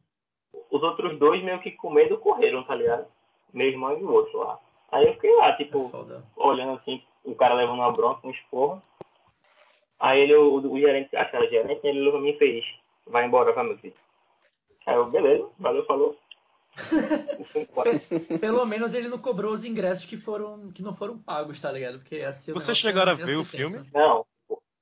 os 0.70 0.82
outros 0.82 1.18
dois 1.18 1.42
meio 1.42 1.60
que 1.60 1.70
com 1.72 1.90
medo 1.90 2.18
correram, 2.18 2.62
tá 2.64 2.74
ligado? 2.74 3.06
Meu 3.52 3.68
irmão 3.68 3.98
e 3.98 4.02
o 4.02 4.10
outro 4.12 4.38
lá. 4.38 4.58
Aí 4.90 5.06
eu 5.06 5.14
fiquei 5.14 5.34
lá, 5.36 5.48
É 5.50 5.56
tipo, 5.56 5.88
foda. 5.88 6.22
olhando 6.36 6.78
assim, 6.78 7.02
o 7.24 7.34
cara 7.34 7.54
levando 7.54 7.78
uma 7.78 7.92
bronca, 7.92 8.26
um 8.26 8.30
esporro. 8.30 8.82
Aí 9.98 10.20
ele, 10.20 10.34
o, 10.34 10.56
o 10.56 10.80
gerente, 10.80 11.14
aquela 11.16 11.46
gerente, 11.48 11.86
ele 11.86 12.00
olhou 12.00 12.12
pra 12.12 12.20
mim 12.20 12.30
e 12.30 12.38
fez, 12.38 12.64
vai 13.06 13.24
embora, 13.24 13.52
vai 13.52 13.64
meu 13.64 13.78
filho. 13.78 13.94
Aí 14.84 14.94
eu, 14.96 15.06
beleza, 15.06 15.48
valeu, 15.58 15.84
falou. 15.86 16.16
Pelo 18.40 18.64
menos 18.64 18.94
ele 18.94 19.08
não 19.08 19.18
cobrou 19.18 19.52
os 19.52 19.64
ingressos 19.64 20.04
que 20.04 20.16
foram 20.16 20.70
que 20.72 20.82
não 20.82 20.94
foram 20.94 21.18
pagos, 21.18 21.60
tá 21.60 21.70
ligado? 21.70 21.98
Porque 21.98 22.16
assim, 22.20 22.52
Vocês 22.52 22.76
chegaram 22.78 23.12
a 23.12 23.14
ver 23.14 23.36
o 23.36 23.44
filme? 23.44 23.84
Não, 23.92 24.24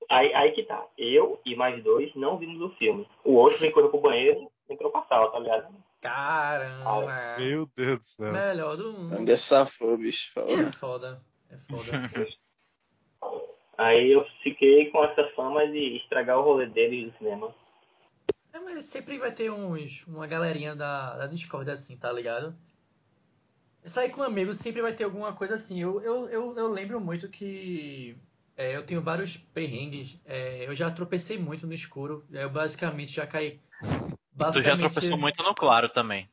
aí, 0.09 0.33
aí 0.35 0.53
que 0.53 0.63
tá. 0.63 0.87
Eu 0.97 1.41
e 1.45 1.57
mais 1.57 1.83
dois 1.83 2.15
não 2.15 2.39
vimos 2.39 2.61
o 2.61 2.75
filme. 2.77 3.09
O 3.25 3.35
outro 3.35 3.59
vem 3.59 3.73
correu 3.73 3.91
pro 3.91 4.01
banheiro 4.01 4.51
e 4.69 4.73
entrou 4.73 4.91
pra 4.91 5.03
sala, 5.03 5.31
tá 5.31 5.39
ligado? 5.39 5.75
Caramba. 6.01 7.37
Meu 7.39 7.67
Deus 7.77 7.99
do 7.99 8.05
céu. 8.05 8.33
Melhor 8.33 8.77
do 8.77 8.93
mundo. 8.93 9.19
Onde 9.21 9.33
é 9.33 9.37
safou, 9.37 9.99
bicho? 9.99 10.33
É 10.39 10.73
foda. 10.73 11.21
É 11.51 11.57
foda. 11.69 12.11
Aí 13.77 14.13
eu 14.13 14.27
fiquei 14.43 14.91
com 14.91 15.03
essa 15.03 15.27
fama 15.35 15.67
de 15.67 15.97
estragar 15.97 16.39
o 16.39 16.43
rolê 16.43 16.67
deles 16.67 17.11
do 17.11 17.19
cinema. 17.19 17.55
É, 18.53 18.59
mas 18.59 18.85
sempre 18.85 19.19
vai 19.19 19.33
ter 19.33 19.51
uns, 19.51 20.07
uma 20.07 20.27
galerinha 20.27 20.75
da, 20.75 21.17
da 21.17 21.27
Discord 21.27 21.71
assim, 21.71 21.97
tá 21.97 22.13
ligado? 22.13 22.55
Sair 23.85 24.11
com 24.11 24.23
amigos 24.23 24.59
sempre 24.59 24.83
vai 24.83 24.93
ter 24.93 25.05
alguma 25.05 25.33
coisa 25.33 25.55
assim. 25.55 25.81
Eu, 25.81 26.01
eu, 26.03 26.29
eu, 26.29 26.57
eu 26.57 26.69
lembro 26.69 27.01
muito 27.01 27.29
que 27.29 28.17
é, 28.57 28.77
eu 28.77 28.85
tenho 28.85 29.01
vários 29.01 29.39
perrengues. 29.39 30.19
É, 30.27 30.67
eu 30.67 30.75
já 30.75 30.91
tropecei 30.91 31.39
muito 31.39 31.67
no 31.67 31.73
escuro. 31.73 32.25
Eu 32.31 32.51
basicamente 32.51 33.13
já 33.13 33.27
caí. 33.27 33.59
Tu 33.81 33.87
já 33.89 34.17
basicamente- 34.35 34.81
tropeçou 34.81 35.17
muito 35.17 35.43
no 35.43 35.55
claro 35.55 35.89
também. 35.89 36.29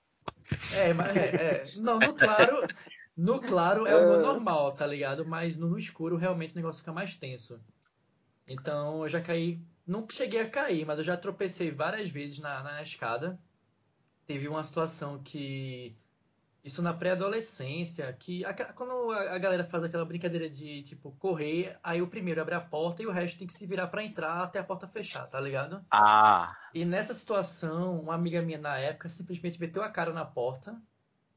É, 0.73 0.93
mas 0.93 1.15
é, 1.15 1.36
é. 1.36 1.63
Não, 1.77 1.99
no 1.99 2.13
claro. 2.13 2.62
No 3.15 3.39
claro 3.41 3.88
é 3.88 3.95
o 3.95 4.21
normal, 4.21 4.73
tá 4.73 4.86
ligado? 4.86 5.25
Mas 5.25 5.56
no, 5.58 5.69
no 5.69 5.77
escuro 5.77 6.17
realmente 6.17 6.51
o 6.51 6.56
negócio 6.56 6.82
fica 6.82 6.93
mais 6.93 7.15
tenso. 7.15 7.60
Então 8.47 9.01
eu 9.03 9.10
já 9.10 9.21
caí. 9.21 9.60
Nunca 9.88 10.13
cheguei 10.13 10.41
a 10.41 10.50
cair, 10.50 10.86
mas 10.86 10.97
eu 11.00 11.04
já 11.06 11.15
tropecei 11.15 11.71
várias 11.71 12.10
vezes 12.10 12.39
na, 12.39 12.62
na 12.62 12.82
escada. 12.82 13.39
Teve 14.26 14.47
uma 14.50 14.63
situação 14.63 15.23
que. 15.23 15.95
Isso 16.62 16.82
na 16.82 16.93
pré-adolescência, 16.93 18.12
que 18.12 18.43
a- 18.43 18.54
quando 18.54 19.10
a, 19.13 19.38
galera 19.38 19.63
faz 19.63 19.86
aquela 19.86 20.04
brincadeira 20.04 20.50
de, 20.50 20.84
tipo, 20.84 21.13
correr, 21.13 21.80
aí 21.82 22.02
o 22.02 22.08
primeiro 22.08 22.41
abre 22.41 22.56
a 22.56 22.60
porta 22.60 23.02
e 23.02 23.08
o 23.08 23.12
resto 23.12 23.38
tem 23.38 23.47
que 23.47 23.54
se 23.54 23.65
virar 23.65 23.88
pra 23.88 24.04
entrar 24.04 24.43
até 24.43 24.60
a 24.60 24.63
porta 24.65 24.86
fechar, 24.86 25.28
tá 25.28 25.39
ligado? 25.39 25.82
Ah. 25.89 26.54
E 26.73 26.84
nessa 26.84 27.13
situação, 27.13 28.02
uma 28.02 28.15
amiga 28.15 28.41
minha 28.41 28.58
na 28.58 28.78
época 28.78 29.08
simplesmente 29.08 29.58
meteu 29.58 29.82
a 29.82 29.89
cara 29.89 30.12
na 30.12 30.26
porta 30.26 30.78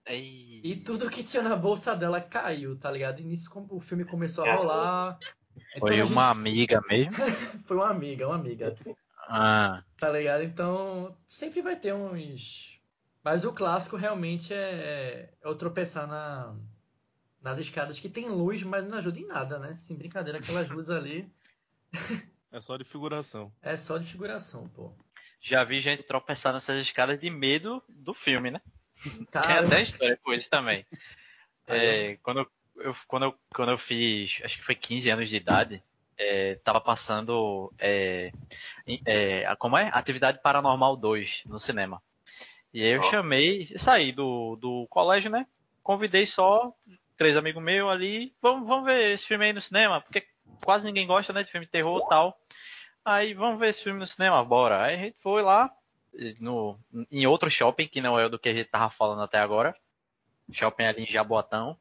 Ei. 0.04 0.60
e 0.64 0.74
tudo 0.74 1.08
que 1.08 1.22
tinha 1.22 1.44
na 1.44 1.54
bolsa 1.54 1.94
dela 1.94 2.20
caiu, 2.20 2.76
tá 2.76 2.90
ligado? 2.90 3.20
E 3.20 3.24
nisso 3.24 3.48
o 3.70 3.78
filme 3.78 4.04
começou 4.04 4.44
a 4.44 4.56
rolar. 4.56 5.18
Então, 5.56 5.80
Foi 5.88 5.96
gente- 5.96 6.12
uma 6.12 6.30
amiga 6.30 6.80
mesmo? 6.88 7.12
Foi 7.66 7.76
uma 7.76 7.90
amiga, 7.90 8.26
uma 8.26 8.36
amiga, 8.36 8.76
Ah. 9.28 9.82
tá 9.96 10.10
ligado? 10.10 10.42
Então 10.42 11.16
sempre 11.26 11.60
vai 11.62 11.76
ter 11.76 11.92
uns. 11.94 12.80
Mas 13.22 13.44
o 13.44 13.52
clássico 13.52 13.96
realmente 13.96 14.52
é, 14.54 15.30
é 15.42 15.48
o 15.48 15.54
tropeçar 15.54 16.06
na, 16.06 16.54
nas 17.42 17.58
escadas 17.58 17.98
que 18.00 18.08
tem 18.08 18.28
luz, 18.28 18.62
mas 18.62 18.88
não 18.88 18.96
ajuda 18.98 19.18
em 19.18 19.26
nada, 19.26 19.58
né? 19.58 19.74
Sem 19.74 19.96
brincadeira, 19.96 20.38
aquelas 20.38 20.68
luzes 20.70 20.90
ali 20.90 21.30
É 22.50 22.60
só 22.60 22.76
de 22.76 22.84
figuração. 22.84 23.52
é 23.62 23.76
só 23.76 23.98
de 23.98 24.06
figuração, 24.06 24.68
pô. 24.68 24.92
Já 25.40 25.64
vi 25.64 25.80
gente 25.80 26.02
tropeçar 26.02 26.52
nessas 26.52 26.80
escadas 26.82 27.18
de 27.18 27.30
medo 27.30 27.82
do 27.88 28.12
filme, 28.14 28.50
né? 28.50 28.60
Tem 29.02 29.24
Cara, 29.26 29.66
até 29.66 29.82
história 29.82 30.18
com 30.22 30.32
isso 30.34 30.50
também. 30.50 30.84
É, 31.66 32.16
quando, 32.22 32.46
eu, 32.80 32.94
quando, 33.06 33.24
eu, 33.24 33.34
quando 33.54 33.70
eu 33.70 33.78
fiz, 33.78 34.40
acho 34.44 34.58
que 34.58 34.64
foi 34.64 34.74
15 34.74 35.10
anos 35.10 35.28
de 35.28 35.36
idade, 35.36 35.82
é, 36.18 36.56
tava 36.56 36.80
passando, 36.80 37.72
é, 37.78 38.32
é, 39.06 39.56
como 39.56 39.76
é? 39.76 39.90
Atividade 39.92 40.40
Paranormal 40.42 40.96
2 40.96 41.44
no 41.46 41.58
cinema. 41.58 42.02
E 42.72 42.82
aí 42.82 42.90
eu 42.90 43.00
Ó. 43.00 43.04
chamei, 43.04 43.66
saí 43.76 44.12
do, 44.12 44.56
do 44.56 44.86
colégio, 44.88 45.30
né? 45.30 45.46
Convidei 45.82 46.26
só 46.26 46.72
três 47.16 47.36
amigos 47.36 47.62
meus 47.62 47.90
ali, 47.90 48.34
vamos, 48.40 48.66
vamos 48.68 48.84
ver 48.84 49.12
esse 49.12 49.26
filme 49.26 49.46
aí 49.46 49.52
no 49.52 49.60
cinema, 49.60 50.00
porque 50.00 50.26
quase 50.64 50.86
ninguém 50.86 51.06
gosta, 51.06 51.32
né, 51.32 51.42
de 51.42 51.50
filme 51.50 51.66
de 51.66 51.72
terror 51.72 52.02
e 52.04 52.08
tal. 52.08 52.38
Aí, 53.04 53.34
vamos 53.34 53.58
ver 53.58 53.70
esse 53.70 53.82
filme 53.82 53.98
no 53.98 54.06
cinema, 54.06 54.44
bora. 54.44 54.82
Aí 54.82 54.94
a 54.94 54.98
gente 54.98 55.18
foi 55.20 55.42
lá, 55.42 55.70
no, 56.38 56.78
em 57.10 57.26
outro 57.26 57.50
shopping, 57.50 57.88
que 57.88 58.00
não 58.00 58.18
é 58.18 58.26
o 58.26 58.28
do 58.28 58.38
que 58.38 58.48
a 58.48 58.54
gente 58.54 58.68
tava 58.68 58.90
falando 58.90 59.22
até 59.22 59.38
agora. 59.38 59.74
Shopping 60.52 60.84
ali 60.84 61.02
em 61.04 61.06
Jaboatão. 61.06 61.78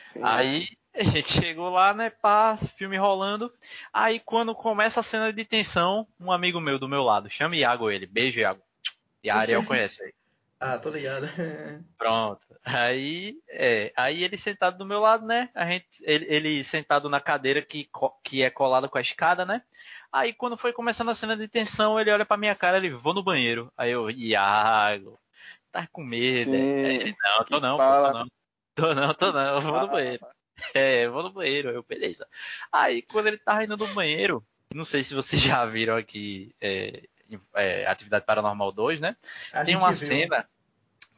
Sim. 0.00 0.20
Aí 0.22 0.68
a 0.94 1.02
gente 1.04 1.32
chegou 1.32 1.68
lá, 1.68 1.92
né, 1.92 2.10
pá, 2.10 2.56
filme 2.56 2.96
rolando. 2.96 3.52
Aí 3.92 4.20
quando 4.20 4.54
começa 4.54 5.00
a 5.00 5.02
cena 5.02 5.32
de 5.32 5.44
tensão, 5.44 6.06
um 6.18 6.32
amigo 6.32 6.60
meu 6.60 6.78
do 6.78 6.88
meu 6.88 7.02
lado, 7.02 7.28
chama 7.28 7.56
Iago 7.56 7.90
ele, 7.90 8.06
beijo 8.06 8.40
Iago. 8.40 8.62
E 9.22 9.30
a 9.30 9.36
Ariel 9.36 9.64
conhece 9.64 10.02
aí. 10.02 10.12
Ah, 10.58 10.78
tô 10.78 10.88
ligado. 10.88 11.26
Pronto. 11.98 12.46
Aí, 12.64 13.38
é, 13.50 13.92
aí 13.94 14.24
ele 14.24 14.38
sentado 14.38 14.78
do 14.78 14.86
meu 14.86 15.00
lado, 15.00 15.26
né? 15.26 15.50
A 15.54 15.70
gente, 15.70 15.86
ele, 16.02 16.26
ele 16.30 16.64
sentado 16.64 17.10
na 17.10 17.20
cadeira 17.20 17.60
que, 17.60 17.88
que 18.24 18.42
é 18.42 18.48
colada 18.48 18.88
com 18.88 18.96
a 18.96 19.02
escada, 19.02 19.44
né? 19.44 19.62
Aí 20.10 20.32
quando 20.32 20.56
foi 20.56 20.72
começando 20.72 21.10
a 21.10 21.14
cena 21.14 21.36
de 21.36 21.46
tensão, 21.46 22.00
ele 22.00 22.10
olha 22.10 22.24
pra 22.24 22.38
minha 22.38 22.54
cara, 22.54 22.78
ele 22.78 22.90
vou 22.90 23.12
no 23.12 23.22
banheiro. 23.22 23.70
Aí 23.76 23.90
eu, 23.90 24.10
Iago, 24.10 25.20
tá 25.70 25.86
com 25.92 26.02
medo? 26.02 26.54
é?" 26.54 26.58
Sim. 26.58 26.86
Ele, 26.86 27.16
não, 27.22 27.44
tô 27.44 27.60
não, 27.60 27.76
Fala. 27.76 28.12
tô 28.12 28.18
não. 28.20 28.26
Tô 28.76 28.94
não, 28.94 29.14
tô 29.14 29.32
não, 29.32 29.56
eu 29.56 29.60
vou 29.62 29.74
Ah, 29.74 29.82
no 29.82 29.88
banheiro. 29.88 30.26
É, 30.74 31.06
eu 31.06 31.12
vou 31.12 31.22
no 31.22 31.30
banheiro, 31.30 31.70
eu, 31.70 31.82
beleza. 31.82 32.28
Aí, 32.70 33.00
quando 33.02 33.26
ele 33.26 33.38
tava 33.38 33.64
indo 33.64 33.76
no 33.76 33.86
banheiro, 33.88 34.44
não 34.74 34.84
sei 34.84 35.02
se 35.02 35.14
vocês 35.14 35.40
já 35.42 35.64
viram 35.64 35.96
aqui 35.96 36.54
é, 36.60 37.08
é, 37.54 37.86
Atividade 37.86 38.26
Paranormal 38.26 38.70
2, 38.72 39.00
né? 39.00 39.16
A 39.50 39.64
tem 39.64 39.76
uma 39.76 39.92
viu. 39.92 40.06
cena, 40.06 40.48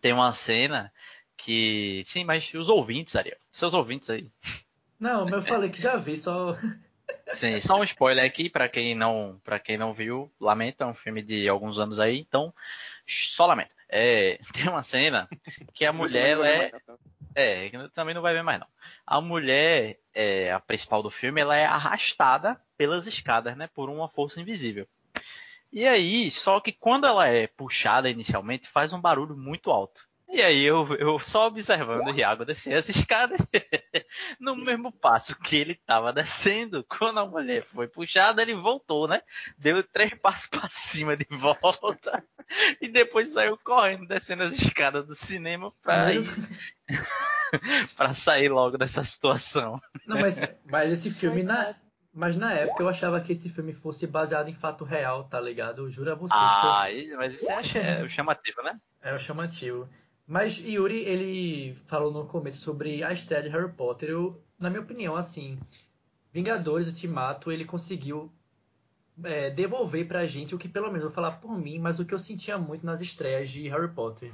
tem 0.00 0.12
uma 0.12 0.32
cena 0.32 0.92
que, 1.36 2.04
sim, 2.06 2.24
mas 2.24 2.54
os 2.54 2.68
ouvintes, 2.68 3.16
Ariel, 3.16 3.36
seus 3.50 3.74
ouvintes 3.74 4.08
aí. 4.08 4.30
Não, 4.98 5.28
eu 5.28 5.42
falei 5.42 5.68
que 5.68 5.80
já 5.80 5.96
vi, 5.96 6.16
só. 6.16 6.56
Sim, 7.28 7.60
só 7.60 7.78
um 7.78 7.84
spoiler 7.84 8.24
aqui 8.24 8.48
pra 8.48 8.68
quem 8.68 8.94
não, 8.94 9.38
para 9.44 9.58
quem 9.58 9.76
não 9.76 9.92
viu, 9.92 10.32
lamento, 10.40 10.82
é 10.82 10.86
um 10.86 10.94
filme 10.94 11.22
de 11.22 11.46
alguns 11.46 11.78
anos 11.78 11.98
aí, 11.98 12.18
então 12.18 12.54
só 13.08 13.46
lamento. 13.46 13.74
É, 13.88 14.38
tem 14.52 14.68
uma 14.68 14.82
cena 14.82 15.28
que 15.72 15.84
a 15.84 15.92
mulher 15.92 16.38
é 16.38 16.72
É, 17.34 17.70
que 17.70 17.88
também 17.90 18.14
não 18.14 18.22
vai 18.22 18.34
ver 18.34 18.42
mais 18.42 18.58
não. 18.58 18.66
A 19.06 19.20
mulher, 19.20 19.98
é, 20.12 20.52
a 20.52 20.58
principal 20.58 21.02
do 21.02 21.10
filme, 21.10 21.40
ela 21.40 21.56
é 21.56 21.64
arrastada 21.64 22.60
pelas 22.76 23.06
escadas, 23.06 23.56
né? 23.56 23.68
Por 23.68 23.88
uma 23.88 24.08
força 24.08 24.40
invisível. 24.40 24.88
E 25.72 25.86
aí, 25.86 26.30
só 26.30 26.60
que 26.60 26.72
quando 26.72 27.06
ela 27.06 27.28
é 27.28 27.46
puxada 27.46 28.08
inicialmente, 28.08 28.68
faz 28.68 28.92
um 28.92 29.00
barulho 29.00 29.36
muito 29.36 29.70
alto. 29.70 30.07
E 30.30 30.42
aí 30.42 30.62
eu, 30.62 30.86
eu 30.96 31.18
só 31.20 31.46
observando 31.46 32.06
o 32.08 32.10
Iago 32.14 32.44
descer 32.44 32.74
as 32.74 32.88
escadas, 32.88 33.38
no 34.38 34.54
mesmo 34.54 34.92
passo 34.92 35.38
que 35.40 35.56
ele 35.56 35.72
estava 35.72 36.12
descendo, 36.12 36.84
quando 36.84 37.18
a 37.20 37.26
mulher 37.26 37.64
foi 37.64 37.88
puxada, 37.88 38.42
ele 38.42 38.54
voltou, 38.54 39.08
né? 39.08 39.22
Deu 39.56 39.82
três 39.82 40.12
passos 40.20 40.46
para 40.46 40.68
cima 40.68 41.16
de 41.16 41.26
volta 41.30 42.22
e 42.80 42.88
depois 42.88 43.32
saiu 43.32 43.56
correndo, 43.64 44.06
descendo 44.06 44.42
as 44.42 44.52
escadas 44.52 45.06
do 45.06 45.14
cinema 45.14 45.72
para 45.82 46.12
ir 46.12 46.28
pra 47.96 48.10
sair 48.10 48.48
logo 48.50 48.76
dessa 48.76 49.02
situação. 49.02 49.76
Não, 50.06 50.20
mas, 50.20 50.38
mas 50.66 50.92
esse 50.92 51.10
filme, 51.10 51.42
na, 51.42 51.74
mas 52.12 52.36
na 52.36 52.52
época 52.52 52.82
eu 52.82 52.88
achava 52.88 53.20
que 53.20 53.32
esse 53.32 53.48
filme 53.48 53.72
fosse 53.72 54.06
baseado 54.06 54.48
em 54.48 54.54
fato 54.54 54.84
real, 54.84 55.24
tá 55.24 55.40
ligado? 55.40 55.82
Eu 55.86 55.90
juro 55.90 56.12
a 56.12 56.14
vocês 56.14 56.40
Ah, 56.40 56.90
e- 56.90 57.16
mas 57.16 57.34
isso 57.34 57.50
é, 57.50 58.02
é 58.04 58.08
chamativo, 58.08 58.62
né? 58.62 58.78
eu, 59.02 59.10
é 59.10 59.14
o 59.14 59.18
chamativo. 59.18 59.88
Mas 60.28 60.58
Yuri, 60.58 60.98
ele 61.06 61.74
falou 61.86 62.12
no 62.12 62.26
começo 62.26 62.58
sobre 62.58 63.02
a 63.02 63.10
estreia 63.10 63.44
de 63.44 63.48
Harry 63.48 63.72
Potter. 63.72 64.10
Eu, 64.10 64.38
na 64.58 64.68
minha 64.68 64.82
opinião, 64.82 65.16
assim, 65.16 65.58
Vingadores 66.30 66.86
Ultimato, 66.86 67.50
ele 67.50 67.64
conseguiu 67.64 68.30
é, 69.24 69.48
devolver 69.48 70.06
pra 70.06 70.26
gente 70.26 70.54
o 70.54 70.58
que, 70.58 70.68
pelo 70.68 70.88
menos, 70.88 71.04
vou 71.04 71.10
falar 71.10 71.32
por 71.40 71.58
mim, 71.58 71.78
mas 71.78 71.98
o 71.98 72.04
que 72.04 72.12
eu 72.12 72.18
sentia 72.18 72.58
muito 72.58 72.84
nas 72.84 73.00
estreias 73.00 73.48
de 73.48 73.70
Harry 73.70 73.88
Potter. 73.88 74.30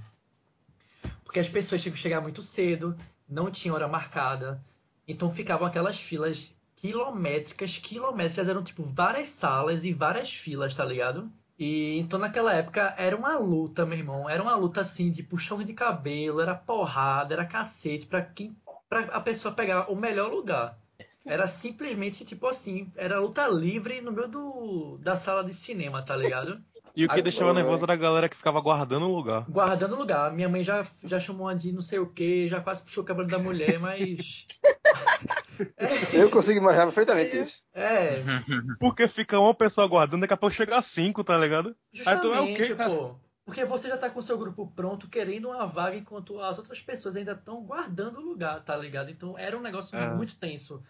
Porque 1.23 1.39
as 1.39 1.49
pessoas 1.49 1.81
tinham 1.81 1.95
que 1.95 2.01
chegar 2.01 2.21
muito 2.21 2.43
cedo, 2.43 2.99
não 3.29 3.49
tinha 3.49 3.73
hora 3.73 3.87
marcada, 3.87 4.61
então 5.07 5.33
ficavam 5.33 5.65
aquelas 5.65 5.97
filas 5.97 6.53
quilométricas, 6.75 7.79
quilométricas, 7.79 8.49
eram 8.49 8.65
tipo 8.65 8.83
várias 8.83 9.29
salas 9.29 9.85
e 9.85 9.93
várias 9.93 10.35
filas, 10.35 10.75
tá 10.75 10.85
ligado? 10.85 11.31
E 11.59 11.99
então 11.99 12.19
naquela 12.19 12.53
época 12.53 12.95
era 12.97 13.17
uma 13.17 13.39
luta, 13.39 13.87
meu 13.87 13.97
irmão, 13.99 14.29
era 14.29 14.43
uma 14.43 14.57
luta 14.57 14.81
assim 14.81 15.11
de 15.11 15.23
puxão 15.23 15.63
de 15.63 15.73
cabelo, 15.73 16.41
era 16.41 16.55
porrada, 16.55 17.35
era 17.35 17.45
cacete 17.45 18.07
pra 18.07 18.23
quem 18.23 18.57
para 18.89 19.07
a 19.07 19.21
pessoa 19.21 19.55
pegar 19.55 19.91
o 19.91 19.97
melhor 19.97 20.33
lugar. 20.33 20.77
Era 21.25 21.47
simplesmente 21.47 22.25
tipo 22.25 22.47
assim, 22.47 22.93
era 22.97 23.21
luta 23.21 23.47
livre 23.47 24.01
no 24.01 24.13
meio 24.13 24.29
do, 24.29 24.99
da 25.01 25.17
sala 25.17 25.45
de 25.45 25.55
cinema, 25.55 26.03
tá 26.03 26.17
ligado? 26.17 26.61
E 26.97 27.05
o 27.05 27.09
que 27.09 27.17
Ai, 27.17 27.23
deixava 27.23 27.51
pô, 27.51 27.55
nervoso 27.55 27.85
era 27.85 27.95
a 27.95 27.97
galera 27.97 28.29
que 28.29 28.37
ficava 28.37 28.61
guardando 28.61 29.07
o 29.07 29.15
lugar. 29.15 29.45
Guardando 29.49 29.97
lugar. 29.97 30.33
Minha 30.33 30.49
mãe 30.49 30.63
já, 30.63 30.87
já 31.03 31.19
chamou 31.19 31.53
de 31.53 31.73
não 31.73 31.83
sei 31.83 31.99
o 31.99 32.07
que, 32.07 32.49
já 32.49 32.61
quase 32.61 32.83
puxou 32.83 33.03
o 33.03 33.07
cabelo 33.07 33.27
da 33.27 33.39
mulher, 33.39 33.81
mas. 33.81 34.47
Eu 36.13 36.31
consigo 36.31 36.59
imaginar 36.59 36.85
perfeitamente 36.87 37.37
isso. 37.37 37.63
É, 37.73 38.13
Porque 38.79 39.07
fica 39.09 39.39
uma 39.39 39.55
pessoa 39.55 39.87
guardando, 39.87 40.23
daqui 40.23 40.35
a 40.35 40.37
pouco 40.37 40.55
chega 40.55 40.77
a 40.77 40.83
cinco, 40.83 41.23
tá 41.25 41.37
ligado? 41.37 41.77
Aí 42.07 42.19
tu 42.19 42.29
é 42.33 42.41
o 42.41 42.47
justamente, 42.47 42.57
quê? 42.57 42.75
pô. 42.75 43.17
Porque 43.45 43.65
você 43.65 43.89
já 43.89 43.97
tá 43.99 44.09
com 44.09 44.23
seu 44.23 44.39
grupo 44.39 44.73
pronto, 44.75 45.09
querendo 45.09 45.49
uma 45.51 45.67
vaga, 45.67 45.97
enquanto 45.97 46.41
as 46.41 46.57
outras 46.57 46.81
pessoas 46.81 47.15
ainda 47.15 47.33
estão 47.33 47.63
guardando 47.63 48.19
o 48.19 48.25
lugar, 48.25 48.65
tá 48.65 48.75
ligado? 48.77 49.11
Então 49.11 49.39
era 49.39 49.57
um 49.57 49.61
negócio 49.61 49.97
É. 49.99 50.15
muito 50.15 50.35
tenso. 50.39 50.83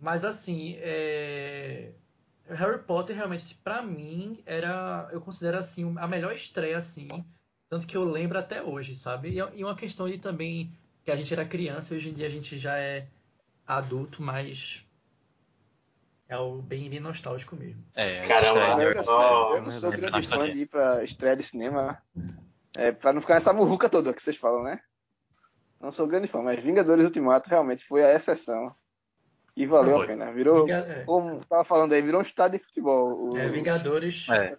Mas 0.00 0.24
assim, 0.24 0.76
é... 0.78 1.92
Harry 2.48 2.78
Potter 2.78 3.14
realmente, 3.14 3.54
pra 3.62 3.82
mim, 3.82 4.42
era. 4.46 5.06
Eu 5.12 5.20
considero 5.20 5.58
assim, 5.58 5.94
a 5.98 6.06
melhor 6.06 6.32
estreia, 6.32 6.78
assim. 6.78 7.08
Tanto 7.68 7.86
que 7.86 7.94
eu 7.94 8.04
lembro 8.04 8.38
até 8.38 8.62
hoje, 8.62 8.96
sabe? 8.96 9.28
E 9.28 9.58
e 9.58 9.62
uma 9.62 9.76
questão 9.76 10.08
de 10.08 10.16
também 10.16 10.72
que 11.04 11.10
a 11.10 11.16
gente 11.16 11.30
era 11.32 11.44
criança, 11.44 11.94
hoje 11.94 12.08
em 12.08 12.14
dia 12.14 12.26
a 12.26 12.30
gente 12.30 12.56
já 12.56 12.78
é 12.78 13.06
adulto, 13.76 14.22
mas 14.22 14.84
é 16.28 16.34
algo 16.34 16.62
bem, 16.62 16.88
bem 16.88 17.00
nostálgico 17.00 17.54
mesmo. 17.54 17.84
É, 17.94 18.26
Caramba, 18.26 18.82
Eu, 18.82 18.92
eu- 18.92 19.04
ó, 19.06 19.56
eu 19.56 19.62
não 19.62 19.70
sou 19.70 19.92
é 19.92 19.96
grande 19.96 20.26
fã 20.26 20.50
de 20.50 20.60
ir 20.62 20.66
pra 20.66 21.04
estreia 21.04 21.36
de 21.36 21.42
cinema. 21.42 22.00
É, 22.76 22.92
pra 22.92 23.12
não 23.12 23.20
ficar 23.20 23.34
nessa 23.34 23.52
muvuca 23.52 23.88
toda 23.88 24.12
que 24.14 24.22
vocês 24.22 24.36
falam, 24.36 24.62
né? 24.62 24.80
Não 25.80 25.92
sou 25.92 26.06
grande 26.06 26.26
fã, 26.28 26.42
mas 26.42 26.62
Vingadores 26.62 27.04
Ultimato 27.04 27.48
realmente 27.50 27.84
foi 27.86 28.02
a 28.04 28.14
exceção. 28.14 28.74
E 29.56 29.66
valeu 29.66 29.96
Foi. 29.96 30.04
a 30.04 30.08
pena. 30.08 30.32
Virou, 30.32 30.64
Vinga- 30.64 30.86
é, 30.88 31.04
como 31.04 31.44
tava 31.44 31.64
falando 31.64 31.92
aí, 31.92 32.00
virou 32.00 32.20
um 32.20 32.22
estádio 32.22 32.58
de 32.60 32.64
futebol. 32.64 33.30
O- 33.32 33.36
é, 33.36 33.48
Vingadores 33.48 34.26
É. 34.28 34.56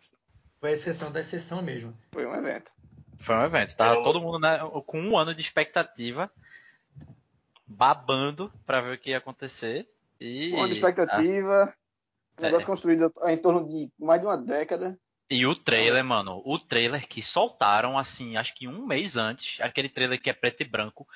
foi 0.60 0.72
a 0.72 0.74
exceção 0.74 1.10
da 1.12 1.22
exceção 1.22 1.62
mesmo. 1.62 1.94
Foi 2.12 2.26
um 2.26 2.36
evento. 2.36 2.72
Foi 3.20 3.36
um 3.36 3.44
evento. 3.44 3.76
Tava 3.78 3.96
Eu- 3.96 4.04
todo 4.04 4.20
mundo 4.20 4.40
né, 4.40 4.60
com 4.86 5.00
um 5.00 5.18
ano 5.18 5.34
de 5.34 5.40
expectativa, 5.42 6.30
babando 7.70 8.52
pra 8.66 8.82
ver 8.82 8.96
o 8.96 8.98
que 8.98 9.12
ia 9.12 9.20
acontecer. 9.20 9.88
E, 10.20 10.52
Uma 10.54 10.68
expectativa. 10.68 11.74
Um 12.38 12.42
É. 12.42 12.46
negócio 12.46 12.68
construído 12.68 13.14
em 13.28 13.38
torno 13.38 13.68
de 13.68 13.90
mais 14.00 14.20
de 14.20 14.28
uma 14.28 14.38
década. 14.38 15.00
E 15.30 15.46
o 15.46 15.56
trailer, 15.56 16.04
mano, 16.04 16.42
o 16.44 16.58
trailer 16.58 17.08
que 17.08 17.22
soltaram, 17.22 17.98
assim, 17.98 18.36
acho 18.36 18.56
que 18.56 18.68
um 18.68 18.86
mês 18.88 19.16
antes, 19.16 19.62
aquele 19.62 19.88
trailer 19.88 20.20
que 20.20 20.30
é 20.30 20.34
preto 20.34 20.62
e 20.62 20.66
branco, 20.66 21.08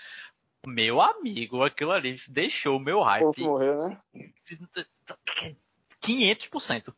meu 0.67 1.01
amigo, 1.01 1.63
aquilo 1.63 1.91
ali 1.91 2.17
deixou 2.29 2.77
o 2.77 2.79
meu 2.79 2.99
O 2.99 3.03
hype 3.03 3.33
que 3.33 3.41
morreu, 3.41 3.89
né? 3.89 3.99
500%. 5.99 6.93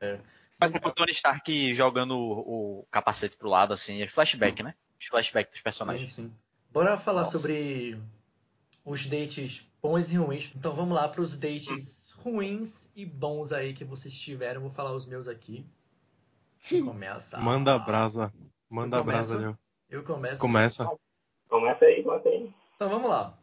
É. 0.00 0.18
Mas 0.58 0.72
o 0.72 0.92
Tony 0.92 1.12
Stark 1.12 1.74
jogando 1.74 2.16
o, 2.16 2.80
o 2.80 2.86
capacete 2.90 3.36
pro 3.36 3.50
lado, 3.50 3.74
assim, 3.74 4.00
é 4.00 4.08
flashback, 4.08 4.62
né? 4.62 4.74
Os 4.98 5.06
flashbacks 5.06 5.50
dos 5.52 5.58
Sim, 5.58 5.64
personagens. 5.64 6.12
sim. 6.12 6.32
Bora 6.72 6.96
falar 6.96 7.20
Nossa. 7.20 7.38
sobre 7.38 8.00
os 8.84 9.06
dates 9.06 9.66
bons 9.82 10.12
e 10.12 10.16
ruins. 10.16 10.52
Então 10.54 10.74
vamos 10.74 10.94
lá 10.94 11.08
para 11.08 11.20
os 11.20 11.38
dates 11.38 12.12
ruins 12.12 12.90
e 12.94 13.04
bons 13.06 13.52
aí 13.52 13.72
que 13.72 13.84
vocês 13.84 14.16
tiveram. 14.18 14.60
Vou 14.60 14.70
falar 14.70 14.92
os 14.92 15.06
meus 15.06 15.26
aqui. 15.26 15.66
Começa. 16.68 17.38
Manda 17.38 17.78
brasa. 17.78 18.32
Manda 18.68 18.98
Eu 18.98 19.04
brasa? 19.04 19.38
Léo. 19.38 19.58
Eu 19.88 20.02
começo. 20.02 20.40
Começa. 20.40 20.88
Começa 21.48 21.84
aí, 21.84 22.02
começa 22.02 22.28
aí. 22.28 22.52
Então 22.74 22.88
vamos 22.88 23.08
lá. 23.08 23.38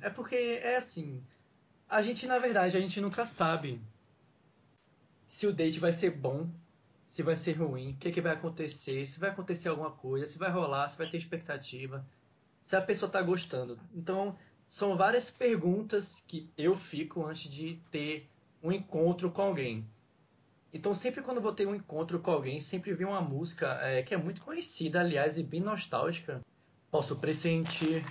É 0.00 0.10
porque 0.10 0.60
é 0.62 0.76
assim. 0.76 1.22
A 1.88 2.00
gente, 2.00 2.26
na 2.26 2.38
verdade, 2.38 2.76
a 2.76 2.80
gente 2.80 3.00
nunca 3.00 3.26
sabe 3.26 3.80
se 5.26 5.46
o 5.46 5.52
date 5.52 5.78
vai 5.78 5.92
ser 5.92 6.10
bom, 6.10 6.48
se 7.08 7.22
vai 7.22 7.36
ser 7.36 7.52
ruim, 7.52 7.92
o 7.92 7.96
que, 7.96 8.10
que 8.10 8.20
vai 8.20 8.32
acontecer, 8.32 9.06
se 9.06 9.20
vai 9.20 9.30
acontecer 9.30 9.68
alguma 9.68 9.90
coisa, 9.90 10.24
se 10.24 10.38
vai 10.38 10.50
rolar, 10.50 10.88
se 10.88 10.96
vai 10.96 11.08
ter 11.08 11.18
expectativa, 11.18 12.04
se 12.62 12.76
a 12.76 12.80
pessoa 12.80 13.10
tá 13.10 13.20
gostando. 13.22 13.78
Então, 13.94 14.36
são 14.68 14.96
várias 14.96 15.30
perguntas 15.30 16.22
que 16.26 16.50
eu 16.56 16.76
fico 16.76 17.26
antes 17.26 17.50
de 17.50 17.78
ter 17.90 18.28
um 18.62 18.72
encontro 18.72 19.30
com 19.30 19.42
alguém. 19.42 19.86
Então, 20.72 20.94
sempre 20.94 21.22
quando 21.22 21.36
eu 21.38 21.42
vou 21.42 21.52
ter 21.52 21.66
um 21.66 21.74
encontro 21.74 22.18
com 22.20 22.30
alguém, 22.30 22.60
sempre 22.60 22.94
vem 22.94 23.06
uma 23.06 23.20
música 23.20 23.78
é, 23.82 24.02
que 24.02 24.14
é 24.14 24.16
muito 24.16 24.40
conhecida, 24.42 25.00
aliás, 25.00 25.36
e 25.36 25.42
bem 25.42 25.60
nostálgica. 25.60 26.40
Posso 26.90 27.16
pressentir 27.16 28.04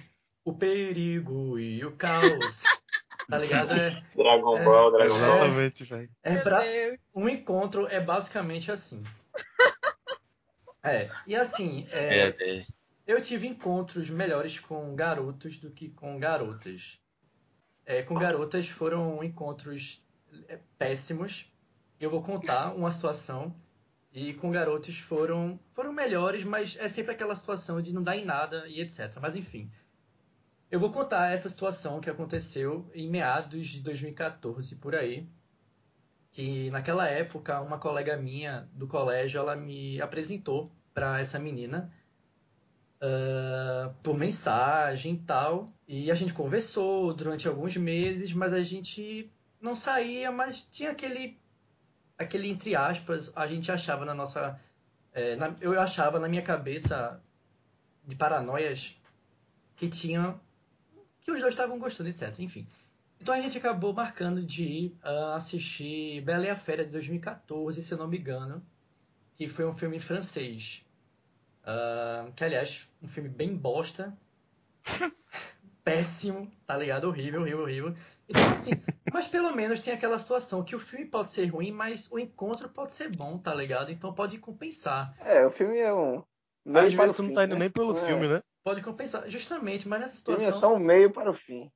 o 0.46 0.54
perigo 0.54 1.58
e 1.58 1.84
o 1.86 1.92
caos. 1.94 2.64
Tá 3.30 3.38
ligado? 3.38 3.72
É, 3.80 3.92
Dragon 4.14 4.58
É. 4.58 4.66
Ball, 4.66 4.92
Dragon 4.92 5.18
Ball. 5.18 5.36
Exatamente, 5.38 5.84
velho. 5.86 6.10
é 6.22 6.36
Deus. 6.90 7.00
Um 7.16 7.30
encontro 7.30 7.88
é 7.88 8.02
basicamente 8.02 8.70
assim. 8.72 9.02
É, 10.84 11.10
e 11.28 11.36
assim, 11.36 11.88
é, 11.92 12.18
É, 12.18 12.36
é. 12.40 12.66
Eu 13.06 13.22
tive 13.22 13.48
encontros 13.48 14.10
melhores 14.10 14.60
com 14.60 14.96
garotos 14.96 15.58
do 15.58 15.72
que 15.72 15.90
com 15.90 16.20
garotas. 16.20 17.00
É, 17.86 18.04
com 18.04 18.16
garotas 18.16 18.68
foram 18.68 19.24
encontros 19.24 20.04
é, 20.48 20.60
péssimos. 20.78 21.52
Eu 22.00 22.10
vou 22.10 22.22
contar 22.22 22.74
uma 22.74 22.92
situação. 22.92 23.56
E 24.14 24.34
com 24.34 24.52
garotos 24.52 24.98
foram, 24.98 25.58
foram 25.74 25.94
melhores, 25.94 26.44
mas 26.44 26.76
é 26.78 26.90
sempre 26.90 27.14
aquela 27.14 27.36
situação 27.36 27.82
de 27.82 27.94
não 27.94 28.04
dar 28.04 28.18
em 28.18 28.26
nada 28.26 28.68
e 28.68 28.82
etc. 28.82 29.18
Mas 29.22 29.36
enfim. 29.36 29.72
Eu 30.70 30.80
vou 30.80 30.92
contar 30.92 31.32
essa 31.32 31.50
situação 31.50 32.00
que 32.00 32.10
aconteceu 32.10 32.90
em 32.94 33.10
meados 33.10 33.68
de 33.68 33.82
2014, 33.82 34.76
por 34.76 34.96
aí. 34.96 35.28
Que 36.32 36.70
naquela 36.72 37.08
época, 37.08 37.60
uma 37.62 37.78
colega 37.78 38.16
minha 38.16 38.70
do 38.74 38.88
colégio, 38.88 39.40
ela 39.40 39.56
me 39.56 40.02
apresentou 40.02 40.72
para 40.94 41.20
essa 41.20 41.38
menina. 41.38 41.92
Uh, 43.02 43.94
por 44.04 44.18
mensagem 44.18 45.16
e 45.16 45.20
tal. 45.20 45.74
E 45.88 46.12
a 46.12 46.16
gente 46.16 46.34
conversou 46.34 47.14
durante 47.14 47.48
alguns 47.48 47.76
meses, 47.76 48.34
mas 48.34 48.54
a 48.54 48.62
gente 48.62 49.30
não 49.60 49.76
saía, 49.76 50.32
mas 50.32 50.62
tinha 50.62 50.92
aquele, 50.92 51.38
aquele 52.18 52.50
entre 52.50 52.76
aspas, 52.76 53.32
a 53.36 53.48
gente 53.48 53.72
achava 53.72 54.06
na 54.06 54.14
nossa. 54.14 54.60
É, 55.14 55.36
na, 55.36 55.56
eu 55.60 55.80
achava 55.80 56.20
na 56.20 56.30
minha 56.30 56.42
cabeça 56.42 57.22
de 58.06 58.16
paranoias 58.16 58.96
que 59.76 59.90
tinha. 59.90 60.40
que 61.22 61.32
os 61.32 61.40
dois 61.40 61.54
estavam 61.54 61.78
gostando, 61.80 62.10
etc. 62.10 62.40
Enfim. 62.40 62.68
Então 63.20 63.36
a 63.36 63.42
gente 63.42 63.58
acabou 63.58 63.94
marcando 63.94 64.42
de 64.42 64.64
ir 64.64 64.98
uh, 65.04 65.34
assistir 65.36 66.22
Bela 66.22 66.46
e 66.46 66.50
a 66.50 66.56
Fera 66.56 66.84
de 66.84 66.92
2014, 66.92 67.82
se 67.84 67.92
eu 67.92 67.98
não 67.98 68.08
me 68.08 68.18
engano, 68.18 68.66
que 69.36 69.48
foi 69.48 69.66
um 69.66 69.76
filme 69.76 70.00
francês. 70.00 70.84
Uh, 71.62 72.32
que, 72.32 72.44
aliás, 72.44 72.90
um 73.02 73.08
filme 73.08 73.30
bem 73.30 73.56
bosta. 73.56 74.16
Péssimo, 75.84 76.52
tá 76.66 76.78
ligado? 76.78 77.06
Horrível, 77.06 77.42
horrível, 77.42 77.62
horrível. 77.62 77.96
Então, 78.30 78.50
assim, 78.50 78.72
mas 79.12 79.28
pelo 79.28 79.56
menos 79.56 79.82
tem 79.82 79.94
aquela 79.94 80.20
situação 80.20 80.64
que 80.64 80.76
o 80.76 80.80
filme 80.80 81.06
pode 81.06 81.32
ser 81.32 81.46
ruim, 81.48 81.72
mas 81.72 82.10
o 82.12 82.20
encontro 82.20 82.70
pode 82.70 82.94
ser 82.94 83.10
bom, 83.10 83.38
tá 83.38 83.54
ligado? 83.54 83.92
Então 83.92 84.14
pode 84.14 84.38
compensar. 84.38 85.16
É, 85.20 85.46
o 85.46 85.50
filme 85.50 85.80
é 85.80 85.94
um. 85.94 86.24
Às 86.76 86.94
vezes 86.94 87.16
tu 87.16 87.24
não 87.24 87.34
tá 87.34 87.46
indo 87.46 87.54
né? 87.54 87.62
nem 87.62 87.70
pelo 87.70 87.98
é. 87.98 88.06
filme, 88.06 88.28
né? 88.28 88.44
Pode 88.64 88.82
compensar, 88.84 89.28
justamente, 89.28 89.88
mas 89.88 90.02
nessa 90.02 90.16
situação. 90.16 90.36
O 90.36 90.46
filme 90.46 90.58
é 90.58 90.60
só 90.60 90.76
um 90.76 90.80
meio 90.80 91.12
para 91.12 91.32
o 91.32 91.34
fim. 91.34 91.72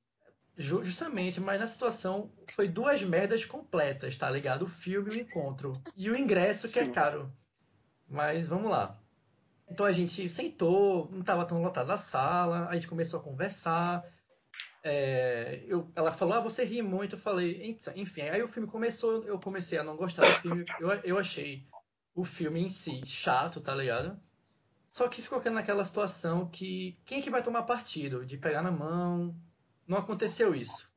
Justamente, 0.58 1.42
mas 1.42 1.60
na 1.60 1.68
situação 1.68 2.32
foi 2.52 2.70
duas 2.70 3.02
merdas 3.02 3.44
completas, 3.44 4.16
tá 4.16 4.30
ligado? 4.30 4.62
O 4.62 4.70
filme 4.70 5.14
e 5.14 5.18
o 5.18 5.22
encontro. 5.22 5.82
E 5.98 6.10
o 6.10 6.16
ingresso 6.16 6.72
que 6.72 6.80
é 6.80 6.86
caro. 6.86 7.30
Mas 8.08 8.48
vamos 8.48 8.70
lá. 8.70 8.98
Então 9.68 9.86
a 9.86 9.92
gente 9.92 10.30
sentou, 10.30 11.10
não 11.12 11.22
estava 11.22 11.46
tão 11.46 11.62
lotada 11.62 11.94
a 11.94 11.98
sala, 11.98 12.68
a 12.70 12.76
gente 12.76 12.88
começou 12.88 13.20
a 13.20 13.24
conversar. 13.24 14.04
É, 14.84 15.64
eu, 15.68 15.92
ela 15.96 16.12
falou, 16.12 16.36
ah, 16.36 16.40
você 16.40 16.64
ri 16.64 16.82
muito. 16.82 17.16
Eu 17.16 17.20
falei, 17.20 17.76
enfim. 17.96 18.22
Aí 18.22 18.44
o 18.44 18.48
filme 18.48 18.70
começou, 18.70 19.24
eu 19.24 19.40
comecei 19.40 19.80
a 19.80 19.84
não 19.84 19.98
gostar 19.98 20.22
do 20.22 20.36
filme. 20.42 20.66
Eu, 20.80 20.90
eu 21.04 21.18
achei 21.18 21.68
o 22.14 22.24
filme 22.24 22.62
em 22.62 22.70
si 22.70 23.06
chato, 23.06 23.60
tá 23.60 23.74
ligado? 23.74 24.20
Só 24.88 25.10
que 25.10 25.22
ficou 25.22 25.42
naquela 25.52 25.84
situação 25.84 26.48
que 26.48 26.98
quem 27.04 27.20
é 27.20 27.22
que 27.22 27.30
vai 27.30 27.44
tomar 27.44 27.64
partido? 27.64 28.26
De 28.26 28.38
pegar 28.38 28.62
na 28.62 28.72
mão, 28.72 29.36
não 29.86 29.98
aconteceu 29.98 30.56
isso. 30.56 30.90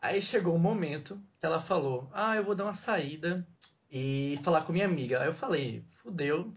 Aí 0.00 0.20
chegou 0.20 0.54
um 0.54 0.58
momento 0.58 1.20
que 1.38 1.46
ela 1.46 1.60
falou: 1.60 2.10
Ah, 2.12 2.34
eu 2.36 2.44
vou 2.44 2.54
dar 2.54 2.64
uma 2.64 2.74
saída 2.74 3.46
e 3.90 4.40
falar 4.42 4.62
com 4.62 4.72
minha 4.72 4.86
amiga. 4.86 5.20
Aí 5.20 5.28
eu 5.28 5.34
falei: 5.34 5.84
Fudeu. 6.02 6.52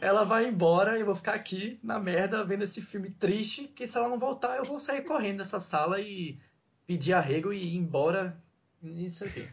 Ela 0.00 0.24
vai 0.24 0.46
embora 0.46 0.96
e 0.96 1.00
eu 1.00 1.06
vou 1.06 1.14
ficar 1.14 1.34
aqui 1.34 1.78
na 1.82 1.98
merda 1.98 2.44
vendo 2.44 2.64
esse 2.64 2.80
filme 2.80 3.10
triste. 3.10 3.68
Que 3.68 3.86
se 3.86 3.96
ela 3.96 4.08
não 4.08 4.18
voltar, 4.18 4.56
eu 4.56 4.64
vou 4.64 4.78
sair 4.78 5.02
correndo 5.02 5.38
dessa 5.38 5.60
sala 5.60 6.00
e 6.00 6.38
pedir 6.86 7.12
arrego 7.12 7.52
e 7.52 7.74
ir 7.74 7.76
embora. 7.76 8.36
Isso 8.82 9.24
aqui. 9.24 9.48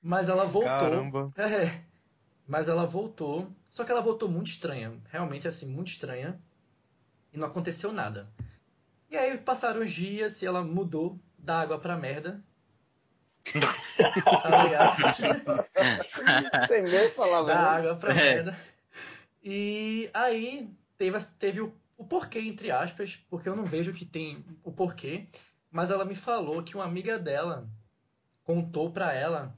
Mas 0.00 0.28
ela 0.28 0.44
voltou. 0.44 0.70
Caramba. 0.70 1.32
É, 1.36 1.80
mas 2.46 2.68
ela 2.68 2.86
voltou. 2.86 3.48
Só 3.70 3.84
que 3.84 3.90
ela 3.90 4.00
voltou 4.00 4.28
muito 4.28 4.48
estranha. 4.48 4.92
Realmente, 5.10 5.48
assim, 5.48 5.66
muito 5.66 5.88
estranha. 5.88 6.38
E 7.32 7.38
não 7.38 7.46
aconteceu 7.46 7.92
nada. 7.92 8.28
E 9.10 9.16
aí 9.16 9.36
passaram 9.38 9.80
os 9.80 9.90
dias 9.90 10.42
e 10.42 10.46
ela 10.46 10.62
mudou 10.62 11.18
da 11.38 11.60
água 11.60 11.78
pra 11.78 11.96
merda. 11.96 12.42
tá 13.52 14.64
ligado? 14.64 14.96
Sem 16.68 16.82
nem 16.82 17.10
palavra. 17.10 17.54
Da 17.54 17.60
né? 17.60 17.68
água 17.68 17.96
pra 17.96 18.12
é. 18.12 18.34
merda. 18.34 18.58
E 19.42 20.10
aí 20.14 20.70
teve, 20.96 21.18
teve 21.38 21.60
o, 21.60 21.74
o 21.96 22.04
porquê, 22.04 22.38
entre 22.40 22.70
aspas, 22.70 23.16
porque 23.28 23.48
eu 23.48 23.56
não 23.56 23.64
vejo 23.64 23.92
que 23.92 24.04
tem 24.04 24.44
o 24.62 24.70
porquê, 24.70 25.26
mas 25.70 25.90
ela 25.90 26.04
me 26.04 26.14
falou 26.14 26.62
que 26.62 26.74
uma 26.74 26.84
amiga 26.84 27.18
dela 27.18 27.68
contou 28.44 28.90
pra 28.90 29.12
ela 29.12 29.56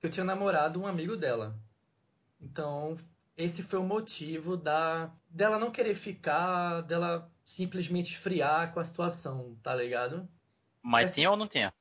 que 0.00 0.06
eu 0.06 0.10
tinha 0.10 0.24
namorado 0.24 0.80
um 0.80 0.86
amigo 0.86 1.16
dela. 1.16 1.58
Então, 2.40 2.96
esse 3.36 3.62
foi 3.62 3.78
o 3.78 3.84
motivo 3.84 4.56
da 4.56 5.10
dela 5.28 5.58
não 5.58 5.70
querer 5.70 5.94
ficar, 5.94 6.82
dela 6.82 7.30
simplesmente 7.44 8.12
esfriar 8.12 8.72
com 8.72 8.80
a 8.80 8.84
situação, 8.84 9.56
tá 9.62 9.74
ligado? 9.74 10.28
Mas 10.82 11.10
assim, 11.10 11.20
tinha 11.20 11.30
ou 11.30 11.36
não 11.36 11.48
tinha? 11.48 11.72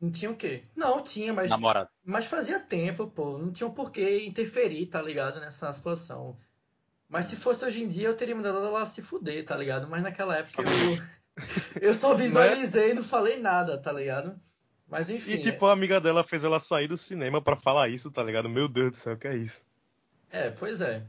Não 0.00 0.10
tinha 0.10 0.30
o 0.30 0.36
quê? 0.36 0.64
Não, 0.74 1.02
tinha, 1.02 1.32
mas. 1.32 1.50
Namorado. 1.50 1.88
Mas 2.04 2.26
fazia 2.26 2.60
tempo, 2.60 3.06
pô. 3.06 3.38
Não 3.38 3.50
tinha 3.50 3.68
por 3.70 3.90
que 3.90 4.26
interferir, 4.26 4.86
tá 4.86 5.00
ligado? 5.00 5.40
Nessa 5.40 5.72
situação. 5.72 6.38
Mas 7.08 7.26
se 7.26 7.36
fosse 7.36 7.64
hoje 7.64 7.82
em 7.82 7.88
dia, 7.88 8.08
eu 8.08 8.16
teria 8.16 8.34
mandado 8.34 8.58
ela 8.58 8.84
se 8.84 9.00
fuder, 9.00 9.44
tá 9.44 9.56
ligado? 9.56 9.88
Mas 9.88 10.02
naquela 10.02 10.36
época 10.36 10.62
eu. 10.62 11.16
eu 11.88 11.94
só 11.94 12.14
visualizei 12.14 12.90
e 12.90 12.94
não 12.94 13.02
falei 13.02 13.38
nada, 13.38 13.78
tá 13.78 13.92
ligado? 13.92 14.38
Mas 14.88 15.10
enfim. 15.10 15.32
E 15.32 15.40
tipo, 15.40 15.66
é... 15.66 15.68
a 15.68 15.72
amiga 15.72 16.00
dela 16.00 16.24
fez 16.24 16.42
ela 16.44 16.60
sair 16.60 16.88
do 16.88 16.96
cinema 16.96 17.42
para 17.42 17.56
falar 17.56 17.88
isso, 17.88 18.10
tá 18.10 18.22
ligado? 18.22 18.48
Meu 18.48 18.68
Deus 18.68 18.90
do 18.90 18.96
céu, 18.96 19.14
o 19.14 19.18
que 19.18 19.28
é 19.28 19.36
isso? 19.36 19.64
É, 20.30 20.50
pois 20.50 20.80
é. 20.80 21.02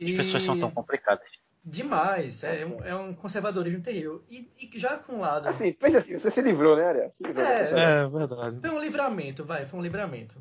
As 0.00 0.08
e... 0.08 0.16
pessoas 0.16 0.44
são 0.44 0.58
tão 0.58 0.70
complicadas. 0.70 1.28
Demais, 1.64 2.42
é, 2.44 2.62
é, 2.62 2.66
um, 2.66 2.84
é 2.84 2.94
um 2.94 3.12
conservadorismo 3.12 3.82
terrível. 3.82 4.24
E, 4.30 4.50
e, 4.58 4.78
já 4.78 4.96
com 4.96 5.16
um 5.16 5.20
lado. 5.20 5.46
Assim, 5.46 5.72
pensa 5.72 5.98
assim, 5.98 6.18
você 6.18 6.30
se 6.30 6.40
livrou, 6.40 6.76
né, 6.76 6.86
Ariel? 6.86 7.12
Livrou, 7.20 7.44
é, 7.44 8.02
é, 8.02 8.08
verdade. 8.08 8.60
Foi 8.60 8.70
um 8.70 8.78
livramento, 8.78 9.44
vai, 9.44 9.66
foi 9.66 9.78
um 9.78 9.82
livramento. 9.82 10.40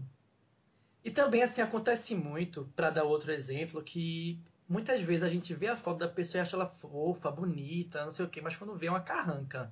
E 1.03 1.11
também, 1.11 1.41
assim, 1.41 1.61
acontece 1.61 2.15
muito, 2.15 2.71
para 2.75 2.89
dar 2.89 3.03
outro 3.03 3.31
exemplo, 3.31 3.83
que 3.83 4.41
muitas 4.67 5.01
vezes 5.01 5.23
a 5.23 5.29
gente 5.29 5.53
vê 5.53 5.67
a 5.67 5.77
foto 5.77 5.99
da 5.99 6.07
pessoa 6.07 6.39
e 6.39 6.41
acha 6.41 6.55
ela 6.55 6.67
fofa, 6.67 7.31
bonita, 7.31 8.03
não 8.03 8.11
sei 8.11 8.25
o 8.25 8.29
quê, 8.29 8.41
mas 8.41 8.55
quando 8.55 8.75
vê 8.75 8.87
é 8.87 8.89
uma 8.89 9.01
carranca. 9.01 9.71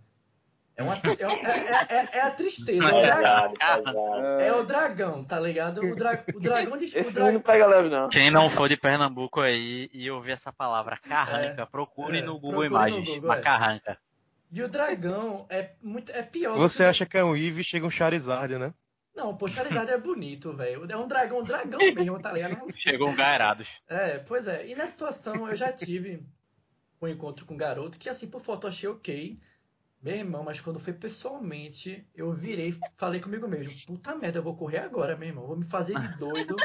É, 0.78 0.84
uma, 0.84 0.94
é, 0.94 0.98
é, 0.98 1.96
é, 1.96 2.10
é, 2.18 2.22
a 2.22 2.32
tristeza. 2.32 2.86
É, 2.86 4.48
é, 4.48 4.54
o 4.54 4.64
dragão, 4.64 5.24
tá 5.24 5.40
ligado? 5.40 5.80
O, 5.80 5.96
dra, 5.96 6.22
o 6.36 6.40
dragão 6.42 6.78
de. 6.78 6.86
Esse 6.86 7.12
o 7.12 7.14
dra... 7.14 7.32
não 7.32 7.40
pega 7.40 7.66
leve, 7.66 7.88
não. 7.88 8.10
Quem 8.10 8.30
não 8.30 8.50
for 8.50 8.68
de 8.68 8.76
Pernambuco 8.76 9.40
aí 9.40 9.90
e 9.94 10.12
ouvir 10.12 10.34
essa 10.34 10.52
palavra 10.52 10.98
carranca, 10.98 11.66
procure 11.66 12.22
no 12.22 12.34
Google 12.34 12.50
procure 12.50 12.68
Imagens. 12.68 13.08
No 13.08 13.16
Google, 13.16 13.30
uma 13.30 13.38
carranca. 13.38 13.98
E 14.52 14.62
o 14.62 14.68
dragão 14.68 15.46
é 15.50 15.72
muito 15.82 16.12
é 16.12 16.22
pior. 16.22 16.58
Você 16.58 16.84
acha 16.84 17.06
que 17.06 17.18
é 17.18 17.24
um 17.24 17.36
Eve 17.36 17.62
e 17.62 17.64
chega 17.64 17.86
um 17.86 17.90
Charizard, 17.90 18.58
né? 18.58 18.74
Não, 19.16 19.38
Charizard 19.48 19.90
é 19.90 19.98
bonito, 19.98 20.54
velho. 20.54 20.86
É 20.90 20.98
um 20.98 21.08
dragão, 21.08 21.40
um 21.40 21.44
dragão 21.44 21.80
mesmo, 21.80 22.20
tá 22.20 22.34
ligado? 22.34 22.66
Chegou 22.76 23.10
um 23.10 23.16
gaerados. 23.16 23.68
É, 23.88 24.20
pois 24.20 24.48
é. 24.48 24.68
E 24.68 24.76
nessa 24.76 24.92
situação 24.92 25.50
eu 25.50 25.56
já 25.56 25.72
tive 25.72 26.22
um 27.02 27.08
encontro 27.08 27.46
com 27.46 27.54
um 27.54 27.58
garoto 27.58 27.98
que, 27.98 28.10
assim, 28.10 28.28
por 28.28 28.42
foto 28.42 28.68
achei 28.68 28.90
ok. 28.90 29.40
Meu 30.02 30.16
irmão, 30.16 30.44
mas 30.44 30.60
quando 30.60 30.80
foi 30.80 30.94
pessoalmente, 30.94 32.06
eu 32.14 32.32
virei, 32.32 32.76
falei 32.96 33.20
comigo 33.20 33.48
mesmo, 33.48 33.74
puta 33.88 34.14
merda, 34.14 34.38
eu 34.38 34.44
vou 34.44 34.56
correr 34.56 34.80
agora, 34.80 35.18
meu 35.18 35.30
irmão. 35.30 35.48
Vou 35.48 35.58
me 35.58 35.66
fazer 35.66 36.00
de 36.00 36.18
doido. 36.18 36.56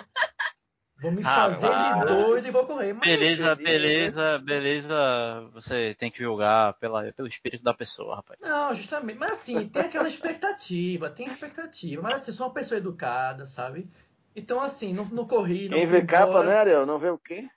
Vou 1.00 1.10
me 1.10 1.22
fazer 1.22 1.66
ah, 1.66 1.94
de 1.94 2.06
doido 2.06 2.48
e 2.48 2.50
vou 2.50 2.66
correr. 2.66 2.92
Mas 2.92 3.08
beleza, 3.08 3.54
beleza, 3.54 4.38
beleza. 4.38 5.48
Você 5.54 5.94
tem 5.98 6.10
que 6.10 6.22
julgar 6.22 6.74
pela, 6.74 7.10
pelo 7.12 7.26
espírito 7.26 7.64
da 7.64 7.72
pessoa, 7.72 8.16
rapaz. 8.16 8.38
Não, 8.40 8.74
justamente. 8.74 9.18
Mas 9.18 9.32
assim, 9.32 9.66
tem 9.66 9.82
aquela 9.82 10.08
expectativa, 10.08 11.08
tem 11.08 11.26
expectativa. 11.26 12.02
Mas 12.02 12.22
assim, 12.22 12.32
sou 12.32 12.48
uma 12.48 12.52
pessoa 12.52 12.76
educada, 12.78 13.46
sabe? 13.46 13.88
Então, 14.36 14.60
assim, 14.60 14.92
não, 14.92 15.06
não 15.06 15.26
corri. 15.26 15.68
Não 15.68 15.78
Quem 15.78 15.86
vê 15.86 16.02
capa, 16.02 16.42
né, 16.42 16.56
Ariel? 16.58 16.84
Não 16.84 16.98
vê 16.98 17.08
o 17.08 17.18
quê? 17.18 17.48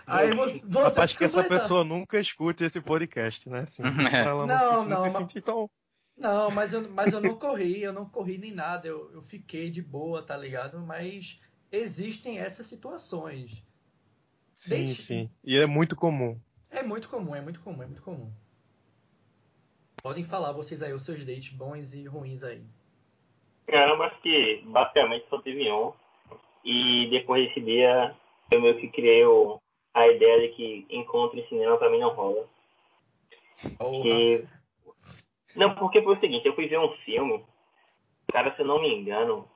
Aí 0.07 0.35
você, 0.35 0.63
você 0.65 1.01
acho 1.01 1.19
que 1.19 1.25
essa 1.25 1.43
pessoa 1.43 1.83
nunca 1.83 2.21
escute 2.21 2.63
esse 2.63 2.81
podcast, 2.81 3.49
né? 3.49 3.61
Assim, 3.61 3.83
ela 4.13 4.47
não, 4.47 4.57
não, 4.57 4.85
não, 4.85 4.97
se 4.99 5.11
sentir 5.11 5.41
tão... 5.41 5.69
Não, 6.17 6.51
mas 6.51 6.73
eu, 6.73 6.89
mas 6.91 7.13
eu 7.13 7.21
não 7.21 7.37
corri, 7.37 7.83
eu 7.83 7.93
não 7.93 8.09
corri 8.09 8.39
nem 8.39 8.51
nada, 8.51 8.89
eu, 8.89 9.11
eu 9.13 9.23
fiquei 9.23 9.71
de 9.71 9.83
boa, 9.83 10.23
tá 10.23 10.37
ligado? 10.37 10.81
Mas 10.81 11.41
existem 11.71 12.39
essas 12.39 12.67
situações. 12.67 13.63
Sim, 14.55 14.77
Desde... 14.77 14.95
sim. 14.95 15.31
E 15.45 15.59
é 15.59 15.67
muito 15.67 15.95
comum. 15.95 16.41
É 16.71 16.83
muito 16.83 17.09
comum, 17.09 17.35
é 17.35 17.41
muito 17.43 17.61
comum, 17.61 17.83
é 17.83 17.87
muito 17.87 18.03
comum. 18.03 18.33
Podem 20.03 20.25
falar 20.25 20.53
vocês 20.53 20.83
aí, 20.83 20.93
os 20.93 21.03
seus 21.03 21.25
dates 21.25 21.53
bons 21.53 21.93
e 21.93 22.05
ruins 22.05 22.43
aí. 22.43 22.63
Caramba, 23.67 24.07
acho 24.07 24.21
que 24.23 24.63
basicamente 24.67 25.27
só 25.29 25.41
teve 25.43 25.71
um. 25.71 25.93
E 26.65 27.09
depois 27.11 27.47
desse 27.47 27.61
dia 27.61 28.15
eu 28.51 28.61
meio 28.63 28.79
que 28.79 28.89
criei 28.89 29.25
o, 29.25 29.61
a 29.93 30.09
ideia 30.09 30.49
de 30.49 30.55
que 30.55 30.87
encontro 30.91 31.39
em 31.39 31.47
cinema 31.49 31.77
pra 31.77 31.91
mim 31.91 31.99
não 31.99 32.15
rola. 32.15 32.47
Que... 34.03 34.47
Não, 35.57 35.75
porque 35.75 36.03
foi 36.03 36.15
o 36.15 36.21
seguinte, 36.21 36.47
eu 36.47 36.55
fui 36.55 36.69
ver 36.69 36.79
um 36.79 36.93
filme, 36.99 37.45
cara, 38.33 38.55
se 38.55 38.63
eu 38.63 38.67
não 38.67 38.81
me 38.81 38.95
engano, 38.95 39.49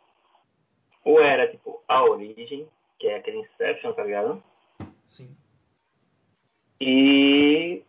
ou 1.05 1.21
era 1.21 1.49
tipo 1.49 1.83
A 1.87 2.03
Origem, 2.05 2.69
que 2.99 3.07
é 3.07 3.17
aquele 3.17 3.39
Inception, 3.39 3.93
tá 3.93 4.03
ligado? 4.03 4.43
Sim. 5.07 5.37
E 6.81 7.85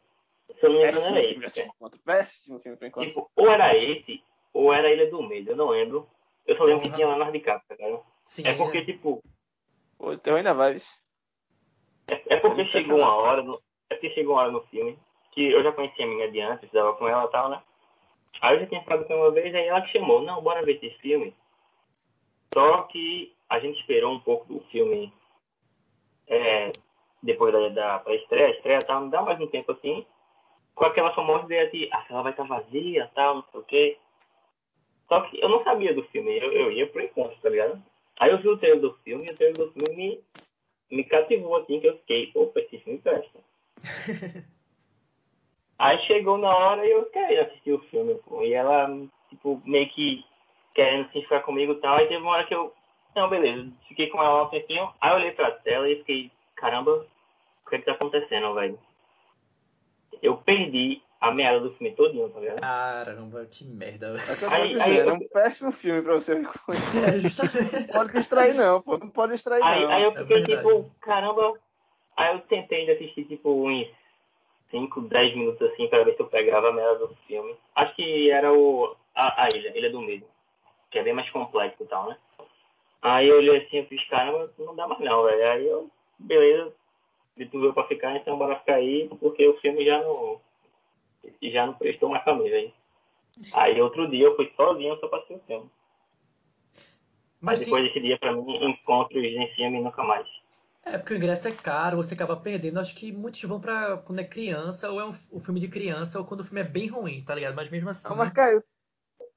se 0.60 0.66
eu 0.66 0.70
não 0.72 0.80
me 0.80 0.88
engano 0.88 1.06
era 1.06 1.22
esse. 1.22 1.40
Péssimo, 1.40 1.74
péssimo 2.06 2.60
filme 2.60 2.78
pra 2.78 2.88
encontro. 2.88 3.10
Tipo, 3.10 3.32
ou 3.36 3.50
era 3.50 3.76
esse, 3.78 4.22
ou 4.54 4.74
era 4.74 4.92
Ilha 4.92 5.10
do 5.10 5.24
Medo, 5.24 5.52
eu 5.52 5.56
não 5.56 5.70
lembro. 5.70 6.08
Eu 6.46 6.58
só 6.58 6.64
lembro 6.64 6.84
uhum. 6.84 6.90
que 6.90 6.96
tinha 6.96 7.08
Leonardo 7.08 7.32
DiCaprio, 7.32 7.68
tá 7.68 7.76
ligado? 7.76 8.04
Sim, 8.26 8.44
é 8.46 8.54
porque, 8.54 8.80
é. 8.80 8.86
tipo, 8.86 9.24
Pô, 9.98 10.18
terror 10.18 10.38
ainda 10.38 10.54
vibes. 10.54 11.00
É, 12.10 12.34
é 12.34 12.40
porque 12.40 12.62
é 12.62 12.64
chegou 12.64 12.98
uma 12.98 13.16
hora, 13.16 13.44
no, 13.44 13.62
é 13.90 13.94
porque 13.94 14.10
chegou 14.10 14.34
uma 14.34 14.42
hora 14.42 14.52
no 14.52 14.62
filme 14.64 14.98
que 15.32 15.52
eu 15.52 15.64
já 15.64 15.72
conhecia 15.72 16.04
a 16.04 16.08
menina 16.08 16.32
de 16.32 16.42
antes, 16.42 16.64
estudava 16.64 16.94
com 16.96 17.08
ela 17.08 17.26
e 17.26 17.32
tal, 17.32 17.50
né? 17.50 17.62
Aí 18.42 18.56
eu 18.56 18.62
já 18.62 18.68
tinha 18.68 18.82
ficado 18.82 19.06
com 19.06 19.14
uma 19.14 19.32
vez, 19.32 19.54
aí 19.54 19.68
ela 19.68 19.82
que 19.82 19.92
chamou, 19.92 20.24
não, 20.24 20.42
bora 20.42 20.66
ver 20.66 20.80
esse 20.82 20.90
filme. 20.98 21.34
Só 22.54 22.84
que 22.84 23.34
a 23.48 23.60
gente 23.60 23.80
esperou 23.80 24.14
um 24.14 24.20
pouco 24.20 24.52
do 24.52 24.60
filme 24.72 25.14
é, 26.28 26.72
depois 27.22 27.54
da, 27.54 27.70
da 27.70 28.00
pra 28.00 28.16
estreia, 28.16 28.80
tal, 28.86 29.02
não 29.02 29.10
dá 29.10 29.22
mais 29.22 29.40
um 29.40 29.48
tempo 29.48 29.72
assim, 29.72 30.06
com 30.74 30.86
aquela 30.86 31.14
famosa 31.14 31.46
ideia 31.46 31.70
de, 31.70 31.88
ah, 31.94 32.06
ela 32.10 32.24
vai 32.24 32.32
estar 32.32 32.44
vazia, 32.44 33.12
tal, 33.14 33.36
não 33.36 33.44
sei 33.52 33.60
o 33.60 33.64
quê. 33.64 33.98
Só 35.08 35.22
que 35.22 35.40
eu 35.40 35.50
não 35.50 35.64
sabia 35.64 35.94
do 35.94 36.04
filme, 36.06 36.38
eu, 36.40 36.52
eu 36.52 36.72
ia 36.72 36.88
pro 36.88 37.04
encontro, 37.04 37.38
tá 37.42 37.50
ligado? 37.50 37.82
Aí 38.20 38.32
eu 38.32 38.40
vi 38.40 38.48
o 38.50 38.58
trailer 38.58 38.82
do 38.82 38.94
filme 39.04 39.26
e 39.30 39.34
o 39.34 39.38
trailer 39.38 39.58
do 39.58 39.72
filme 39.72 39.96
me, 39.96 40.24
me 40.98 41.04
cativou 41.04 41.58
assim, 41.58 41.80
que 41.80 41.88
eu 41.88 41.98
fiquei, 42.00 42.32
opa, 42.34 42.60
esse 42.60 42.80
filme 42.80 43.00
presta. 43.00 43.40
Aí 45.84 45.98
chegou 46.06 46.38
na 46.38 46.56
hora 46.56 46.86
e 46.86 46.92
eu 46.92 47.06
queria 47.06 47.42
assistir 47.44 47.74
o 47.74 47.80
filme, 47.90 48.14
pô. 48.28 48.44
E 48.44 48.54
ela, 48.54 48.88
tipo, 49.30 49.60
meio 49.66 49.90
que 49.90 50.24
querendo 50.76 51.10
se 51.12 51.22
ficar 51.24 51.42
comigo 51.42 51.74
e 51.74 51.76
tal. 51.82 51.98
Aí 51.98 52.08
teve 52.08 52.22
uma 52.22 52.32
hora 52.34 52.46
que 52.46 52.54
eu, 52.54 52.72
não, 53.16 53.28
beleza, 53.28 53.68
fiquei 53.88 54.08
com 54.08 54.22
ela 54.22 54.44
um 54.44 54.50
tempinho. 54.50 54.88
Aí 55.02 55.10
eu 55.12 55.16
olhei 55.16 55.32
pra 55.32 55.50
tela 55.52 55.90
e 55.90 55.96
fiquei, 55.98 56.32
caramba, 56.56 57.06
o 57.66 57.70
que 57.70 57.76
é 57.76 57.80
que 57.80 57.86
tá 57.86 57.94
acontecendo, 57.94 58.54
velho? 58.54 58.78
Eu 60.22 60.38
perdi 60.38 61.02
a 61.20 61.32
meada 61.32 61.60
do 61.60 61.72
filme 61.74 61.96
todinho, 61.96 62.30
tá 62.30 62.40
ligado? 62.40 62.60
Caramba, 62.62 63.46
que 63.46 63.64
merda, 63.66 64.14
velho. 64.14 64.30
É 64.30 64.34
o 64.34 64.38
que 64.38 64.44
eu 64.46 64.50
tô 64.50 64.56
Aí- 64.56 64.68
dizendo, 64.70 64.84
aí 64.86 64.98
eu- 64.98 65.10
é 65.10 65.14
um 65.14 65.28
péssimo 65.30 65.72
filme 65.72 66.02
pra 66.04 66.14
você 66.14 66.34
reconhecer. 66.38 67.10
É, 67.16 67.20
justamente. 67.20 67.74
Não 67.80 67.88
pode 67.88 68.14
distrair 68.14 68.54
não, 68.54 68.82
pô. 68.82 68.98
Não 68.98 69.10
pode 69.10 69.34
distrair 69.34 69.64
Aí, 69.64 69.82
não. 69.84 69.92
aí 69.92 70.04
eu 70.04 70.12
É 70.12 70.16
fiquei 70.20 70.44
verdade. 70.44 70.58
tipo, 70.68 70.92
caramba. 71.02 71.54
Aí 72.18 72.36
eu 72.36 72.42
tentei 72.42 72.90
assistir 72.92 73.26
tipo 73.26 73.50
uns 73.68 73.88
5, 74.72 75.02
10 75.02 75.36
minutos 75.36 75.62
assim 75.70 75.88
pra 75.88 76.04
ver 76.04 76.16
se 76.16 76.22
eu 76.22 76.28
pegava 76.28 76.70
a 76.70 76.74
merda 76.74 77.08
do 77.08 77.16
filme. 77.28 77.56
Acho 77.76 77.96
que 77.96 78.32
era 78.32 78.52
o. 78.52 78.96
A, 79.14 79.44
a 79.44 79.48
ilha, 79.54 79.78
Ilha 79.78 79.92
do 79.92 80.02
Medo. 80.02 80.26
Que 80.90 81.00
é 81.00 81.04
bem 81.04 81.14
mais 81.14 81.30
complexo 81.30 81.84
e 81.84 81.86
tal, 81.86 82.10
né? 82.10 82.18
Aí 83.02 83.28
eu 83.28 83.38
olhei 83.38 83.58
assim 83.58 83.80
e 83.80 83.86
fiz, 83.86 84.04
caramba, 84.08 84.52
não 84.58 84.76
dá 84.76 84.88
mais 84.88 85.00
não, 85.02 85.24
velho. 85.24 85.48
Aí 85.52 85.68
eu, 85.68 85.90
beleza, 86.20 86.74
se 87.36 87.46
tu 87.48 87.60
veio 87.60 87.74
pra 87.74 87.88
ficar, 87.88 88.16
então 88.16 88.38
bora 88.38 88.60
ficar 88.60 88.76
aí, 88.76 89.10
porque 89.20 89.48
o 89.48 89.58
filme 89.60 89.86
já 89.86 90.02
não. 90.02 90.40
Já 91.42 91.68
não 91.68 91.74
prestou 91.74 92.10
mais 92.10 92.24
pra 92.24 92.36
mim, 92.36 92.50
velho. 92.50 92.74
Aí 93.54 93.82
outro 93.82 94.08
dia 94.08 94.26
eu 94.26 94.36
fui 94.36 94.52
sozinho 94.56 94.98
só 95.00 95.08
pra 95.08 95.20
assistir 95.20 95.36
o 95.36 95.40
filme. 95.48 95.70
Mas 97.40 97.60
Mas 97.60 97.60
depois 97.60 97.84
tem... 97.84 97.94
desse 97.94 98.06
dia, 98.06 98.20
pra 98.20 98.32
mim, 98.34 98.64
encontros 98.66 99.24
em 99.24 99.48
filme 99.56 99.82
nunca 99.82 100.04
mais. 100.04 100.28
É, 100.84 100.98
porque 100.98 101.14
o 101.14 101.18
ingresso 101.18 101.48
é 101.48 101.52
caro, 101.52 101.98
você 101.98 102.14
acaba 102.14 102.36
perdendo. 102.36 102.80
Acho 102.80 102.96
que 102.96 103.12
muitos 103.12 103.42
vão 103.44 103.60
pra 103.60 103.98
quando 103.98 104.20
é 104.20 104.24
criança, 104.24 104.90
ou 104.90 105.00
é 105.00 105.06
um, 105.06 105.14
um 105.32 105.40
filme 105.40 105.60
de 105.60 105.68
criança, 105.68 106.18
ou 106.20 106.26
quando 106.26 106.42
o 106.42 106.44
filme 106.44 106.62
é 106.62 106.64
bem 106.64 106.88
ruim, 106.88 107.24
tá 107.24 107.36
ligado? 107.36 107.56
Mas 107.56 107.70
mesmo 107.70 107.90
assim. 107.90 108.10
Não, 108.10 108.16
mas 108.18 108.32
Caio. 108.34 108.64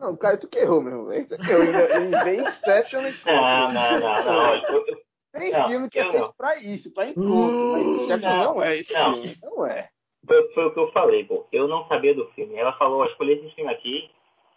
Não, 0.00 0.16
Caio, 0.16 0.40
tu 0.40 0.48
que 0.48 0.58
errou, 0.58 0.82
meu 0.82 1.10
irmão. 1.10 1.26
Tu 1.26 1.36
que 1.38 1.50
errou. 1.50 1.62
Ainda 1.62 2.20
em 2.20 2.24
ver 2.24 2.40
Inception 2.42 3.06
encontro. 3.06 3.32
Não, 3.34 3.72
não, 3.72 4.00
não, 4.00 4.24
não. 4.24 4.84
Tem 5.32 5.50
Não, 5.50 5.68
filme 5.68 5.88
que 5.90 5.98
é 5.98 6.04
feito 6.04 6.20
não. 6.20 6.32
pra 6.32 6.56
isso, 6.58 6.92
pra 6.92 7.08
encontro. 7.08 7.72
mas 7.72 7.86
Inception 7.86 8.32
não. 8.36 8.54
não, 8.54 8.62
é 8.62 8.78
esse 8.78 8.92
Não. 8.92 9.14
filme. 9.22 9.38
Não 9.42 9.66
é. 9.66 9.90
foi, 10.26 10.52
foi 10.54 10.66
o 10.66 10.72
que 10.72 10.78
eu 10.80 10.92
falei, 10.92 11.24
pô. 11.24 11.46
Eu 11.52 11.68
não 11.68 11.86
sabia 11.88 12.14
do 12.14 12.26
filme. 12.30 12.54
Ela 12.54 12.72
falou, 12.78 13.00
ó, 13.02 13.06
escolhi 13.06 13.32
esse 13.32 13.54
filme 13.54 13.70
aqui. 13.72 14.10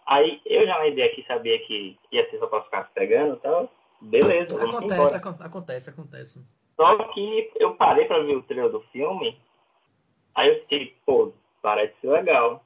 Aí 0.06 0.40
eu 0.46 0.66
já 0.66 0.78
na 0.78 0.88
ideia 0.88 1.14
que 1.14 1.26
sabia 1.26 1.60
que 1.66 1.98
ia 2.12 2.30
ser 2.30 2.40
só 2.40 2.48
pra 2.48 2.64
ficar 2.64 2.86
se 2.86 2.94
pegando 2.94 3.36
e 3.36 3.40
tal. 3.40 3.70
Beleza, 4.00 4.56
vamos 4.58 4.76
Acontece, 4.76 5.16
acontece, 5.16 5.90
acontece. 5.90 6.40
Só 6.78 6.96
que 7.12 7.52
eu 7.56 7.76
parei 7.76 8.06
pra 8.06 8.20
ver 8.20 8.36
o 8.38 8.44
trailer 8.44 8.72
do 8.72 8.82
filme. 8.92 9.38
Aí 10.36 10.50
eu 10.50 10.62
fiquei, 10.62 10.96
pô, 11.06 11.34
parece 11.62 12.00
ser 12.00 12.12
legal. 12.12 12.64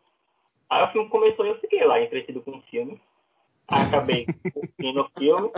Aí 0.69 0.83
o 0.83 0.91
filme 0.91 1.09
começou 1.09 1.45
e 1.45 1.49
eu 1.49 1.59
fiquei 1.59 1.83
lá, 1.85 1.99
entretido 1.99 2.41
com 2.41 2.51
o 2.51 2.61
filme. 2.63 3.01
Aí 3.69 3.87
acabei 3.87 4.25
curtindo 4.53 5.01
o 5.01 5.09
filme. 5.17 5.51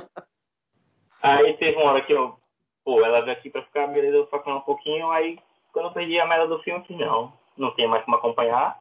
Aí 1.21 1.57
teve 1.57 1.77
uma 1.77 1.91
hora 1.91 2.01
que 2.05 2.13
eu, 2.13 2.37
pô, 2.85 3.03
ela 3.03 3.21
veio 3.21 3.35
aqui 3.35 3.49
pra 3.49 3.63
ficar, 3.63 3.87
beleza, 3.87 4.17
eu 4.17 4.27
vou 4.27 4.39
ficar 4.39 4.55
um 4.55 4.61
pouquinho. 4.61 5.09
Aí 5.09 5.39
quando 5.71 5.87
eu 5.87 5.91
perdi 5.91 6.19
a 6.19 6.27
merda 6.27 6.47
do 6.47 6.61
filme, 6.61 6.79
eu 6.79 6.85
fiz, 6.85 6.97
não, 6.97 7.33
não 7.57 7.71
tem 7.71 7.87
mais 7.87 8.05
como 8.05 8.17
acompanhar. 8.17 8.79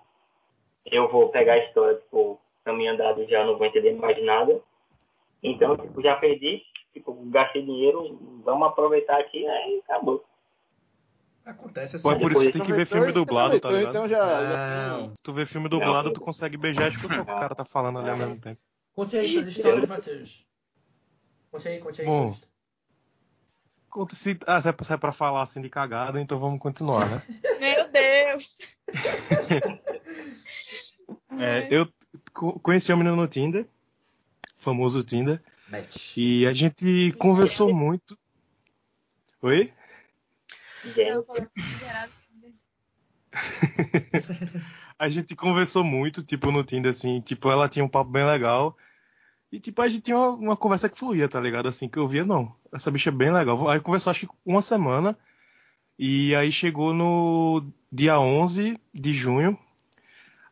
Eu 0.85 1.09
vou 1.09 1.31
pegar 1.31 1.55
a 1.55 1.65
história, 1.65 1.97
tipo, 1.97 2.39
caminho 2.65 2.93
andado 2.93 3.27
já 3.27 3.45
não 3.45 3.57
vou 3.57 3.67
entender 3.67 3.93
mais 3.93 4.23
nada. 4.23 4.61
Então, 5.43 5.77
tipo, 5.77 6.03
já 6.03 6.17
perdi, 6.17 6.63
tipo, 6.93 7.15
gastei 7.31 7.63
dinheiro, 7.65 8.41
vamos 8.45 8.69
aproveitar 8.69 9.19
aqui, 9.21 9.47
aí 9.47 9.83
acabou. 9.85 10.25
Acontece 11.45 11.97
assim. 11.97 12.03
Pô, 12.03 12.13
é 12.13 12.19
por 12.19 12.31
isso 12.33 12.45
que 12.45 12.53
tem 12.53 12.63
que 12.63 12.73
ver 12.73 12.87
filme 12.87 13.11
dublado, 13.13 13.59
tá 13.59 13.69
aproveitou, 13.69 14.05
ligado? 14.05 14.07
Então 14.07 14.09
já, 14.09 14.99
Não. 14.99 15.17
Se 15.17 15.23
tu 15.23 15.33
vê 15.33 15.45
filme 15.45 15.69
dublado, 15.69 16.13
tu 16.13 16.21
consegue 16.21 16.57
beijar 16.57 16.93
e 16.93 16.97
o 17.07 17.11
que 17.11 17.19
o 17.19 17.25
cara 17.25 17.55
tá 17.55 17.65
falando 17.65 17.99
ali 17.99 18.11
ao 18.11 18.17
mesmo 18.17 18.39
tempo. 18.39 18.61
Conte 18.95 19.17
aí 19.17 19.33
suas 19.33 19.47
histórias, 19.49 19.89
Matheus. 19.89 20.47
Conte 21.51 21.69
aí, 21.69 21.81
conte 21.81 22.01
aí. 22.01 22.07
Bom. 22.07 22.35
se, 24.11 24.39
ah, 24.47 24.61
se 24.61 24.69
é 24.69 24.73
pra- 24.73 24.87
se 24.87 24.93
é 24.93 24.97
pra 24.97 25.13
falar 25.13 25.43
assim 25.43 25.61
de 25.61 25.69
cagada, 25.69 26.21
então 26.21 26.39
vamos 26.39 26.61
continuar, 26.61 27.09
né? 27.11 27.23
Meu 27.61 27.89
Deus! 27.89 28.57
É, 31.39 31.67
eu 31.71 31.89
co- 32.35 32.59
conheci 32.61 32.93
a 32.93 32.97
menina 32.97 33.17
no 33.17 33.27
Tinder, 33.27 33.67
famoso 34.55 35.03
Tinder, 35.03 35.43
Match. 35.73 36.17
e 36.19 36.47
a 36.47 36.53
gente 36.53 37.13
conversou 37.19 37.73
muito. 37.75 38.19
Oi? 39.41 39.73
Eu 40.97 41.25
falei, 41.25 41.49
Gerado. 41.79 42.13
A 44.99 45.09
gente 45.09 45.35
conversou 45.35 45.83
muito, 45.83 46.23
tipo, 46.23 46.53
no 46.53 46.63
Tinder, 46.63 46.91
assim, 46.91 47.21
tipo, 47.21 47.51
ela 47.51 47.69
tinha 47.69 47.85
um 47.85 47.89
papo 47.89 48.11
bem 48.11 48.25
legal. 48.25 48.77
E, 49.51 49.59
tipo, 49.59 49.83
a 49.83 49.89
gente 49.89 50.03
tinha 50.03 50.17
uma, 50.17 50.29
uma 50.31 50.57
conversa 50.57 50.89
que 50.89 50.99
fluía, 50.99 51.29
tá 51.29 51.41
ligado? 51.41 51.69
Assim, 51.69 51.89
que 51.89 51.99
eu 51.99 52.07
via, 52.07 52.25
não, 52.25 52.55
essa 52.73 52.91
bicha 52.91 53.09
é 53.11 53.13
bem 53.13 53.33
legal. 53.33 53.69
Aí 53.69 53.81
conversou, 53.81 54.11
acho 54.11 54.27
que 54.27 54.35
uma 54.45 54.63
semana. 54.63 55.19
E 55.99 56.35
aí 56.37 56.53
chegou 56.53 56.95
no 56.95 57.65
dia 57.91 58.21
11 58.21 58.79
de 58.95 59.13
junho. 59.13 59.59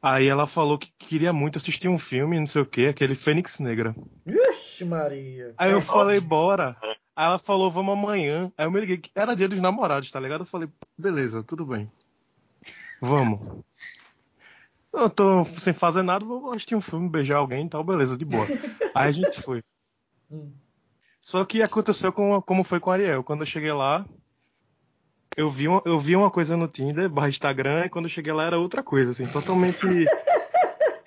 Aí 0.02 0.26
ela 0.26 0.46
falou 0.46 0.78
que 0.78 0.90
queria 0.98 1.32
muito 1.32 1.58
assistir 1.58 1.88
um 1.88 1.98
filme, 1.98 2.38
não 2.38 2.46
sei 2.46 2.62
o 2.62 2.66
que, 2.66 2.86
aquele 2.86 3.14
Fênix 3.14 3.60
Negra. 3.60 3.94
Ixi, 4.26 4.69
Maria. 4.84 5.54
Aí 5.56 5.70
eu 5.70 5.80
falei, 5.80 6.20
bora. 6.20 6.76
Aí 7.14 7.26
ela 7.26 7.38
falou, 7.38 7.70
vamos 7.70 7.92
amanhã. 7.92 8.52
Aí 8.56 8.66
eu 8.66 8.70
me 8.70 8.80
liguei, 8.80 8.98
que 8.98 9.10
era 9.14 9.36
dia 9.36 9.48
dos 9.48 9.60
namorados, 9.60 10.10
tá 10.10 10.18
ligado? 10.18 10.42
Eu 10.42 10.46
falei, 10.46 10.68
beleza, 10.96 11.42
tudo 11.42 11.66
bem. 11.66 11.90
Vamos. 13.00 13.64
Eu 14.92 15.08
tô 15.08 15.44
sem 15.44 15.72
fazer 15.72 16.02
nada, 16.02 16.24
vou 16.24 16.50
assistir 16.50 16.74
um 16.74 16.80
filme, 16.80 17.08
beijar 17.08 17.36
alguém 17.36 17.66
e 17.66 17.68
tal, 17.68 17.84
beleza, 17.84 18.16
de 18.16 18.24
boa. 18.24 18.46
Aí 18.94 19.08
a 19.08 19.12
gente 19.12 19.40
foi. 19.40 19.62
Hum. 20.30 20.50
Só 21.20 21.44
que 21.44 21.62
aconteceu 21.62 22.12
com, 22.12 22.40
como 22.42 22.64
foi 22.64 22.80
com 22.80 22.90
a 22.90 22.94
Ariel. 22.94 23.22
Quando 23.22 23.40
eu 23.42 23.46
cheguei 23.46 23.72
lá, 23.72 24.04
eu 25.36 25.50
vi 25.50 25.68
uma, 25.68 25.82
eu 25.84 25.98
vi 25.98 26.16
uma 26.16 26.30
coisa 26.30 26.56
no 26.56 26.66
Tinder, 26.66 27.08
barra 27.08 27.28
Instagram, 27.28 27.84
e 27.84 27.88
quando 27.88 28.06
eu 28.06 28.10
cheguei 28.10 28.32
lá 28.32 28.46
era 28.46 28.58
outra 28.58 28.82
coisa, 28.82 29.12
assim, 29.12 29.26
totalmente 29.26 29.86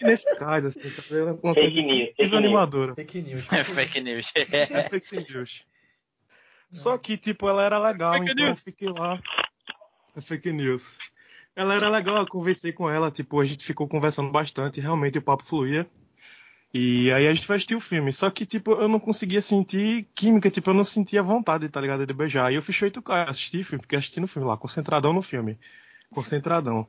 ineficaz, 0.03 0.65
assim, 0.65 0.89
sabe? 0.89 1.07
Era 1.11 1.25
uma 1.25 1.33
Fake 1.33 1.53
coisa 1.53 1.81
news, 1.81 1.97
fake 2.07 2.13
desanimadora. 2.17 2.95
Fake 2.95 3.21
news. 3.21 3.45
É 3.51 3.63
fake 3.63 4.01
news. 4.01 4.31
É 4.35 4.83
fake 4.89 5.33
news. 5.33 5.65
Só 6.71 6.97
que, 6.97 7.17
tipo, 7.17 7.47
ela 7.47 7.63
era 7.63 7.77
legal, 7.79 8.13
Fake 8.13 8.31
então 8.31 8.45
eu 8.45 8.49
news. 8.51 8.63
fiquei 8.63 8.89
lá. 8.89 9.21
É 10.15 10.21
fake 10.21 10.51
news. 10.51 10.97
Ela 11.55 11.75
era 11.75 11.87
legal, 11.89 12.17
eu 12.17 12.27
conversei 12.27 12.71
com 12.71 12.89
ela, 12.89 13.11
tipo, 13.11 13.39
a 13.39 13.45
gente 13.45 13.63
ficou 13.63 13.87
conversando 13.87 14.31
bastante, 14.31 14.81
realmente 14.81 15.17
o 15.19 15.21
papo 15.21 15.43
fluía. 15.45 15.87
E 16.73 17.11
aí 17.13 17.27
a 17.27 17.33
gente 17.33 17.45
foi 17.45 17.57
assistir 17.57 17.75
o 17.75 17.79
filme. 17.79 18.11
Só 18.11 18.31
que, 18.31 18.47
tipo, 18.47 18.71
eu 18.71 18.87
não 18.87 18.99
conseguia 18.99 19.39
sentir 19.43 20.07
química, 20.15 20.49
tipo, 20.49 20.71
eu 20.71 20.73
não 20.73 20.83
sentia 20.83 21.21
vontade, 21.21 21.69
tá 21.69 21.79
ligado? 21.79 22.07
De 22.07 22.13
beijar. 22.13 22.51
E 22.51 22.55
eu 22.55 22.61
feito 22.63 22.99
cara, 23.03 23.29
assisti 23.29 23.59
o 23.59 23.63
filme, 23.63 23.83
fiquei 23.83 23.99
assistindo 23.99 24.23
o 24.23 24.27
filme 24.27 24.47
lá, 24.47 24.57
concentradão 24.57 25.13
no 25.13 25.21
filme. 25.21 25.59
Concentradão. 26.09 26.87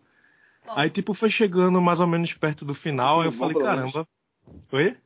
Bom. 0.65 0.73
Aí, 0.77 0.91
tipo, 0.91 1.13
foi 1.15 1.31
chegando 1.31 1.81
mais 1.81 2.01
ou 2.01 2.07
menos 2.07 2.33
perto 2.35 2.65
do 2.65 2.75
final, 2.75 3.21
aí 3.21 3.27
eu 3.27 3.33
Bom, 3.33 3.39
falei, 3.39 3.55
pelo 3.55 3.67
menos. 3.67 3.93
caramba. 3.93 4.09
Oi? 4.73 4.97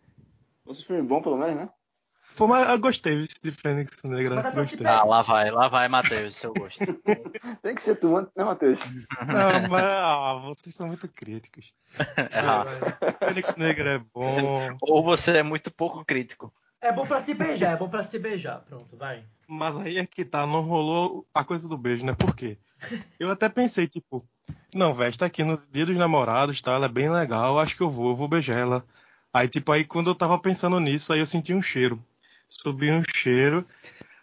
Esse 0.71 0.85
filme 0.85 1.03
bom, 1.03 1.23
pelo 1.23 1.37
menos, 1.37 1.57
né? 1.57 1.71
Pô, 2.37 2.47
mas 2.47 2.69
eu 2.69 2.79
gostei 2.79 3.27
de 3.43 3.51
Fênix 3.51 4.01
Negra. 4.05 4.45
Se 4.45 4.53
Gostei. 4.53 4.87
Ah, 4.87 5.03
lá 5.03 5.23
vai, 5.23 5.51
lá 5.51 5.67
vai, 5.67 5.89
Matheus, 5.89 6.37
seu 6.37 6.53
gosto. 6.53 6.79
Tem 7.63 7.75
que 7.75 7.83
ser 7.83 7.97
tu, 7.97 8.15
né, 8.15 8.45
Matheus? 8.45 8.79
Não, 9.27 9.69
mas 9.69 9.85
ah, 9.85 10.35
vocês 10.45 10.73
são 10.73 10.87
muito 10.87 11.09
críticos. 11.09 11.73
Ah, 12.33 12.63
vai. 12.63 13.19
Fênix 13.19 13.57
Negra 13.57 13.95
é 13.95 13.99
bom, 13.99 14.77
Ou 14.83 15.03
você 15.03 15.39
é 15.39 15.43
muito 15.43 15.71
pouco 15.71 16.05
crítico. 16.05 16.53
É 16.81 16.93
bom 16.93 17.05
pra 17.05 17.21
se 17.21 17.35
beijar, 17.35 17.73
é 17.73 17.77
bom 17.77 17.89
pra 17.89 18.05
se 18.05 18.19
beijar. 18.19 18.61
Pronto, 18.61 18.97
vai. 18.97 19.25
mas 19.49 19.77
aí 19.79 19.99
é 19.99 20.07
que 20.07 20.25
tá, 20.25 20.47
não 20.47 20.61
rolou 20.61 21.27
a 21.35 21.43
coisa 21.43 21.69
do 21.69 21.77
beijo, 21.77 22.05
né? 22.05 22.15
Por 22.15 22.37
quê? 22.37 22.57
Eu 23.19 23.31
até 23.33 23.49
pensei, 23.49 23.89
tipo, 23.89 24.25
não, 24.75 24.93
velho, 24.95 25.17
tá 25.17 25.27
aqui 25.27 25.43
no 25.43 25.61
dia 25.71 25.87
dos 25.87 25.97
namorados, 25.97 26.61
tá? 26.61 26.73
Ela 26.73 26.87
é 26.87 26.89
bem 26.89 27.11
legal, 27.11 27.59
acho 27.59 27.77
que 27.77 27.83
eu 27.83 27.91
vou, 27.91 28.11
eu 28.11 28.17
vou 28.17 28.29
beijar 28.29 28.57
ela. 28.59 28.85
Aí, 29.33 29.49
tipo, 29.49 29.71
aí 29.73 29.85
quando 29.85 30.11
eu 30.11 30.15
tava 30.15 30.39
pensando 30.39 30.79
nisso, 30.81 31.13
aí 31.13 31.21
eu 31.21 31.27
senti 31.27 31.53
um 31.55 31.63
cheiro. 31.63 32.03
Subiu 32.49 32.95
um 32.95 33.03
cheiro. 33.15 33.67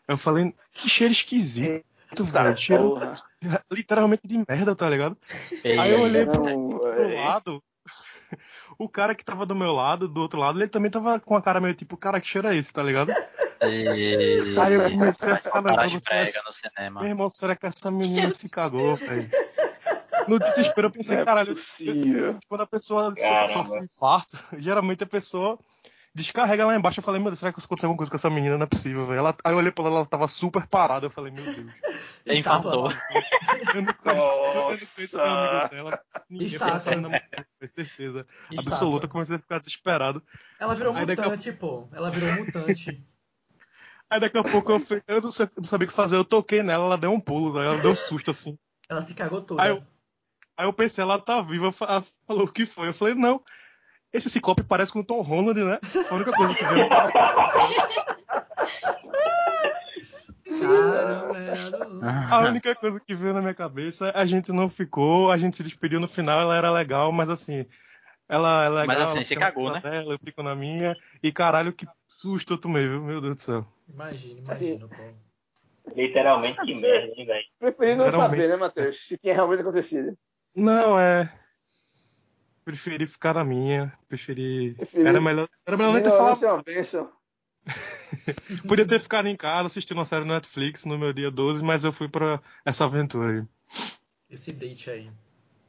Eu 0.08 0.18
falei, 0.18 0.54
que 0.72 0.90
cheiro 0.90 1.12
esquisito. 1.12 1.84
velho. 2.18 2.58
Cheiro 2.58 2.90
Porra. 2.92 3.16
literalmente 3.72 4.28
de 4.28 4.44
merda, 4.48 4.76
tá 4.76 4.90
ligado? 4.90 5.18
Ei, 5.64 5.78
Aí 5.78 5.92
eu 5.92 6.02
olhei 6.02 6.26
pro, 6.26 6.44
Não, 6.44 6.70
pro 6.80 6.94
véi. 6.94 7.16
lado. 7.16 7.64
O 8.78 8.90
cara 8.90 9.16
que 9.16 9.24
tava 9.24 9.46
do 9.46 9.56
meu 9.56 9.72
lado, 9.74 10.06
do 10.06 10.20
outro 10.20 10.40
lado, 10.40 10.60
ele 10.60 10.68
também 10.68 10.92
tava 10.92 11.18
com 11.18 11.36
a 11.38 11.42
cara 11.42 11.62
meio 11.62 11.74
tipo, 11.74 11.96
cara, 11.96 12.20
que 12.20 12.28
cheiro 12.28 12.48
é 12.50 12.58
esse, 12.58 12.74
tá 12.74 12.84
ligado? 12.84 13.10
ei, 13.62 14.58
Aí 14.60 14.74
eu 14.74 14.92
comecei 14.92 15.32
a 15.32 15.38
cinema. 15.38 17.00
Meu 17.00 17.10
irmão, 17.10 17.30
será 17.30 17.56
que 17.56 17.66
essa 17.66 17.90
menina 17.90 18.34
se 18.34 18.50
cagou, 18.50 18.98
velho? 18.98 19.30
No 20.28 20.40
desespero 20.40 20.88
eu 20.88 20.92
pensei, 20.92 21.18
é 21.18 21.26
caralho, 21.26 21.54
possível. 21.56 22.40
quando 22.48 22.62
a 22.62 22.68
pessoa 22.68 23.14
so- 23.16 23.22
Caramba. 23.22 23.48
sofre 23.54 23.80
um 23.80 23.84
infarto, 23.84 24.38
geralmente 24.58 25.04
a 25.04 25.08
pessoa 25.08 25.58
descarrega 26.14 26.66
lá 26.66 26.76
embaixo. 26.76 27.00
Eu 27.00 27.04
falei, 27.04 27.20
meu 27.22 27.30
Deus, 27.30 27.40
será 27.40 27.52
que 27.52 27.60
aconteceu 27.60 27.88
alguma 27.88 27.98
coisa 27.98 28.10
com 28.10 28.16
essa 28.16 28.30
menina? 28.30 28.58
Não 28.58 28.64
é 28.64 28.68
possível, 28.68 29.06
velho. 29.06 29.20
Ela- 29.20 29.36
Aí 29.44 29.52
eu 29.54 29.58
olhei 29.58 29.72
pra 29.72 29.86
ela, 29.86 29.98
ela 29.98 30.06
tava 30.06 30.28
super 30.28 30.66
parada. 30.68 31.06
Eu 31.08 31.10
falei, 31.12 31.32
meu 31.32 31.44
Deus. 31.44 31.74
Infartou. 32.28 32.92
Eu 33.74 33.82
não 33.84 33.94
conheço, 33.94 34.44
eu 34.44 34.56
não 34.56 34.64
conheço 34.96 35.18
o 35.18 35.22
amigo 35.22 35.70
dela. 35.70 36.00
Ninguém 36.30 36.48
menina 36.90 37.10
morreu, 37.10 37.22
com 37.60 37.68
certeza. 37.68 38.26
Estátua. 38.50 38.72
Absoluta, 38.74 39.06
eu 39.06 39.10
comecei 39.10 39.36
a 39.36 39.40
ficar 39.40 39.60
desesperado. 39.60 40.24
Ela 40.60 40.74
virou 40.74 40.94
Aí 40.96 41.06
daqui 41.06 41.22
a- 41.22 41.26
mutante, 41.26 41.52
pô. 41.52 41.88
Ela 41.92 42.10
virou 42.10 42.34
mutante. 42.34 43.04
Aí 44.10 44.20
daqui 44.20 44.38
a 44.38 44.44
pouco 44.44 44.72
eu, 44.72 44.80
fui- 44.80 45.04
eu 45.08 45.20
não, 45.22 45.32
sa- 45.32 45.50
não 45.58 45.64
sabia 45.64 45.86
o 45.86 45.90
que 45.90 45.94
fazer, 45.96 46.16
eu 46.16 46.24
toquei 46.24 46.62
nela, 46.64 46.86
ela 46.86 46.98
deu 46.98 47.12
um 47.12 47.20
pulo, 47.20 47.60
ela 47.60 47.78
deu 47.80 47.92
um 47.92 47.96
susto 47.96 48.30
assim. 48.32 48.58
Ela 48.88 49.02
se 49.02 49.14
cagou 49.16 49.42
toda. 49.42 49.62
Aí 49.62 49.70
eu- 49.72 49.84
Aí 50.58 50.66
eu 50.66 50.74
pensei, 50.74 51.02
ela 51.02 51.20
tá 51.20 51.42
viva, 51.42 51.70
ela 51.82 52.04
falou 52.26 52.46
o 52.46 52.52
que 52.52 52.66
foi. 52.66 52.88
Eu 52.90 52.94
falei, 52.94 53.14
não, 53.14 53.42
esse 54.14 54.30
ciclope 54.30 54.64
parece 54.64 54.94
com 54.94 55.00
o 55.00 55.04
Tom 55.04 55.22
Holland, 55.22 55.64
né? 55.64 55.80
Foi 55.92 56.06
a 56.10 56.16
única 56.16 56.32
coisa 56.32 56.56
que 56.56 56.64
veio. 56.64 56.90
Caramba, 60.60 62.06
A 62.32 62.40
única 62.40 62.76
coisa 62.76 63.00
que 63.00 63.14
veio 63.14 63.34
na 63.34 63.42
minha 63.42 63.54
cabeça, 63.54 64.12
a 64.16 64.26
gente 64.26 64.52
não 64.52 64.70
ficou, 64.70 65.32
a 65.32 65.38
gente 65.38 65.58
se 65.58 65.64
despediu 65.64 66.00
no 66.00 66.08
final, 66.08 66.40
ela 66.40 66.56
era 66.56 66.72
legal, 66.72 67.12
mas 67.12 67.30
assim, 67.30 67.66
ela 68.30 68.66
é 68.66 68.70
legal. 68.70 68.88
Mas 68.88 69.02
assim, 69.02 69.36
na 69.36 69.42
cagou, 69.42 69.72
casa 69.72 69.90
Dela, 69.90 70.14
eu 70.14 70.20
fico 70.20 70.42
na 70.44 70.56
minha, 70.56 70.96
e 71.22 71.32
caralho, 71.32 71.74
que 71.74 71.88
susto 72.08 72.54
eu 72.54 72.58
tomei, 72.58 72.88
viu? 72.88 73.02
Meu 73.02 73.20
Deus 73.20 73.36
do 73.36 73.42
céu. 73.42 73.68
Imagina, 73.88 74.42
Assim, 74.48 74.76
imagina, 74.76 74.88
pô. 74.88 75.94
Literalmente 75.96 76.60
que 76.62 76.82
merda, 76.82 77.14
hein, 77.16 77.26
velho? 77.26 77.46
Preferi 77.60 77.96
não 77.96 78.12
saber, 78.12 78.50
né, 78.50 78.56
Matheus? 78.56 79.08
Se 79.08 79.18
tinha 79.18 79.34
realmente 79.34 79.62
acontecido. 79.62 80.18
Não, 80.56 81.00
é. 81.00 81.32
Preferi 82.64 83.06
ficar 83.06 83.34
na 83.36 83.44
minha, 83.44 83.94
preferi. 84.08 84.74
Preferi- 84.76 85.08
Era 85.08 85.22
melhor, 85.22 85.48
era 85.66 85.78
melhor 85.78 85.94
nem 85.94 86.02
ter 86.04 86.12
falado. 86.12 86.44
É 86.44 86.52
uma 86.52 86.64
bênção. 86.64 87.12
Podia 88.68 88.88
ter 88.88 89.00
ficado 89.00 89.28
em 89.28 89.36
casa 89.36 89.68
assistindo 89.68 89.98
uma 89.98 90.06
série 90.06 90.26
no 90.26 90.34
Netflix 90.34 90.86
no 90.86 90.98
meu 90.98 91.12
dia 91.14 91.30
12, 91.30 91.64
mas 91.64 91.84
eu 91.84 91.92
fui 91.92 92.08
pra 92.08 92.42
essa 92.64 92.86
aventura 92.86 93.32
aí. 93.42 93.48
Esse 94.30 94.52
date 94.52 94.90
aí. 94.90 95.12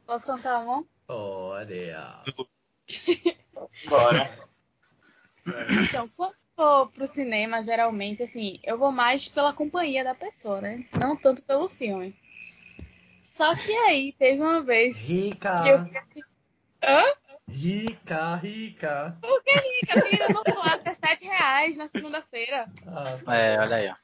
Posso 0.05 0.25
contar 0.25 0.59
uma? 0.59 0.83
Olha. 1.07 2.23
Bora. 3.87 4.47
Então, 5.83 6.09
quando 6.15 6.33
eu 6.57 6.63
vou 6.65 6.87
pro 6.87 7.07
cinema, 7.07 7.61
geralmente, 7.61 8.23
assim, 8.23 8.59
eu 8.63 8.77
vou 8.77 8.91
mais 8.91 9.27
pela 9.27 9.53
companhia 9.53 10.03
da 10.03 10.15
pessoa, 10.15 10.61
né? 10.61 10.85
Não 10.99 11.15
tanto 11.15 11.41
pelo 11.43 11.69
filme. 11.69 12.15
Só 13.37 13.53
que 13.53 13.71
aí, 13.71 14.13
teve 14.13 14.41
uma 14.41 14.63
vez 14.63 14.97
Rica. 14.97 15.61
que 15.61 15.69
eu 15.69 15.75
assistir. 15.75 16.25
Hã? 16.83 17.03
Rica, 17.47 18.35
rica. 18.37 19.15
Por 19.21 19.43
que 19.43 19.51
rica? 19.51 20.03
Menina, 20.03 20.25
eu 20.27 20.33
vou 20.33 20.43
falar 20.43 20.73
até 20.73 20.91
7 20.91 21.23
reais 21.23 21.77
na 21.77 21.87
segunda-feira. 21.87 22.67
Ah, 22.87 23.19
tá 23.23 23.35
É, 23.35 23.59
olha 23.59 23.75
aí, 23.75 23.89
ó. 23.89 23.95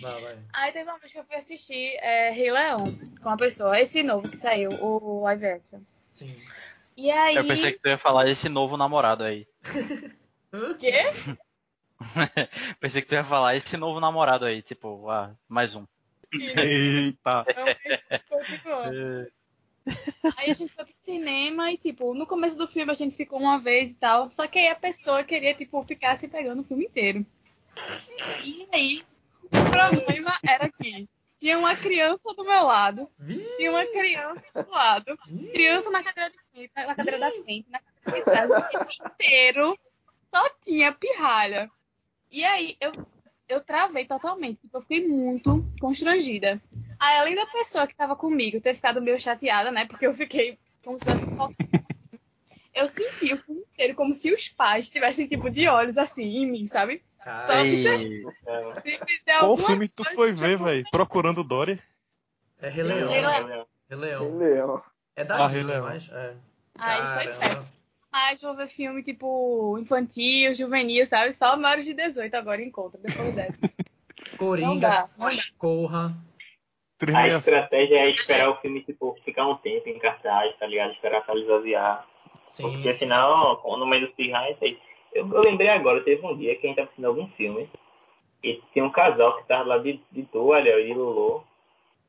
Vai, 0.00 0.20
vai. 0.22 0.38
Aí 0.54 0.72
teve 0.72 0.90
uma 0.90 0.98
vez 0.98 1.12
que 1.12 1.20
eu 1.20 1.24
fui 1.24 1.36
assistir 1.36 1.96
é, 2.00 2.30
Rei 2.30 2.50
Leão 2.50 2.98
com 3.22 3.28
uma 3.28 3.36
pessoa. 3.36 3.78
Esse 3.78 4.02
novo 4.02 4.28
que 4.28 4.36
saiu, 4.36 4.70
o 4.82 5.22
live 5.22 5.46
action. 5.46 5.80
Sim. 6.10 6.36
E 6.96 7.08
aí. 7.12 7.36
Eu 7.36 7.46
pensei 7.46 7.74
que 7.74 7.78
tu 7.78 7.88
ia 7.88 7.96
falar 7.96 8.28
esse 8.28 8.48
novo 8.48 8.76
namorado 8.76 9.22
aí. 9.22 9.46
O 10.52 10.74
quê? 10.74 11.12
Pensei 12.80 13.02
que 13.02 13.08
tu 13.08 13.14
ia 13.14 13.24
falar 13.24 13.56
esse 13.56 13.76
novo 13.76 14.00
namorado 14.00 14.46
aí, 14.46 14.62
tipo, 14.62 15.10
ah, 15.10 15.34
mais 15.48 15.74
um. 15.74 15.84
Eita! 16.32 17.44
Mas 18.10 18.22
continua. 18.28 19.28
Aí 20.36 20.50
a 20.50 20.54
gente 20.54 20.72
foi 20.72 20.84
pro 20.84 20.94
cinema 21.00 21.70
e, 21.70 21.78
tipo, 21.78 22.12
no 22.14 22.26
começo 22.26 22.56
do 22.56 22.66
filme 22.66 22.90
a 22.90 22.94
gente 22.94 23.16
ficou 23.16 23.38
uma 23.38 23.58
vez 23.58 23.92
e 23.92 23.94
tal. 23.94 24.30
Só 24.30 24.46
que 24.46 24.58
aí 24.58 24.68
a 24.68 24.74
pessoa 24.74 25.22
queria, 25.22 25.54
tipo, 25.54 25.82
ficar 25.84 26.16
se 26.16 26.26
pegando 26.26 26.62
o 26.62 26.64
filme 26.64 26.86
inteiro. 26.86 27.24
E 28.42 28.66
aí, 28.72 29.02
o 29.44 29.70
problema 29.70 30.38
era 30.42 30.68
que 30.70 31.08
tinha 31.38 31.58
uma 31.58 31.76
criança 31.76 32.34
do 32.34 32.44
meu 32.44 32.64
lado, 32.64 33.08
tinha 33.56 33.70
uma 33.70 33.86
criança 33.86 34.42
do 34.54 34.70
lado, 34.70 35.18
criança 35.52 35.90
na 35.90 36.02
cadeira 36.02 36.30
de 36.30 36.38
frente, 36.50 36.72
na 36.74 36.94
cadeira 36.94 37.18
da 37.18 37.30
frente, 37.30 37.70
na 37.70 37.78
cadeira 37.78 38.18
de 38.18 38.24
trás, 38.24 38.50
o 38.50 38.68
filme 38.70 38.94
inteiro 39.04 39.78
só 40.34 40.48
tinha 40.62 40.92
pirralha. 40.92 41.70
E 42.30 42.42
aí 42.42 42.76
eu, 42.80 42.92
eu 43.48 43.60
travei 43.60 44.06
totalmente, 44.06 44.60
tipo, 44.60 44.76
eu 44.76 44.82
fiquei 44.82 45.06
muito 45.06 45.64
constrangida. 45.80 46.60
Aí, 46.98 47.18
além 47.18 47.34
da 47.34 47.46
pessoa 47.46 47.86
que 47.86 47.94
tava 47.94 48.16
comigo 48.16 48.60
ter 48.60 48.74
ficado 48.74 49.00
meio 49.00 49.18
chateada, 49.18 49.70
né? 49.70 49.86
Porque 49.86 50.06
eu 50.06 50.14
fiquei 50.14 50.58
como 50.84 50.98
se 50.98 51.04
tivesse 51.04 51.30
focado. 51.34 51.54
Eu 52.74 52.86
senti 52.88 53.32
o 53.32 53.38
filme 53.38 53.62
inteiro 53.72 53.94
como 53.94 54.12
se 54.12 54.32
os 54.32 54.48
pais 54.48 54.90
tivessem, 54.90 55.26
tipo, 55.26 55.48
de 55.50 55.66
olhos 55.66 55.96
assim 55.96 56.24
em 56.24 56.50
mim, 56.50 56.66
sabe? 56.66 57.02
Cara, 57.24 57.46
Só 57.46 57.62
que. 57.62 57.76
Se 57.76 58.98
fizer 59.06 59.38
Qual 59.40 59.56
filme 59.56 59.88
tu 59.88 60.04
foi 60.04 60.28
tipo, 60.32 60.40
ver, 60.40 60.58
velho? 60.58 60.84
Procurando 60.90 61.42
Dory? 61.42 61.80
é 62.60 62.68
Rei 62.68 62.84
Leão. 62.84 63.08
Rei 63.08 63.20
Leão. 63.22 63.66
Rei 63.88 63.98
Leão. 64.32 64.82
É 65.16 65.24
da 65.24 65.36
Ah, 65.36 65.46
Rei 65.48 65.62
Leão. 65.62 65.84
mas 65.84 66.08
é. 66.12 66.34
Aí 66.78 67.24
foi 67.32 67.48
péssimo. 67.48 67.72
Mas 68.16 68.40
vou 68.40 68.56
ver 68.56 68.68
filme, 68.68 69.02
tipo, 69.02 69.76
infantil, 69.78 70.54
juvenil, 70.54 71.06
sabe? 71.06 71.34
Só 71.34 71.54
maiores 71.54 71.84
de 71.84 71.92
18 71.92 72.34
agora 72.34 72.62
encontra, 72.62 72.98
depois 72.98 73.34
dessa. 73.34 73.60
Não 74.32 74.38
Coringa. 74.38 75.10
Corra. 75.58 76.16
A 76.96 77.04
365. 77.04 77.38
estratégia 77.38 77.96
é 77.96 78.10
esperar 78.10 78.48
o 78.48 78.56
filme, 78.56 78.80
tipo, 78.84 79.14
ficar 79.22 79.46
um 79.46 79.56
tempo 79.58 79.90
em 79.90 79.98
cartaz, 79.98 80.56
tá 80.56 80.66
ligado? 80.66 80.92
Esperar 80.92 81.22
esvaziar. 81.36 82.06
Sim. 82.48 82.62
Porque 82.62 82.94
senão, 82.94 83.60
no 83.62 83.86
meio 83.86 84.06
do 84.06 84.14
pirraia, 84.14 84.52
isso 84.52 84.64
aí. 84.64 84.78
Eu, 85.12 85.30
eu 85.30 85.42
lembrei 85.42 85.68
agora, 85.68 86.02
teve 86.02 86.24
um 86.26 86.38
dia 86.38 86.56
que 86.56 86.66
a 86.66 86.68
gente 86.68 86.76
tava 86.76 86.86
assistindo 86.86 87.08
algum 87.08 87.28
filme. 87.32 87.68
E 88.42 88.62
tinha 88.72 88.84
um 88.86 88.90
casal 88.90 89.36
que 89.36 89.46
tava 89.46 89.64
lá 89.64 89.78
de, 89.78 90.00
de 90.10 90.22
toalha 90.22 90.80
e 90.80 90.86
de 90.86 90.94
Lulu. 90.94 91.44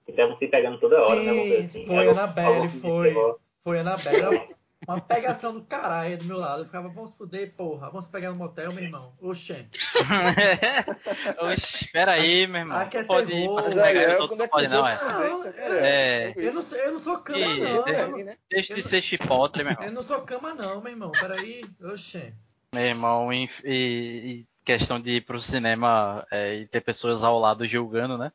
Que 0.05 0.11
estavam 0.11 0.37
se 0.37 0.47
pegando 0.47 0.79
toda 0.79 1.05
hora, 1.05 1.21
né? 1.21 1.33
Sim, 1.33 1.65
assim. 1.65 1.85
foi 1.85 2.67
de 2.69 2.79
foi. 2.79 3.13
Foi 3.61 3.79
Annabelle. 3.79 4.56
Uma 4.87 5.01
pegação 5.01 5.53
do 5.53 5.61
caralho 5.63 6.17
do 6.17 6.25
meu 6.25 6.37
lado. 6.37 6.61
Eu 6.61 6.65
ficava, 6.65 6.87
vamos 6.87 7.11
fuder, 7.11 7.53
porra. 7.55 7.89
Vamos 7.89 8.07
pegar 8.07 8.29
no 8.29 8.37
motel, 8.37 8.71
meu 8.71 8.83
irmão. 8.85 9.13
Oxê. 9.19 9.65
Oxi, 11.41 11.85
espera 11.85 12.13
aí, 12.13 12.47
meu 12.47 12.61
irmão. 12.61 12.87
Que 12.87 12.97
é 12.99 13.03
pode 13.03 13.33
ir 13.33 13.49
Mas 13.49 13.73
pegar 13.73 14.01
é 14.01 14.17
mundo 14.19 14.37
que 14.37 14.47
pode 14.47 14.69
não, 14.69 14.87
é. 14.87 14.95
né? 14.95 15.53
É. 15.67 16.33
Eu 16.35 16.53
não, 16.53 16.61
sou- 16.61 16.77
eu 16.77 16.91
não 16.93 16.99
sou 16.99 17.17
cama, 17.17 17.39
não. 17.39 17.87
É, 17.87 18.01
Eu, 18.03 18.25
né? 18.25 18.37
Deixa 18.49 18.75
de 18.75 18.81
ser 18.81 19.01
chipotle, 19.01 19.63
meu 19.63 19.73
irmão. 19.73 19.85
eu 19.85 19.91
não 19.91 20.01
sou 20.01 20.21
cama, 20.21 20.53
não, 20.53 20.81
meu 20.81 20.91
irmão. 20.91 21.11
Peraí. 21.11 21.65
Oxê. 21.83 22.33
Meu 22.73 22.83
irmão, 22.85 23.31
em, 23.33 23.49
e, 23.63 23.73
e 23.73 24.45
questão 24.63 24.99
de 24.99 25.17
ir 25.17 25.21
pro 25.21 25.39
cinema 25.39 26.25
é, 26.31 26.55
e 26.55 26.67
ter 26.67 26.81
pessoas 26.81 27.23
ao 27.23 27.37
lado 27.39 27.65
julgando, 27.67 28.17
né? 28.17 28.31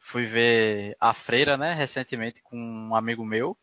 Fui 0.00 0.26
ver 0.26 0.96
A 0.98 1.14
Freira, 1.14 1.56
né, 1.56 1.74
recentemente 1.74 2.42
com 2.42 2.56
um 2.56 2.94
amigo 2.96 3.24
meu. 3.24 3.56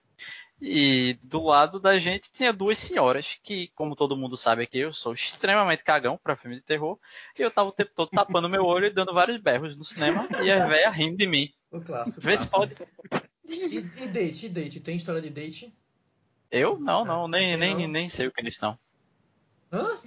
E 0.61 1.17
do 1.23 1.43
lado 1.43 1.79
da 1.79 1.97
gente 1.97 2.29
tinha 2.31 2.51
duas 2.51 2.77
senhoras 2.77 3.39
que, 3.41 3.69
como 3.75 3.95
todo 3.95 4.17
mundo 4.17 4.35
sabe 4.35 4.63
aqui, 4.63 4.79
eu 4.79 4.91
sou 4.91 5.13
extremamente 5.13 5.83
cagão 5.83 6.19
pra 6.21 6.35
filme 6.35 6.57
de 6.57 6.61
terror. 6.61 6.99
E 7.37 7.41
eu 7.41 7.49
tava 7.49 7.69
o 7.69 7.71
tempo 7.71 7.91
todo 7.95 8.09
tapando 8.09 8.49
meu 8.49 8.65
olho 8.65 8.87
e 8.87 8.93
dando 8.93 9.13
vários 9.13 9.37
berros 9.37 9.77
no 9.77 9.85
cinema 9.85 10.27
e 10.43 10.51
as 10.51 10.67
velhas 10.67 10.93
rindo 10.93 11.17
de 11.17 11.27
mim. 11.27 11.53
O 11.71 11.79
clássico. 11.79 12.19
Vê 12.19 12.37
se 12.37 12.47
pode. 12.47 12.75
E, 13.47 13.77
e 13.77 14.07
date, 14.07 14.45
e 14.45 14.49
date? 14.49 14.79
Tem 14.79 14.97
história 14.97 15.21
de 15.21 15.29
date? 15.29 15.73
Eu? 16.51 16.79
Não, 16.79 17.05
não, 17.05 17.27
nem, 17.27 17.55
nem, 17.55 17.75
Não. 17.75 17.87
nem 17.87 18.09
sei 18.09 18.27
o 18.27 18.31
que 18.31 18.41
eles 18.41 18.57
são. 18.57 18.77
Hã? 19.71 19.99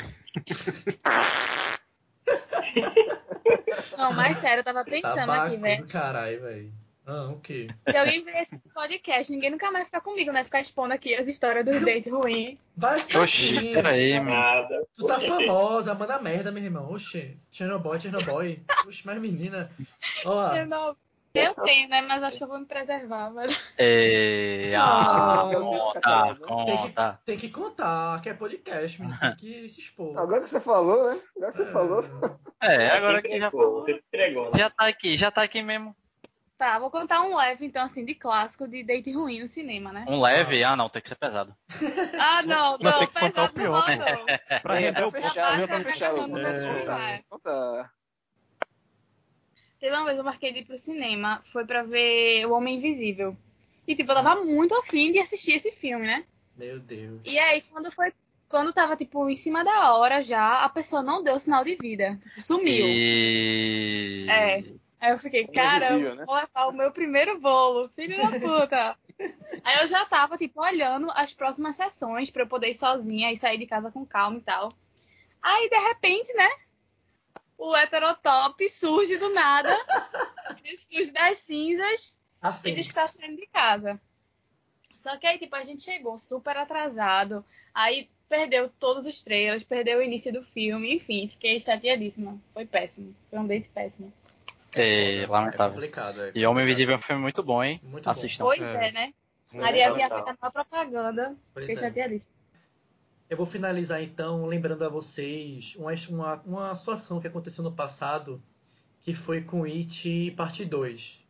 Não, 3.96 4.12
mas 4.12 4.38
sério, 4.38 4.60
eu 4.60 4.64
tava 4.64 4.84
pensando 4.84 5.14
Tabaco 5.14 5.46
aqui, 5.46 5.56
velho. 5.56 5.82
do 5.82 5.88
caralho, 5.88 6.40
velho. 6.40 6.72
Ah, 7.04 7.24
o 7.30 7.40
quê? 7.40 7.68
Se 7.88 7.96
alguém 7.96 8.24
ver 8.24 8.36
esse 8.36 8.58
podcast, 8.72 9.32
ninguém 9.32 9.50
nunca 9.50 9.66
mais 9.66 9.78
vai 9.78 9.84
ficar 9.86 10.00
comigo, 10.00 10.30
né? 10.30 10.44
Ficar 10.44 10.60
expondo 10.60 10.94
aqui 10.94 11.14
as 11.14 11.26
histórias 11.26 11.64
dos 11.64 11.80
dates 11.80 12.12
ruins. 12.12 12.58
Vai 12.76 12.96
ficar 12.96 13.22
Oxi, 13.22 13.72
peraí, 13.72 14.20
mano. 14.20 14.30
Nada. 14.30 14.86
Tu 14.96 15.06
tá 15.06 15.16
Oxi. 15.16 15.26
famosa, 15.26 15.94
manda 15.94 16.20
merda, 16.20 16.52
meu 16.52 16.62
irmão. 16.62 16.92
Oxê, 16.92 17.36
Chernobyl, 17.50 17.98
Chernobyl. 17.98 18.56
Oxi, 18.86 19.02
mas 19.04 19.20
menina. 19.20 19.68
Ó, 20.24 20.54
Eu, 21.34 21.54
tenho, 21.64 21.88
né? 21.88 22.02
Mas 22.02 22.22
acho 22.22 22.38
que 22.38 22.44
eu 22.44 22.48
vou 22.48 22.60
me 22.60 22.66
preservar. 22.66 23.30
Mas... 23.30 23.58
É, 23.76 24.72
ah, 24.78 25.50
Não. 25.52 25.60
conta, 25.60 26.24
tem 26.24 26.34
que, 26.34 26.40
conta. 26.46 27.20
tem 27.26 27.38
que 27.38 27.48
contar 27.48 28.22
que 28.22 28.28
é 28.28 28.34
podcast, 28.34 29.00
menino. 29.00 29.18
Tem 29.18 29.36
que 29.36 29.68
se 29.68 29.80
expor. 29.80 30.16
Agora 30.16 30.40
que 30.40 30.48
você 30.48 30.60
falou, 30.60 31.10
né? 31.10 31.20
Agora 31.36 31.50
que 31.50 31.56
você 31.56 31.72
falou. 31.72 32.04
É, 32.62 32.90
agora 32.90 33.20
que 33.20 33.38
já 33.40 33.50
falou. 33.50 33.86
Né? 33.88 33.98
Já 34.56 34.70
tá 34.70 34.86
aqui, 34.86 35.16
já 35.16 35.30
tá 35.32 35.42
aqui 35.42 35.62
mesmo. 35.62 35.96
Tá, 36.62 36.78
vou 36.78 36.92
contar 36.92 37.22
um 37.22 37.34
leve, 37.34 37.66
então, 37.66 37.82
assim, 37.82 38.04
de 38.04 38.14
clássico 38.14 38.68
de 38.68 38.84
date 38.84 39.10
ruim 39.10 39.40
no 39.40 39.48
cinema, 39.48 39.90
né? 39.92 40.04
Um 40.08 40.20
leve? 40.20 40.62
Ah, 40.62 40.76
não, 40.76 40.88
tem 40.88 41.02
que 41.02 41.08
ser 41.08 41.16
pesado. 41.16 41.52
Ah, 42.20 42.42
não, 42.42 42.78
Mas 42.80 42.92
não, 42.92 42.98
tem 43.00 43.08
que 43.08 43.14
contar 43.20 43.42
o 43.46 43.52
pesado 43.52 43.52
pior, 43.52 43.98
não, 43.98 44.18
não. 44.18 44.26
Pra 44.62 44.76
É, 44.76 44.84
render 44.84 45.02
o 45.02 45.10
ponto. 45.10 46.38
É. 46.38 47.24
Conta. 47.28 47.90
Teve 49.80 49.96
uma 49.96 50.04
vez 50.04 50.16
eu 50.16 50.22
marquei 50.22 50.52
de 50.52 50.60
ir 50.60 50.64
pro 50.64 50.78
cinema, 50.78 51.42
foi 51.46 51.64
pra 51.66 51.82
ver 51.82 52.46
O 52.46 52.52
Homem 52.52 52.76
Invisível. 52.76 53.36
E, 53.84 53.96
tipo, 53.96 54.12
eu 54.12 54.14
tava 54.14 54.44
muito 54.44 54.72
afim 54.76 55.10
de 55.10 55.18
assistir 55.18 55.56
esse 55.56 55.72
filme, 55.72 56.06
né? 56.06 56.24
Meu 56.56 56.78
Deus. 56.78 57.22
E 57.24 57.40
aí, 57.40 57.62
quando 57.62 57.90
foi. 57.90 58.12
Quando 58.48 58.72
tava, 58.72 58.94
tipo, 58.94 59.28
em 59.28 59.34
cima 59.34 59.64
da 59.64 59.96
hora 59.96 60.22
já, 60.22 60.62
a 60.62 60.68
pessoa 60.68 61.02
não 61.02 61.24
deu 61.24 61.40
sinal 61.40 61.64
de 61.64 61.74
vida. 61.74 62.16
Tipo, 62.22 62.40
sumiu. 62.40 62.86
E. 62.86 64.26
É. 64.30 64.81
Aí 65.02 65.10
eu 65.10 65.18
fiquei, 65.18 65.42
Homem 65.42 65.54
cara, 65.54 65.98
eu 65.98 66.14
né? 66.14 66.24
vou 66.24 66.36
levar 66.36 66.68
o 66.68 66.72
meu 66.72 66.92
primeiro 66.92 67.40
bolo, 67.40 67.88
filho 67.88 68.16
da 68.16 68.30
puta. 68.38 68.96
aí 69.64 69.80
eu 69.80 69.88
já 69.88 70.04
tava, 70.04 70.38
tipo, 70.38 70.62
olhando 70.62 71.10
as 71.10 71.34
próximas 71.34 71.74
sessões 71.74 72.30
pra 72.30 72.44
eu 72.44 72.46
poder 72.46 72.68
ir 72.68 72.74
sozinha 72.74 73.32
e 73.32 73.36
sair 73.36 73.58
de 73.58 73.66
casa 73.66 73.90
com 73.90 74.06
calma 74.06 74.38
e 74.38 74.42
tal. 74.42 74.72
Aí, 75.42 75.68
de 75.68 75.76
repente, 75.76 76.32
né? 76.34 76.48
O 77.58 77.76
heterotop 77.76 78.68
surge 78.70 79.16
do 79.16 79.34
nada. 79.34 79.76
ele 80.64 80.76
surge 80.76 81.10
das 81.10 81.38
cinzas 81.38 82.16
A 82.40 82.56
e 82.64 82.72
diz 82.72 82.86
que 82.86 82.94
tá 82.94 83.08
saindo 83.08 83.36
de 83.36 83.46
casa. 83.48 84.00
Só 84.94 85.16
que 85.16 85.26
aí, 85.26 85.36
tipo, 85.36 85.56
a 85.56 85.64
gente 85.64 85.82
chegou 85.82 86.16
super 86.16 86.56
atrasado. 86.56 87.44
Aí 87.74 88.08
perdeu 88.28 88.68
todos 88.68 89.04
os 89.04 89.20
trailers, 89.20 89.64
perdeu 89.64 89.98
o 89.98 90.02
início 90.02 90.32
do 90.32 90.44
filme, 90.44 90.94
enfim, 90.94 91.26
fiquei 91.26 91.60
chateadíssima. 91.60 92.40
Foi 92.54 92.64
péssimo. 92.64 93.12
Foi 93.28 93.40
um 93.40 93.46
date 93.48 93.68
péssimo. 93.68 94.12
É, 94.74 95.22
É 95.22 95.26
lamentável. 95.26 95.74
complicado. 95.74 96.20
é 96.20 96.32
E 96.34 96.46
Homem 96.46 96.46
complicado. 96.46 96.62
Invisível 96.62 96.94
é 96.94 96.98
um 96.98 97.02
filme 97.02 97.22
muito 97.22 97.42
bom, 97.42 97.62
hein? 97.62 97.80
Muito 97.82 98.04
bom. 98.04 98.10
Assistam. 98.10 98.44
Pois 98.44 98.60
É. 98.60 98.88
é, 98.88 98.92
né? 98.92 99.14
É, 99.54 99.62
Ariel 99.62 99.94
tinha 99.94 100.08
feito 100.08 100.28
a 100.28 100.36
maior 100.40 100.52
propaganda. 100.52 101.36
Pois 101.52 101.66
Fiquei 101.66 102.02
é. 102.02 102.18
Eu 103.28 103.36
vou 103.36 103.46
finalizar 103.46 104.02
então 104.02 104.44
lembrando 104.46 104.84
a 104.84 104.88
vocês 104.88 105.74
uma, 105.76 105.92
uma, 106.10 106.34
uma 106.44 106.74
situação 106.74 107.20
que 107.20 107.26
aconteceu 107.26 107.64
no 107.64 107.72
passado, 107.72 108.42
que 109.02 109.14
foi 109.14 109.42
com 109.42 109.64
It 109.64 110.30
Parte 110.36 110.64
2. 110.64 111.26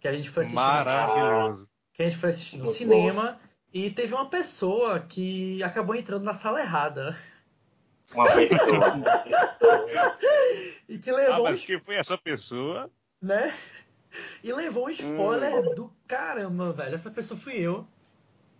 Que 0.00 0.08
a 0.08 0.12
gente 0.12 0.28
foi 0.30 0.42
assistir, 0.42 0.56
Maravilhoso. 0.56 1.68
que 1.94 2.02
a 2.02 2.08
gente 2.08 2.18
foi 2.18 2.30
assistir 2.30 2.56
no 2.56 2.64
Muito 2.64 2.76
cinema 2.76 3.38
e 3.72 3.90
teve 3.90 4.14
uma 4.14 4.28
pessoa 4.28 5.00
que 5.00 5.62
acabou 5.62 5.94
entrando 5.94 6.24
na 6.24 6.34
sala 6.34 6.60
errada. 6.60 7.16
Uma 8.14 8.26
pessoa. 8.34 8.94
Uma 8.94 9.18
pessoa. 9.24 10.16
E 10.88 10.98
que 10.98 11.12
levou, 11.12 11.34
Ah, 11.34 11.40
mas 11.42 11.62
quem 11.62 11.78
foi 11.78 11.94
essa 11.96 12.16
pessoa? 12.18 12.90
né? 13.22 13.54
E 14.42 14.52
levou 14.52 14.86
um 14.86 14.90
spoiler 14.90 15.74
do 15.74 15.92
caramba, 16.08 16.72
velho. 16.72 16.94
Essa 16.94 17.10
pessoa 17.10 17.38
fui 17.38 17.54
eu. 17.58 17.86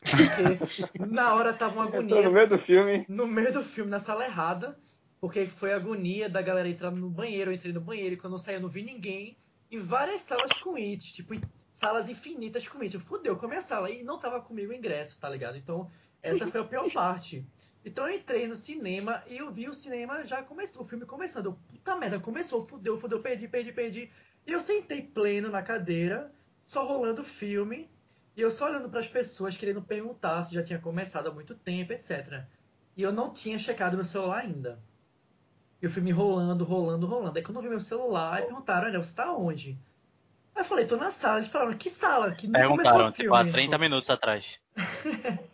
Porque 0.01 1.05
na 1.13 1.35
hora 1.35 1.53
tava 1.53 1.75
uma 1.75 1.87
Entrou 1.87 2.01
agonia 2.03 2.23
no 2.23 2.31
meio 2.33 2.47
do 2.49 2.59
filme. 2.59 3.05
no 3.09 3.27
meio 3.27 3.53
do 3.53 3.63
filme, 3.63 3.91
na 3.91 3.99
sala 3.99 4.25
errada, 4.25 4.79
porque 5.21 5.47
foi 5.47 5.73
a 5.73 5.77
agonia 5.77 6.29
da 6.29 6.41
galera 6.41 6.69
entrar 6.69 6.91
no 6.91 7.11
banheiro, 7.11 7.51
eu 7.51 7.55
entrei 7.55 7.73
no 7.73 7.81
banheiro 7.81 8.15
e 8.15 8.17
quando 8.17 8.35
eu 8.35 8.39
saí 8.39 8.55
eu 8.55 8.61
não 8.61 8.69
vi 8.69 8.83
ninguém. 8.83 9.37
E 9.71 9.79
várias 9.79 10.23
salas 10.23 10.53
com 10.59 10.77
it, 10.77 11.13
tipo, 11.13 11.35
salas 11.73 12.09
infinitas 12.09 12.67
com 12.67 12.81
it. 12.81 12.95
Eu 12.95 13.01
fudeu 13.01 13.37
com 13.37 13.47
a 13.47 13.49
minha 13.49 13.61
sala 13.61 13.91
e 13.91 14.03
não 14.03 14.19
tava 14.19 14.41
comigo 14.41 14.73
o 14.73 14.75
ingresso, 14.75 15.19
tá 15.21 15.29
ligado? 15.29 15.57
Então, 15.59 15.91
essa 16.23 16.47
foi 16.47 16.61
a 16.61 16.65
pior 16.65 16.91
parte. 16.93 17.45
Então 17.85 18.07
eu 18.07 18.17
entrei 18.17 18.47
no 18.47 18.55
cinema 18.55 19.23
e 19.27 19.39
eu 19.39 19.51
vi 19.51 19.69
o 19.69 19.75
cinema 19.75 20.25
já 20.25 20.43
começou, 20.43 20.83
o 20.83 20.85
filme 20.85 21.07
começando. 21.07 21.47
Eu, 21.47 21.59
puta 21.69 21.97
merda, 21.97 22.21
começou, 22.21 22.65
fudeu, 22.65 22.99
fudeu, 22.99 23.21
perdi, 23.21 23.49
perdi, 23.49 23.73
perdi. 23.73 24.11
E 24.47 24.53
eu 24.53 24.61
sentei 24.61 25.03
pleno 25.03 25.49
na 25.49 25.63
cadeira, 25.63 26.31
só 26.63 26.87
rolando 26.87 27.23
o 27.23 27.25
filme, 27.25 27.91
e 28.37 28.41
eu 28.41 28.51
só 28.51 28.67
olhando 28.67 28.89
pras 28.89 29.07
pessoas, 29.07 29.57
querendo 29.57 29.83
perguntar 29.83 30.43
se 30.45 30.55
já 30.55 30.63
tinha 30.63 30.79
começado 30.79 31.29
há 31.29 31.33
muito 31.33 31.55
tempo, 31.55 31.93
etc. 31.93 32.45
E 32.97 33.03
eu 33.03 33.13
não 33.13 33.33
tinha 33.33 33.59
checado 33.59 33.97
meu 33.97 34.05
celular 34.05 34.41
ainda. 34.41 34.79
E 35.81 35.87
o 35.87 35.91
filme 35.91 36.11
rolando, 36.11 36.65
rolando, 36.65 37.07
rolando. 37.07 37.39
Aí 37.39 37.43
quando 37.43 37.57
eu 37.57 37.63
vi 37.63 37.69
meu 37.71 37.81
celular, 37.81 38.43
perguntaram, 38.43 38.89
olha, 38.89 39.03
você 39.03 39.15
tá 39.15 39.33
onde? 39.33 39.79
Aí 40.55 40.61
eu 40.61 40.65
falei, 40.65 40.85
tô 40.85 40.97
na 40.97 41.11
sala. 41.11 41.39
Eles 41.39 41.49
falaram, 41.49 41.77
que 41.79 41.89
sala? 41.89 42.33
Que 42.33 42.47
não 42.47 42.61
começou 42.61 42.77
Perguntaram, 42.77 43.09
o 43.09 43.13
tipo, 43.13 43.35
há 43.35 43.39
filme. 43.39 43.53
30 43.53 43.79
minutos 43.79 44.11
atrás. 44.11 44.59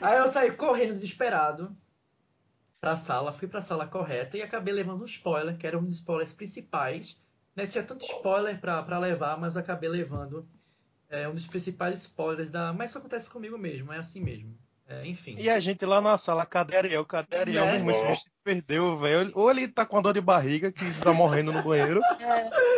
Aí 0.00 0.18
eu 0.18 0.28
saí 0.28 0.52
correndo 0.52 0.92
desesperado 0.92 1.76
pra 2.80 2.96
sala, 2.96 3.32
fui 3.32 3.48
pra 3.48 3.60
sala 3.60 3.86
correta 3.86 4.36
e 4.36 4.42
acabei 4.42 4.72
levando 4.72 5.02
um 5.02 5.06
spoiler, 5.06 5.56
que 5.56 5.66
era 5.66 5.78
um 5.78 5.84
dos 5.84 5.94
spoilers 5.94 6.32
principais. 6.32 7.20
Né? 7.54 7.66
Tinha 7.66 7.82
tanto 7.82 8.04
spoiler 8.04 8.60
pra, 8.60 8.82
pra 8.82 8.98
levar, 8.98 9.38
mas 9.38 9.56
acabei 9.56 9.88
levando 9.88 10.48
é, 11.08 11.28
um 11.28 11.34
dos 11.34 11.46
principais 11.46 12.00
spoilers 12.00 12.50
da. 12.50 12.72
Mas 12.72 12.90
isso 12.90 12.98
acontece 12.98 13.28
comigo 13.28 13.58
mesmo, 13.58 13.92
é 13.92 13.98
assim 13.98 14.20
mesmo. 14.20 14.56
É, 14.88 15.06
enfim. 15.06 15.36
E 15.38 15.50
a 15.50 15.60
gente 15.60 15.84
lá 15.84 16.00
na 16.00 16.16
sala, 16.16 16.46
cadê 16.46 16.78
Ariel? 16.78 17.04
Cadê 17.04 17.36
Ariel? 17.36 17.66
Né? 17.66 17.72
Meu 17.72 17.80
irmão, 17.80 17.90
esse 17.90 18.02
É. 18.02 18.08
bicho 18.08 18.22
se 18.22 18.30
perdeu, 18.42 18.96
velho. 18.96 19.30
Ou 19.34 19.50
ele 19.50 19.68
tá 19.68 19.84
com 19.84 19.98
a 19.98 20.00
dor 20.00 20.14
de 20.14 20.20
barriga, 20.20 20.72
que 20.72 20.82
tá 21.02 21.12
morrendo 21.12 21.52
no 21.52 21.62
banheiro. 21.62 22.00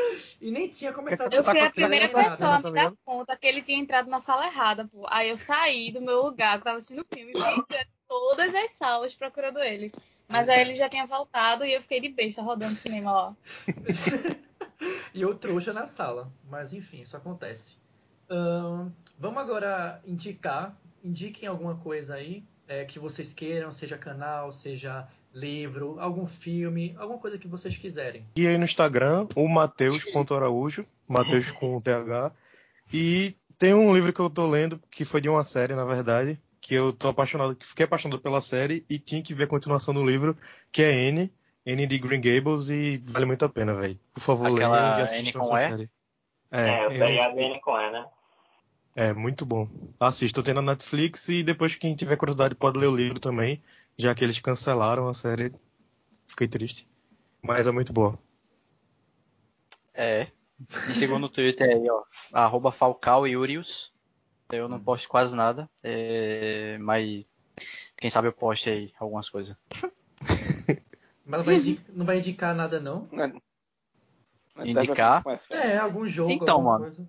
E 0.41 0.51
nem 0.51 0.69
tinha 0.71 0.91
começado 0.91 1.31
Eu 1.35 1.45
Tá 1.45 1.51
fui 1.51 1.61
a 1.61 1.71
primeira 1.71 2.07
aquela 2.07 2.25
pessoa 2.25 2.57
a 2.57 2.63
tá 2.63 2.71
me 2.71 2.75
dar 2.83 2.93
conta 3.05 3.37
que 3.37 3.47
ele 3.47 3.61
tinha 3.61 3.79
entrado 3.79 4.09
na 4.09 4.21
sala 4.21 4.47
errada, 4.47 4.89
pô. 4.89 5.07
Aí 5.11 5.29
eu 5.29 5.37
saí 5.37 5.93
do 5.93 6.01
meu 6.01 6.23
lugar, 6.23 6.57
que 6.57 6.65
tava 6.65 6.79
assistindo 6.79 7.03
o 7.03 7.15
filme, 7.15 7.33
e 7.35 7.39
fui 7.39 7.77
em 7.79 7.87
todas 8.09 8.55
as 8.55 8.71
salas 8.71 9.15
procurando 9.15 9.59
ele. 9.59 9.93
Mas 10.27 10.49
aí 10.49 10.63
ele 10.63 10.77
já 10.77 10.89
tinha 10.89 11.07
voltado 11.07 11.63
e 11.67 11.75
eu 11.75 11.83
fiquei 11.83 12.01
de 12.01 12.09
besta 12.09 12.41
rodando 12.41 12.73
o 12.75 12.79
cinema 12.79 13.13
lá. 13.13 13.37
E 15.13 15.21
eu 15.21 15.35
trouxa 15.35 15.75
na 15.75 15.85
sala. 15.85 16.33
Mas 16.49 16.73
enfim, 16.73 17.03
isso 17.03 17.15
acontece. 17.17 17.77
Vamos 19.19 19.43
agora 19.43 20.01
indicar. 20.07 20.75
Indiquem 21.03 21.49
alguma 21.49 21.77
coisa 21.77 22.15
aí 22.17 22.45
é, 22.69 22.85
que 22.85 22.99
vocês 22.99 23.33
queiram, 23.33 23.73
seja 23.73 23.97
canal, 23.97 24.53
seja 24.53 25.09
livro, 25.33 25.99
algum 26.01 26.27
filme, 26.27 26.95
alguma 26.99 27.19
coisa 27.19 27.39
que 27.39 27.49
vocês 27.49 27.77
quiserem. 27.77 28.25
E 28.37 28.47
aí 28.47 28.59
no 28.59 28.65
Instagram, 28.65 29.27
o 29.35 29.49
Mateus.araújo, 29.49 30.85
Mateus 31.09 31.51
com 31.53 31.81
TH. 31.81 32.33
E 32.93 33.37
tem 33.59 33.75
um 33.75 33.95
livro 33.95 34.13
que 34.13 34.21
eu 34.21 34.31
tô 34.31 34.47
lendo, 34.49 34.81
que 34.91 35.05
foi 35.05 35.21
de 35.21 35.29
uma 35.29 35.45
série, 35.45 35.75
na 35.75 35.85
verdade, 35.85 36.39
que 36.61 36.75
eu 36.75 36.93
tô 36.93 37.09
apaixonado, 37.09 37.55
que 37.57 37.67
fiquei 37.67 37.85
apaixonado 37.85 38.21
pela 38.21 38.41
série 38.41 38.85
e 38.89 38.99
tinha 38.99 39.23
que 39.23 39.35
ver 39.35 39.45
a 39.45 39.49
continuação 39.49 39.95
do 39.95 40.05
livro, 40.05 40.37
que 40.73 40.83
é 40.83 40.93
N, 41.09 41.33
N 41.65 41.87
de 41.87 41.99
Green 41.99 42.21
Gables, 42.21 42.69
e 42.69 43.03
vale 43.07 43.27
muito 43.27 43.45
a 43.45 43.49
pena, 43.49 43.75
velho. 43.75 43.99
Por 44.13 44.21
favor, 44.21 44.47
Aquela 44.55 44.77
leiam 44.77 44.91
e 44.91 44.95
N 44.95 45.03
assistam 45.03 45.39
com 45.41 45.55
essa 45.57 45.67
E? 45.67 45.71
série. 45.71 45.91
É, 46.51 46.87
o 46.87 46.91
N- 46.91 46.99
seriado 46.99 47.39
N 47.39 47.61
com 47.61 47.79
E, 47.79 47.91
né? 47.93 48.07
É, 48.95 49.13
muito 49.13 49.45
bom. 49.47 49.69
Assistam, 49.99 50.43
tem 50.43 50.55
na 50.55 50.63
Netflix 50.63 51.29
e 51.29 51.43
depois 51.43 51.75
quem 51.75 51.95
tiver 51.95 52.17
curiosidade 52.17 52.55
pode 52.55 52.79
ler 52.79 52.87
o 52.89 52.97
livro 52.97 53.19
também, 53.21 53.63
já 53.97 54.15
que 54.15 54.25
eles 54.25 54.39
cancelaram 54.41 55.09
a 55.09 55.15
série. 55.15 55.53
Fiquei 56.27 56.47
triste. 56.49 56.89
Mas 57.43 57.67
é 57.67 57.71
muito 57.71 57.93
boa. 57.93 58.19
É. 59.95 60.29
Me 60.87 60.95
sigam 60.95 61.19
no 61.19 61.29
Twitter 61.29 61.69
aí, 61.69 61.89
ó. 61.91 62.03
Arroba 62.33 62.71
Falcao 62.71 63.27
Yurius. 63.27 63.93
Eu 64.53 64.69
não 64.69 64.81
posto 64.81 65.09
quase 65.09 65.35
nada. 65.37 65.69
é, 65.83 66.77
mas 66.79 67.25
quem 67.97 68.11
sabe 68.11 68.29
eu 68.29 68.33
poste 68.33 68.69
aí 68.71 68.93
algumas 68.99 69.29
coisas. 69.29 69.57
Mas 71.25 71.47
não 71.47 71.55
vai, 71.63 71.79
não 71.91 72.07
vai 72.07 72.19
indicar 72.19 72.55
nada, 72.57 72.81
não? 72.81 73.09
Não 73.13 73.23
é- 73.25 73.33
Indicar? 74.69 75.23
É, 75.51 75.79
algum 75.79 76.05
jogo, 76.07 76.33
Então, 76.33 76.57
alguma 76.57 76.79
mano. 76.79 76.85
coisa. 76.87 77.09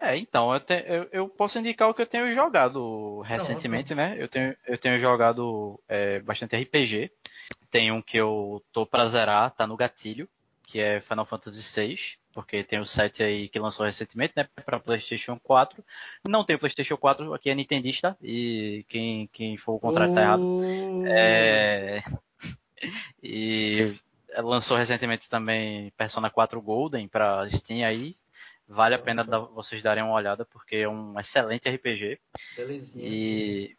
É, 0.00 0.16
então, 0.16 0.52
eu, 0.54 0.60
te- 0.60 0.84
eu- 0.86 1.08
eu 1.10 1.28
posso 1.28 1.58
indicar 1.58 1.88
o 1.88 1.94
que 1.94 2.02
eu 2.02 2.06
tenho 2.06 2.32
jogado 2.32 3.20
recentemente, 3.22 3.94
né? 3.96 4.16
Eu 4.18 4.28
tenho, 4.28 4.56
eu 4.66 4.78
tenho 4.78 4.98
jogado 5.00 5.80
é, 5.88 6.20
bastante 6.20 6.54
RPG. 6.56 7.10
Tem 7.70 7.90
um 7.90 8.00
que 8.00 8.16
eu 8.16 8.62
tô 8.72 8.86
pra 8.86 9.08
zerar, 9.08 9.50
tá 9.50 9.66
no 9.66 9.76
gatilho, 9.76 10.28
que 10.62 10.78
é 10.78 11.00
Final 11.00 11.26
Fantasy 11.26 11.62
VI, 11.80 11.98
porque 12.32 12.62
tem 12.62 12.78
o 12.78 12.86
7 12.86 13.22
aí 13.22 13.48
que 13.48 13.58
lançou 13.58 13.84
recentemente, 13.84 14.34
né? 14.36 14.48
Pra 14.64 14.78
PlayStation 14.78 15.38
4. 15.42 15.82
Não 16.28 16.44
tem 16.44 16.56
PlayStation 16.56 16.96
4, 16.96 17.34
aqui 17.34 17.50
é 17.50 17.54
Nintendista, 17.54 18.16
e 18.22 18.84
quem, 18.88 19.28
quem 19.32 19.56
for 19.56 19.72
o 19.74 19.80
contrato 19.80 20.14
tá 20.14 20.20
errado. 20.22 20.42
Oh. 20.44 21.02
É... 21.06 22.02
E 23.20 23.92
lançou 24.36 24.76
recentemente 24.76 25.28
também 25.28 25.90
Persona 25.96 26.30
4 26.30 26.60
Golden 26.62 27.08
pra 27.08 27.48
Steam 27.50 27.84
aí. 27.84 28.14
Vale 28.68 28.94
a 28.94 28.98
pena 28.98 29.24
dar- 29.24 29.40
vocês 29.40 29.82
darem 29.82 30.04
uma 30.04 30.12
olhada, 30.12 30.44
porque 30.44 30.76
é 30.76 30.88
um 30.88 31.18
excelente 31.18 31.68
RPG. 31.68 32.20
Belezinha. 32.56 33.04
E, 33.08 33.76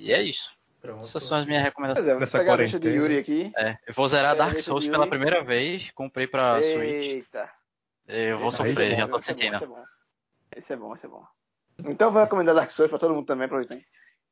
e 0.00 0.12
é 0.12 0.20
isso. 0.22 0.52
Pronto. 0.80 1.04
Essas 1.04 1.22
são 1.24 1.38
as 1.38 1.46
minhas 1.46 1.62
Pois 1.62 1.68
recomendações. 1.70 2.06
é, 2.06 2.10
vou 2.10 2.20
Nessa 2.20 2.38
pegar 2.38 2.54
a 2.54 2.56
lista 2.56 2.80
de 2.80 2.88
quarentena. 2.88 3.14
Yuri 3.14 3.18
aqui. 3.20 3.52
É, 3.56 3.76
eu 3.86 3.94
vou 3.94 4.08
zerar 4.08 4.34
É, 4.34 4.38
Dark 4.38 4.60
Souls 4.60 4.88
pela 4.88 5.06
primeira 5.06 5.44
vez. 5.44 5.90
Comprei 5.92 6.26
pra 6.26 6.60
Switch. 6.60 7.06
Eita. 7.06 7.50
Eu 8.08 8.38
vou 8.38 8.50
sofrer, 8.50 8.96
já 8.96 9.06
tô 9.06 9.18
é 9.18 9.20
sentindo. 9.20 9.54
Esse 9.56 9.64
é 9.64 9.66
bom. 9.68 9.84
Esse 10.56 10.72
é 10.72 10.76
bom, 10.76 10.94
esse 10.94 11.06
é 11.06 11.08
bom. 11.08 11.24
Então 11.86 12.08
eu 12.08 12.12
vou 12.12 12.22
recomendar 12.22 12.54
Dark 12.54 12.70
Souls 12.70 12.90
pra 12.90 12.98
todo 12.98 13.14
mundo 13.14 13.26
também, 13.26 13.44
aproveitem. 13.46 13.84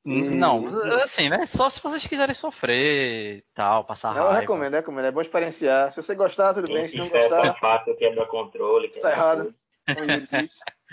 Não, 0.05 0.67
assim, 1.03 1.29
né? 1.29 1.45
Só 1.47 1.69
se 1.69 1.83
vocês 1.83 2.07
quiserem 2.07 2.35
sofrer 2.35 3.39
e 3.39 3.45
tal, 3.55 3.85
passar 3.85 4.11
Não, 4.15 4.19
eu 4.23 4.23
raiva. 4.25 4.41
recomendo, 4.41 4.73
eu 4.75 4.79
recomendo. 4.81 5.05
É 5.05 5.11
bom 5.13 5.21
experienciar. 5.21 5.93
Se 5.93 6.01
você 6.03 6.15
gostar, 6.15 6.55
tudo 6.55 6.67
bem. 6.73 6.89
Se 6.89 6.97
não 6.97 7.09
gostar, 7.09 7.45
é 7.47 7.55
fácil, 7.55 7.95
quebra 7.97 8.25
controle. 8.27 8.89
Tá 8.89 9.11
errado. 9.13 9.51
diz. 9.51 9.68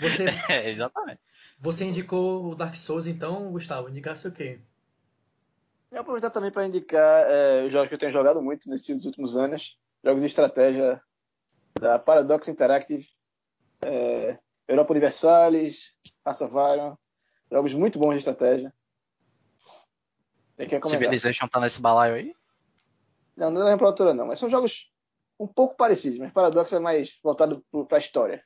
Você, 0.00 0.24
É, 0.48 0.70
exatamente. 0.70 1.20
você 1.58 1.84
indicou 1.84 2.50
o 2.50 2.54
Dark 2.54 2.74
Souls, 2.74 3.06
então, 3.06 3.50
Gustavo, 3.52 3.88
indicasse 3.88 4.26
o 4.28 4.32
quê? 4.32 4.60
E 5.92 5.96
aproveitar 5.96 6.30
também 6.30 6.50
para 6.50 6.66
indicar 6.66 7.26
é, 7.30 7.64
os 7.64 7.72
jogos 7.72 7.88
que 7.88 7.94
eu 7.94 7.98
tenho 7.98 8.12
jogado 8.12 8.42
muito 8.42 8.68
nesses 8.68 9.04
últimos 9.04 9.36
anos. 9.36 9.78
Jogos 10.04 10.20
de 10.20 10.26
estratégia 10.26 11.00
da 11.80 11.98
Paradox 11.98 12.48
Interactive, 12.48 13.08
é, 13.84 14.38
Europa 14.66 14.92
Universalis, 14.92 15.96
Hearts 16.26 16.42
of 16.42 16.54
Iron. 16.54 16.96
Jogos 17.50 17.74
muito 17.74 17.98
bons 17.98 18.12
de 18.12 18.18
estratégia. 18.18 18.74
Tem 20.56 20.66
que 20.68 20.74
recomendar. 20.74 21.00
Civilization 21.00 21.48
tá 21.48 21.60
nesse 21.60 21.80
balaio 21.80 22.14
aí? 22.14 22.34
Não, 23.36 23.50
não 23.50 23.68
é 23.68 23.76
pra 23.76 23.86
altura 23.86 24.14
não, 24.14 24.26
mas 24.26 24.38
são 24.38 24.48
jogos 24.48 24.90
um 25.38 25.46
pouco 25.46 25.76
parecidos, 25.76 26.18
mas 26.18 26.32
Paradox 26.32 26.72
é 26.72 26.78
mais 26.78 27.18
voltado 27.22 27.64
para 27.86 27.98
a 27.98 28.00
história. 28.00 28.42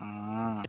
Hum. 0.00 0.62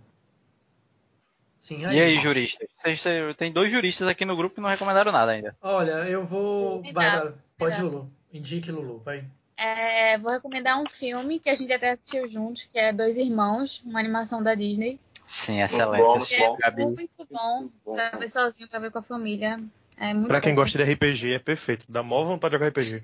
Sim, 1.59 1.81
E 1.83 2.01
aí, 2.01 2.17
juristas? 2.19 2.67
Vocês, 2.81 2.99
vocês- 3.01 3.35
tem 3.35 3.51
dois 3.51 3.71
juristas 3.71 4.07
aqui 4.07 4.25
no 4.25 4.35
grupo 4.35 4.55
que 4.55 4.61
não 4.61 4.69
recomendaram 4.69 5.11
nada 5.11 5.31
ainda. 5.33 5.55
Olha, 5.61 5.91
eu 6.09 6.25
vou. 6.25 6.81
Vai. 6.93 7.33
Pode. 7.57 7.81
Lulu. 7.81 8.09
Indique, 8.33 8.71
Lulu, 8.71 8.99
vai. 9.03 9.23
É, 9.57 10.17
vou 10.17 10.31
recomendar 10.31 10.81
um 10.81 10.87
filme 10.87 11.37
que 11.37 11.49
a 11.49 11.55
gente 11.55 11.71
até 11.73 11.91
assistiu 11.91 12.27
juntos, 12.27 12.63
que 12.63 12.79
é 12.79 12.93
Dois 12.93 13.17
Irmãos, 13.17 13.83
uma 13.85 13.99
animação 13.99 14.41
da 14.41 14.55
Disney. 14.55 14.99
Sim, 15.25 15.61
excelente. 15.61 16.01
bom, 16.01 16.17
é 16.31 16.39
bom. 16.39 16.57
Gabi. 16.57 16.85
muito 16.85 17.27
bom 17.29 17.69
pra 17.93 18.11
ver 18.17 18.29
sozinho, 18.29 18.67
pra 18.69 18.79
ver 18.79 18.89
com 18.91 18.99
a 18.99 19.03
família. 19.03 19.57
É 19.97 20.13
muito 20.13 20.27
Pra 20.29 20.39
quem 20.41 20.55
bom. 20.55 20.61
gosta 20.61 20.77
de 20.77 20.91
RPG, 20.91 21.33
é 21.33 21.39
perfeito. 21.39 21.85
Dá 21.89 22.01
maior 22.01 22.23
vontade 22.23 22.51
de 22.51 22.57
jogar 22.57 22.67
RPG. 22.69 23.03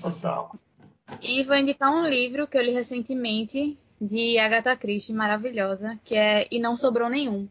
Total. 0.00 0.56
E 1.20 1.44
vou 1.44 1.54
indicar 1.54 1.92
um 1.92 2.04
livro 2.06 2.46
que 2.48 2.56
eu 2.56 2.62
li 2.62 2.72
recentemente 2.72 3.78
de 4.00 4.38
Agatha 4.38 4.76
Christie, 4.76 5.12
maravilhosa, 5.14 5.98
que 6.04 6.14
é 6.14 6.46
E 6.50 6.58
Não 6.58 6.76
Sobrou 6.76 7.08
Nenhum. 7.08 7.48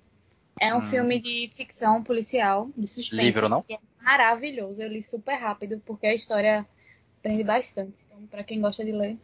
É 0.59 0.73
um 0.73 0.79
Hum. 0.79 0.83
filme 0.83 1.19
de 1.19 1.51
ficção 1.55 2.01
policial, 2.03 2.69
de 2.77 2.87
suspense. 2.87 3.23
Livro, 3.25 3.49
não? 3.49 3.61
que 3.63 3.73
é 3.73 3.79
maravilhoso. 4.01 4.81
Eu 4.81 4.87
li 4.87 5.01
super 5.01 5.35
rápido, 5.35 5.81
porque 5.85 6.07
a 6.07 6.13
história 6.13 6.65
prende 7.21 7.43
bastante. 7.43 7.93
Então, 8.07 8.25
pra 8.27 8.43
quem 8.43 8.61
gosta 8.61 8.85
de 8.85 8.91
ler, 8.91 9.17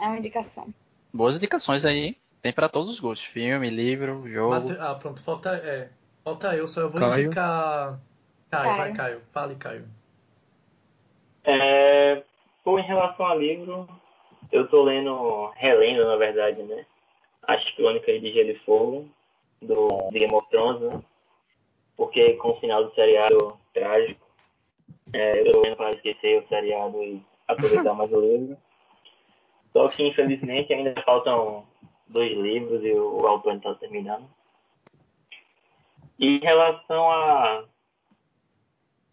é 0.00 0.04
uma 0.06 0.18
indicação. 0.18 0.72
Boas 1.12 1.36
indicações 1.36 1.84
aí, 1.84 1.98
hein? 1.98 2.16
Tem 2.40 2.52
pra 2.52 2.68
todos 2.68 2.90
os 2.92 3.00
gostos. 3.00 3.26
Filme, 3.28 3.68
livro, 3.70 4.26
jogo. 4.28 4.54
Mate- 4.54 4.78
Ah, 4.80 4.94
pronto, 4.94 5.22
falta, 5.22 5.50
é, 5.56 5.88
falta 6.22 6.54
eu, 6.56 6.66
só 6.68 6.80
eu 6.82 6.90
vou 6.90 7.00
Caio. 7.00 7.26
indicar. 7.26 8.00
Caio, 8.50 8.64
vai, 8.64 8.76
Caio. 8.76 8.94
Caio. 8.94 9.22
Fale, 9.32 9.54
Caio. 9.56 9.88
É, 11.44 12.22
pô, 12.62 12.78
em 12.78 12.82
relação 12.86 13.26
a 13.26 13.34
livro, 13.34 13.88
eu 14.52 14.68
tô 14.68 14.82
lendo, 14.82 15.50
relendo, 15.56 16.04
na 16.06 16.16
verdade, 16.16 16.62
né? 16.62 16.86
As 17.42 17.62
Crônicas 17.72 18.20
de 18.20 18.32
Gelo 18.32 18.50
e 18.50 18.58
Fogo, 18.60 19.08
do 19.60 19.88
Game 20.12 20.34
of 20.34 20.48
Thrones, 20.50 20.80
né? 20.80 21.02
Porque 21.96 22.34
com 22.34 22.50
o 22.50 22.60
final 22.60 22.84
do 22.84 22.94
seriado 22.94 23.58
trágico, 23.72 24.26
é, 25.12 25.40
eu 25.40 25.52
tô 25.52 25.62
lendo 25.62 25.76
para 25.76 25.90
esquecer 25.90 26.42
o 26.42 26.48
seriado 26.48 27.02
e 27.02 27.22
aproveitar 27.46 27.94
mais 27.94 28.12
o 28.12 28.20
livro. 28.20 28.56
Só 29.72 29.88
que, 29.88 30.06
infelizmente, 30.06 30.72
ainda 30.72 31.00
faltam 31.02 31.66
dois 32.08 32.32
livros 32.36 32.84
e 32.84 32.92
o 32.92 33.26
autor 33.26 33.52
ainda 33.52 33.70
está 33.70 33.80
terminando. 33.80 34.28
E 36.18 36.36
em 36.36 36.40
relação 36.40 37.10
a, 37.10 37.64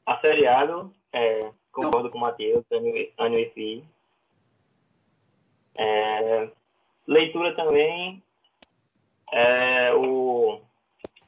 a 0.06 0.18
seriado, 0.20 0.94
é, 1.12 1.52
concordo 1.72 2.10
com 2.10 2.18
o 2.18 2.22
Matheus, 2.22 2.64
Anime 3.18 3.50
FI. 3.54 3.84
É, 5.76 6.50
leitura 7.08 7.56
também, 7.56 8.22
é, 9.32 9.94
o 9.94 10.60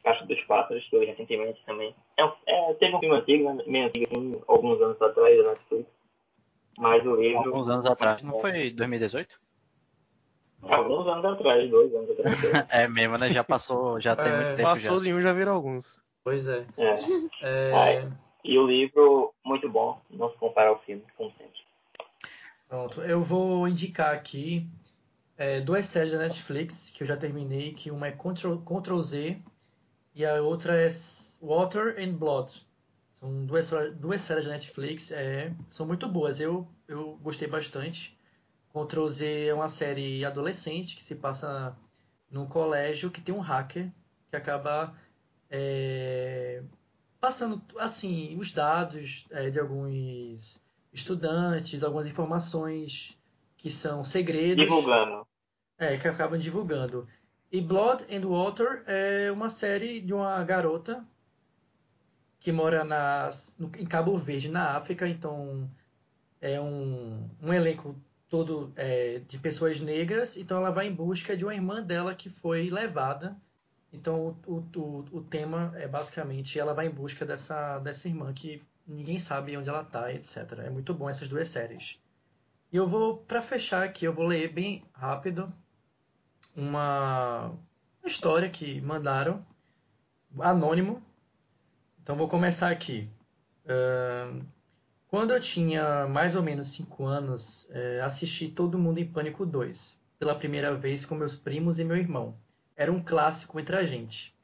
Caixa 0.04 0.26
dos 0.26 0.42
Pássaros, 0.42 0.88
que 0.90 0.96
eu 0.96 1.00
vi 1.00 1.06
recentemente 1.08 1.64
também. 1.66 1.96
É, 2.18 2.24
é, 2.48 2.74
teve 2.76 2.96
um 2.96 3.00
filme 3.00 3.16
antigo, 3.16 3.54
né, 3.54 3.64
meio 3.66 3.86
antigo, 3.88 4.08
assim, 4.12 4.42
alguns 4.48 4.82
anos 4.82 5.02
atrás, 5.02 5.38
da 5.38 5.50
Netflix. 5.50 5.90
Mas 6.78 7.06
o 7.06 7.16
livro... 7.16 7.40
Alguns 7.40 7.70
anos 7.70 7.86
atrás. 7.86 8.22
Não 8.22 8.40
foi 8.42 8.72
2018? 8.72 9.40
Alguns 10.64 11.08
anos 11.08 11.26
atrás, 11.26 11.70
dois 11.70 11.94
anos 11.94 12.10
atrás. 12.12 12.36
É 12.70 12.88
mesmo, 12.88 13.18
né? 13.18 13.30
Já 13.30 13.44
passou, 13.44 14.00
já 14.00 14.16
tem 14.16 14.32
É, 14.32 14.36
muito 14.36 14.58
tempo 14.58 14.70
Passou 14.70 14.98
já. 14.98 15.04
de 15.04 15.14
um, 15.14 15.22
já 15.22 15.34
viram 15.34 15.54
alguns. 15.54 16.02
Pois 16.24 16.48
é. 16.48 16.66
É. 16.78 16.96
É. 17.42 18.08
E 18.44 18.58
o 18.58 18.66
livro, 18.66 19.34
muito 19.46 19.70
bom, 19.70 20.02
não 20.10 20.30
se 20.30 20.38
compara 20.38 20.70
ao 20.70 20.80
filme, 20.80 21.04
como 21.18 21.32
sempre. 21.32 21.62
Pronto, 22.74 23.04
eu 23.04 23.24
vou 23.24 23.68
indicar 23.68 24.16
aqui 24.16 24.68
é, 25.38 25.62
duas 25.62 25.86
séries 25.86 26.12
da 26.12 26.18
Netflix 26.18 26.90
que 26.90 27.04
eu 27.04 27.08
já 27.08 27.16
terminei, 27.16 27.72
que 27.72 27.92
uma 27.92 28.08
é 28.08 28.12
Control, 28.12 28.60
Control 28.62 29.00
Z 29.00 29.40
e 30.16 30.26
a 30.26 30.42
outra 30.42 30.82
é 30.82 30.90
Water 31.40 31.96
and 32.00 32.14
Blood. 32.14 32.66
São 33.12 33.46
duas, 33.46 33.70
duas 33.98 34.22
séries 34.22 34.46
da 34.46 34.54
Netflix, 34.54 35.12
é, 35.12 35.54
são 35.70 35.86
muito 35.86 36.08
boas, 36.10 36.40
eu, 36.40 36.68
eu 36.88 37.16
gostei 37.22 37.48
bastante. 37.48 38.18
Control 38.70 39.08
Z 39.08 39.46
é 39.46 39.54
uma 39.54 39.70
série 39.70 40.26
adolescente 40.26 40.96
que 40.96 41.04
se 41.04 41.14
passa 41.14 41.78
num 42.28 42.48
colégio 42.48 43.12
que 43.12 43.22
tem 43.22 43.36
um 43.36 43.40
hacker 43.40 43.88
que 44.32 44.36
acaba 44.36 44.96
é, 45.48 46.64
passando 47.22 47.62
assim 47.78 48.36
os 48.40 48.52
dados 48.52 49.28
é, 49.30 49.52
de 49.52 49.60
alguns 49.60 50.63
estudantes, 50.94 51.84
algumas 51.84 52.08
informações 52.08 53.18
que 53.58 53.72
são 53.72 54.04
segredos. 54.04 54.64
Divulgando. 54.64 55.26
É, 55.78 55.98
que 55.98 56.08
acabam 56.08 56.38
divulgando. 56.40 57.08
E 57.52 57.60
Blood 57.62 58.06
and 58.14 58.28
Water 58.28 58.84
é 58.88 59.32
uma 59.32 59.50
série 59.50 60.00
de 60.00 60.14
uma 60.14 60.44
garota 60.44 61.06
que 62.40 62.52
mora 62.52 62.84
na, 62.84 63.30
no- 63.58 63.72
em 63.78 63.86
Cabo 63.86 64.18
Verde, 64.18 64.50
na 64.50 64.76
África. 64.76 65.08
Então, 65.08 65.70
é 66.42 66.60
um, 66.60 67.30
um 67.42 67.54
elenco 67.54 67.96
todo 68.28 68.72
é, 68.76 69.20
de 69.28 69.38
pessoas 69.38 69.80
negras. 69.80 70.36
Então, 70.36 70.58
ela 70.58 70.72
vai 70.72 70.88
em 70.88 70.94
busca 70.94 71.38
de 71.38 71.46
uma 71.46 71.54
irmã 71.54 71.82
dela 71.82 72.14
que 72.16 72.30
foi 72.30 72.70
levada. 72.70 73.36
Então, 73.92 74.36
o, 74.46 74.52
o, 74.56 74.80
o, 74.80 75.06
o 75.12 75.22
tema 75.22 75.72
é 75.76 75.88
basicamente 75.88 76.58
ela 76.60 76.74
vai 76.74 76.88
em 76.88 76.92
busca 76.92 77.26
dessa, 77.26 77.80
dessa 77.80 78.08
irmã 78.08 78.34
que 78.34 78.62
ninguém 78.88 79.20
sabe 79.20 79.58
onde 79.58 79.70
ela 79.70 79.84
tá, 79.84 80.12
etc. 80.14 80.38
É 80.60 80.70
muito 80.70 80.94
bom 80.94 81.10
essas 81.10 81.28
duas 81.28 81.48
séries. 81.48 82.00
E 82.72 82.78
eu 82.78 82.88
vou, 82.88 83.18
para 83.18 83.42
fechar 83.42 83.84
aqui, 83.84 84.06
eu 84.06 84.14
vou 84.14 84.26
ler 84.26 84.52
bem 84.52 84.84
rápido 84.94 85.54
uma, 86.56 87.54
história 88.04 88.50
que 88.50 88.82
mandaram, 88.82 89.46
anônimo. 90.40 91.02
Então 92.02 92.16
vou 92.16 92.28
começar 92.28 92.70
aqui. 92.70 93.10
Ahn, 93.68 94.42
quando 95.08 95.32
eu 95.32 95.40
tinha 95.40 96.08
mais 96.08 96.36
ou 96.36 96.44
menos 96.44 96.70
5 96.70 97.06
anos, 97.06 97.68
eh, 97.70 98.02
assisti 98.02 98.50
Todo 98.50 98.80
Mundo 98.80 98.98
em 98.98 99.08
Pânico 99.08 99.46
2, 99.46 100.02
pela 100.18 100.36
primeira 100.36 100.76
vez 100.76 101.06
com 101.06 101.16
meus 101.16 101.36
primos 101.36 101.80
e 101.80 101.84
meu 101.84 101.96
irmão. 101.96 102.36
Era 102.76 102.92
um 102.92 103.04
clássico 103.04 103.60
entre 103.60 103.76
a 103.76 103.86
gente. 103.86 104.36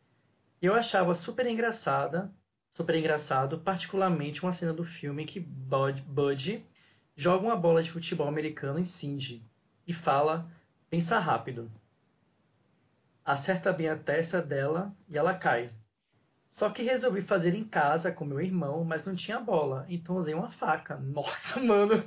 Eu 0.62 0.76
achava 0.76 1.16
super 1.16 1.48
engraçada, 1.48 2.32
super 2.80 2.96
engraçado, 2.96 3.60
particularmente 3.60 4.42
uma 4.42 4.54
cena 4.54 4.72
do 4.72 4.86
filme 4.86 5.26
que 5.26 5.38
Bud, 5.38 6.02
Bud 6.04 6.66
joga 7.14 7.46
uma 7.46 7.56
bola 7.58 7.84
de 7.84 7.92
futebol 7.92 8.26
americano 8.26 8.80
em 8.80 8.86
Cindy 8.86 9.44
e 9.86 9.92
fala: 9.94 10.50
pensa 10.90 11.20
rápido. 11.20 11.70
Acerta 13.26 13.74
bem 13.74 13.90
a 13.90 13.98
testa 13.98 14.42
dela 14.42 14.94
e 15.10 15.18
ela 15.18 15.34
cai. 15.34 15.72
Só 16.50 16.70
que 16.70 16.82
resolvi 16.82 17.22
fazer 17.22 17.54
em 17.54 17.66
casa 17.66 18.14
com 18.14 18.24
meu 18.24 18.40
irmão, 18.40 18.86
mas 18.86 19.06
não 19.06 19.14
tinha 19.14 19.42
bola, 19.42 19.86
então 19.90 20.16
usei 20.16 20.34
uma 20.34 20.50
faca. 20.50 20.96
Nossa, 20.96 21.60
mano! 21.60 22.02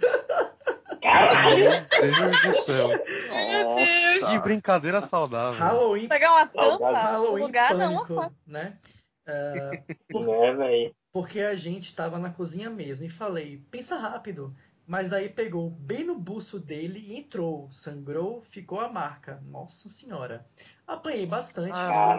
Meu 1.03 2.31
Deus 2.31 2.43
do 2.43 2.63
céu. 2.63 2.89
Que 3.05 4.21
Nossa. 4.23 4.41
brincadeira 4.41 5.03
saudável. 5.03 5.61
Halloween, 5.61 6.09
Pegar 6.09 6.33
uma 6.33 6.47
tampa 6.47 6.87
no 6.89 6.93
Halloween 6.95 7.43
lugar, 7.43 7.75
não, 7.75 7.93
uma 7.93 8.07
pânico, 8.07 8.15
faca. 8.15 8.35
né? 8.47 8.79
Ah, 9.27 9.71
por- 10.11 10.27
Né, 10.27 10.91
porque 11.13 11.41
a 11.41 11.55
gente 11.55 11.87
estava 11.91 12.19
na 12.19 12.31
cozinha 12.31 12.71
mesmo 12.71 13.05
e 13.05 13.11
falei, 13.11 13.63
pensa 13.71 13.97
rápido. 13.97 14.55
Mas 14.87 15.09
daí 15.09 15.29
pegou 15.29 15.71
bem 15.71 16.05
no 16.05 16.19
buço 16.19 16.59
dele 16.59 16.99
e 16.99 17.17
entrou. 17.17 17.71
Sangrou, 17.71 18.43
ficou 18.43 18.81
a 18.81 18.89
marca. 18.89 19.41
Nossa 19.47 19.89
senhora. 19.89 20.45
Apanhei 20.87 21.25
bastante. 21.25 21.73
Ah. 21.73 22.19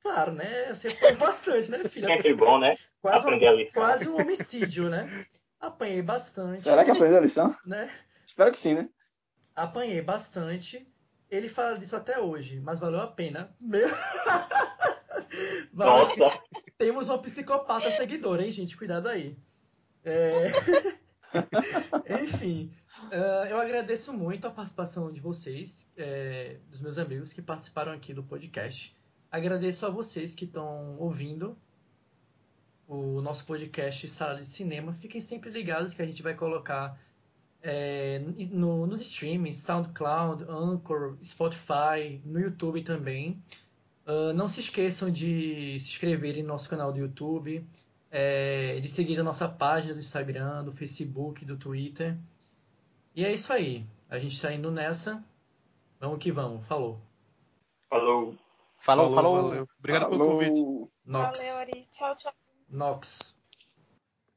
Claro, 0.00 0.32
né? 0.32 0.74
Você 0.74 0.88
apanhou 0.88 1.16
bastante, 1.18 1.70
né, 1.70 1.84
filha? 1.84 2.08
Sempre 2.08 2.34
bom, 2.34 2.58
né? 2.58 2.76
Quase 3.00 3.26
um, 3.28 3.56
lição. 3.56 3.82
quase 3.82 4.08
um 4.08 4.16
homicídio, 4.20 4.88
né? 4.88 5.06
Apanhei 5.60 6.02
bastante, 6.02 6.62
Será 6.62 6.84
que 6.84 6.90
aprendeu 6.90 7.18
a 7.18 7.20
lição? 7.20 7.54
né? 7.64 7.90
Espero 8.26 8.50
que 8.50 8.58
sim, 8.58 8.74
né? 8.74 8.88
Apanhei 9.54 10.00
bastante. 10.00 10.88
Ele 11.30 11.48
fala 11.48 11.78
disso 11.78 11.94
até 11.94 12.18
hoje, 12.18 12.58
mas 12.60 12.78
valeu 12.80 13.00
a 13.00 13.06
pena. 13.06 13.54
Meu... 13.60 13.88
Valeu- 15.72 16.16
Nossa. 16.16 16.40
Temos 16.78 17.08
uma 17.08 17.18
psicopata 17.18 17.90
seguidora, 17.92 18.44
hein, 18.44 18.50
gente? 18.50 18.76
Cuidado 18.76 19.08
aí. 19.08 19.36
É... 20.04 20.50
Enfim, 22.22 22.70
Uh, 23.10 23.46
eu 23.48 23.58
agradeço 23.58 24.12
muito 24.12 24.46
a 24.46 24.50
participação 24.50 25.10
de 25.10 25.18
vocês, 25.20 25.88
é, 25.96 26.58
dos 26.70 26.80
meus 26.80 26.98
amigos 26.98 27.32
que 27.32 27.40
participaram 27.40 27.90
aqui 27.92 28.12
do 28.12 28.22
podcast. 28.22 28.94
Agradeço 29.30 29.86
a 29.86 29.88
vocês 29.90 30.34
que 30.34 30.44
estão 30.44 30.96
ouvindo 30.98 31.56
o 32.86 33.22
nosso 33.22 33.46
podcast 33.46 34.06
Sala 34.08 34.36
de 34.36 34.46
Cinema. 34.46 34.92
Fiquem 34.92 35.22
sempre 35.22 35.50
ligados 35.50 35.94
que 35.94 36.02
a 36.02 36.06
gente 36.06 36.22
vai 36.22 36.34
colocar 36.34 37.00
é, 37.62 38.18
no, 38.50 38.86
nos 38.86 39.00
streams, 39.00 39.56
SoundCloud, 39.56 40.44
Anchor, 40.48 41.16
Spotify, 41.24 42.20
no 42.26 42.38
YouTube 42.38 42.82
também. 42.82 43.42
Uh, 44.06 44.32
não 44.34 44.48
se 44.48 44.60
esqueçam 44.60 45.10
de 45.10 45.78
se 45.80 45.90
inscreverem 45.90 46.42
no 46.42 46.48
nosso 46.48 46.68
canal 46.68 46.92
do 46.92 46.98
YouTube, 46.98 47.64
é, 48.10 48.80
de 48.80 48.88
seguir 48.88 49.18
a 49.18 49.22
nossa 49.22 49.48
página 49.48 49.94
do 49.94 50.00
Instagram, 50.00 50.64
do 50.64 50.72
Facebook, 50.72 51.44
do 51.44 51.56
Twitter. 51.56 52.18
E 53.14 53.24
é 53.24 53.32
isso 53.32 53.52
aí. 53.52 53.86
A 54.10 54.18
gente 54.18 54.34
está 54.34 54.52
indo 54.52 54.70
nessa. 54.70 55.24
Vamos 56.00 56.18
que 56.18 56.32
vamos. 56.32 56.66
Falou. 56.66 57.00
Falou. 57.88 58.36
Falou, 58.80 59.14
falou. 59.14 59.42
Valeu. 59.42 59.68
Obrigado 59.78 60.02
Falou. 60.02 60.18
pelo 60.18 60.30
convite. 60.32 60.90
Nox. 61.06 61.38
Valeu, 61.38 61.56
Ari. 61.58 61.86
Tchau, 61.90 62.16
tchau. 62.16 62.32
Nox. 62.68 63.34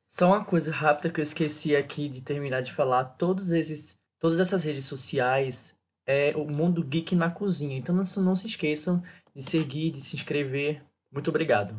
Só 0.08 0.28
uma 0.28 0.46
coisa 0.46 0.72
rápida 0.72 1.10
que 1.10 1.20
eu 1.20 1.24
esqueci 1.24 1.76
aqui 1.76 2.08
de 2.08 2.22
terminar 2.22 2.62
de 2.62 2.72
falar. 2.72 3.04
Todos 3.04 3.52
esses, 3.52 3.98
todas 4.20 4.40
essas 4.40 4.64
redes 4.64 4.86
sociais 4.86 5.76
é 6.06 6.34
o 6.38 6.46
Mundo 6.46 6.84
Geek 6.84 7.16
na 7.16 7.30
Cozinha. 7.30 7.78
Então 7.78 7.94
não, 7.94 8.24
não 8.24 8.36
se 8.36 8.48
esqueçam 8.48 9.04
de 9.36 9.42
seguir, 9.44 9.92
de 9.92 10.02
se 10.02 10.16
inscrever. 10.16 10.84
Muito 11.12 11.30
obrigado. 11.30 11.76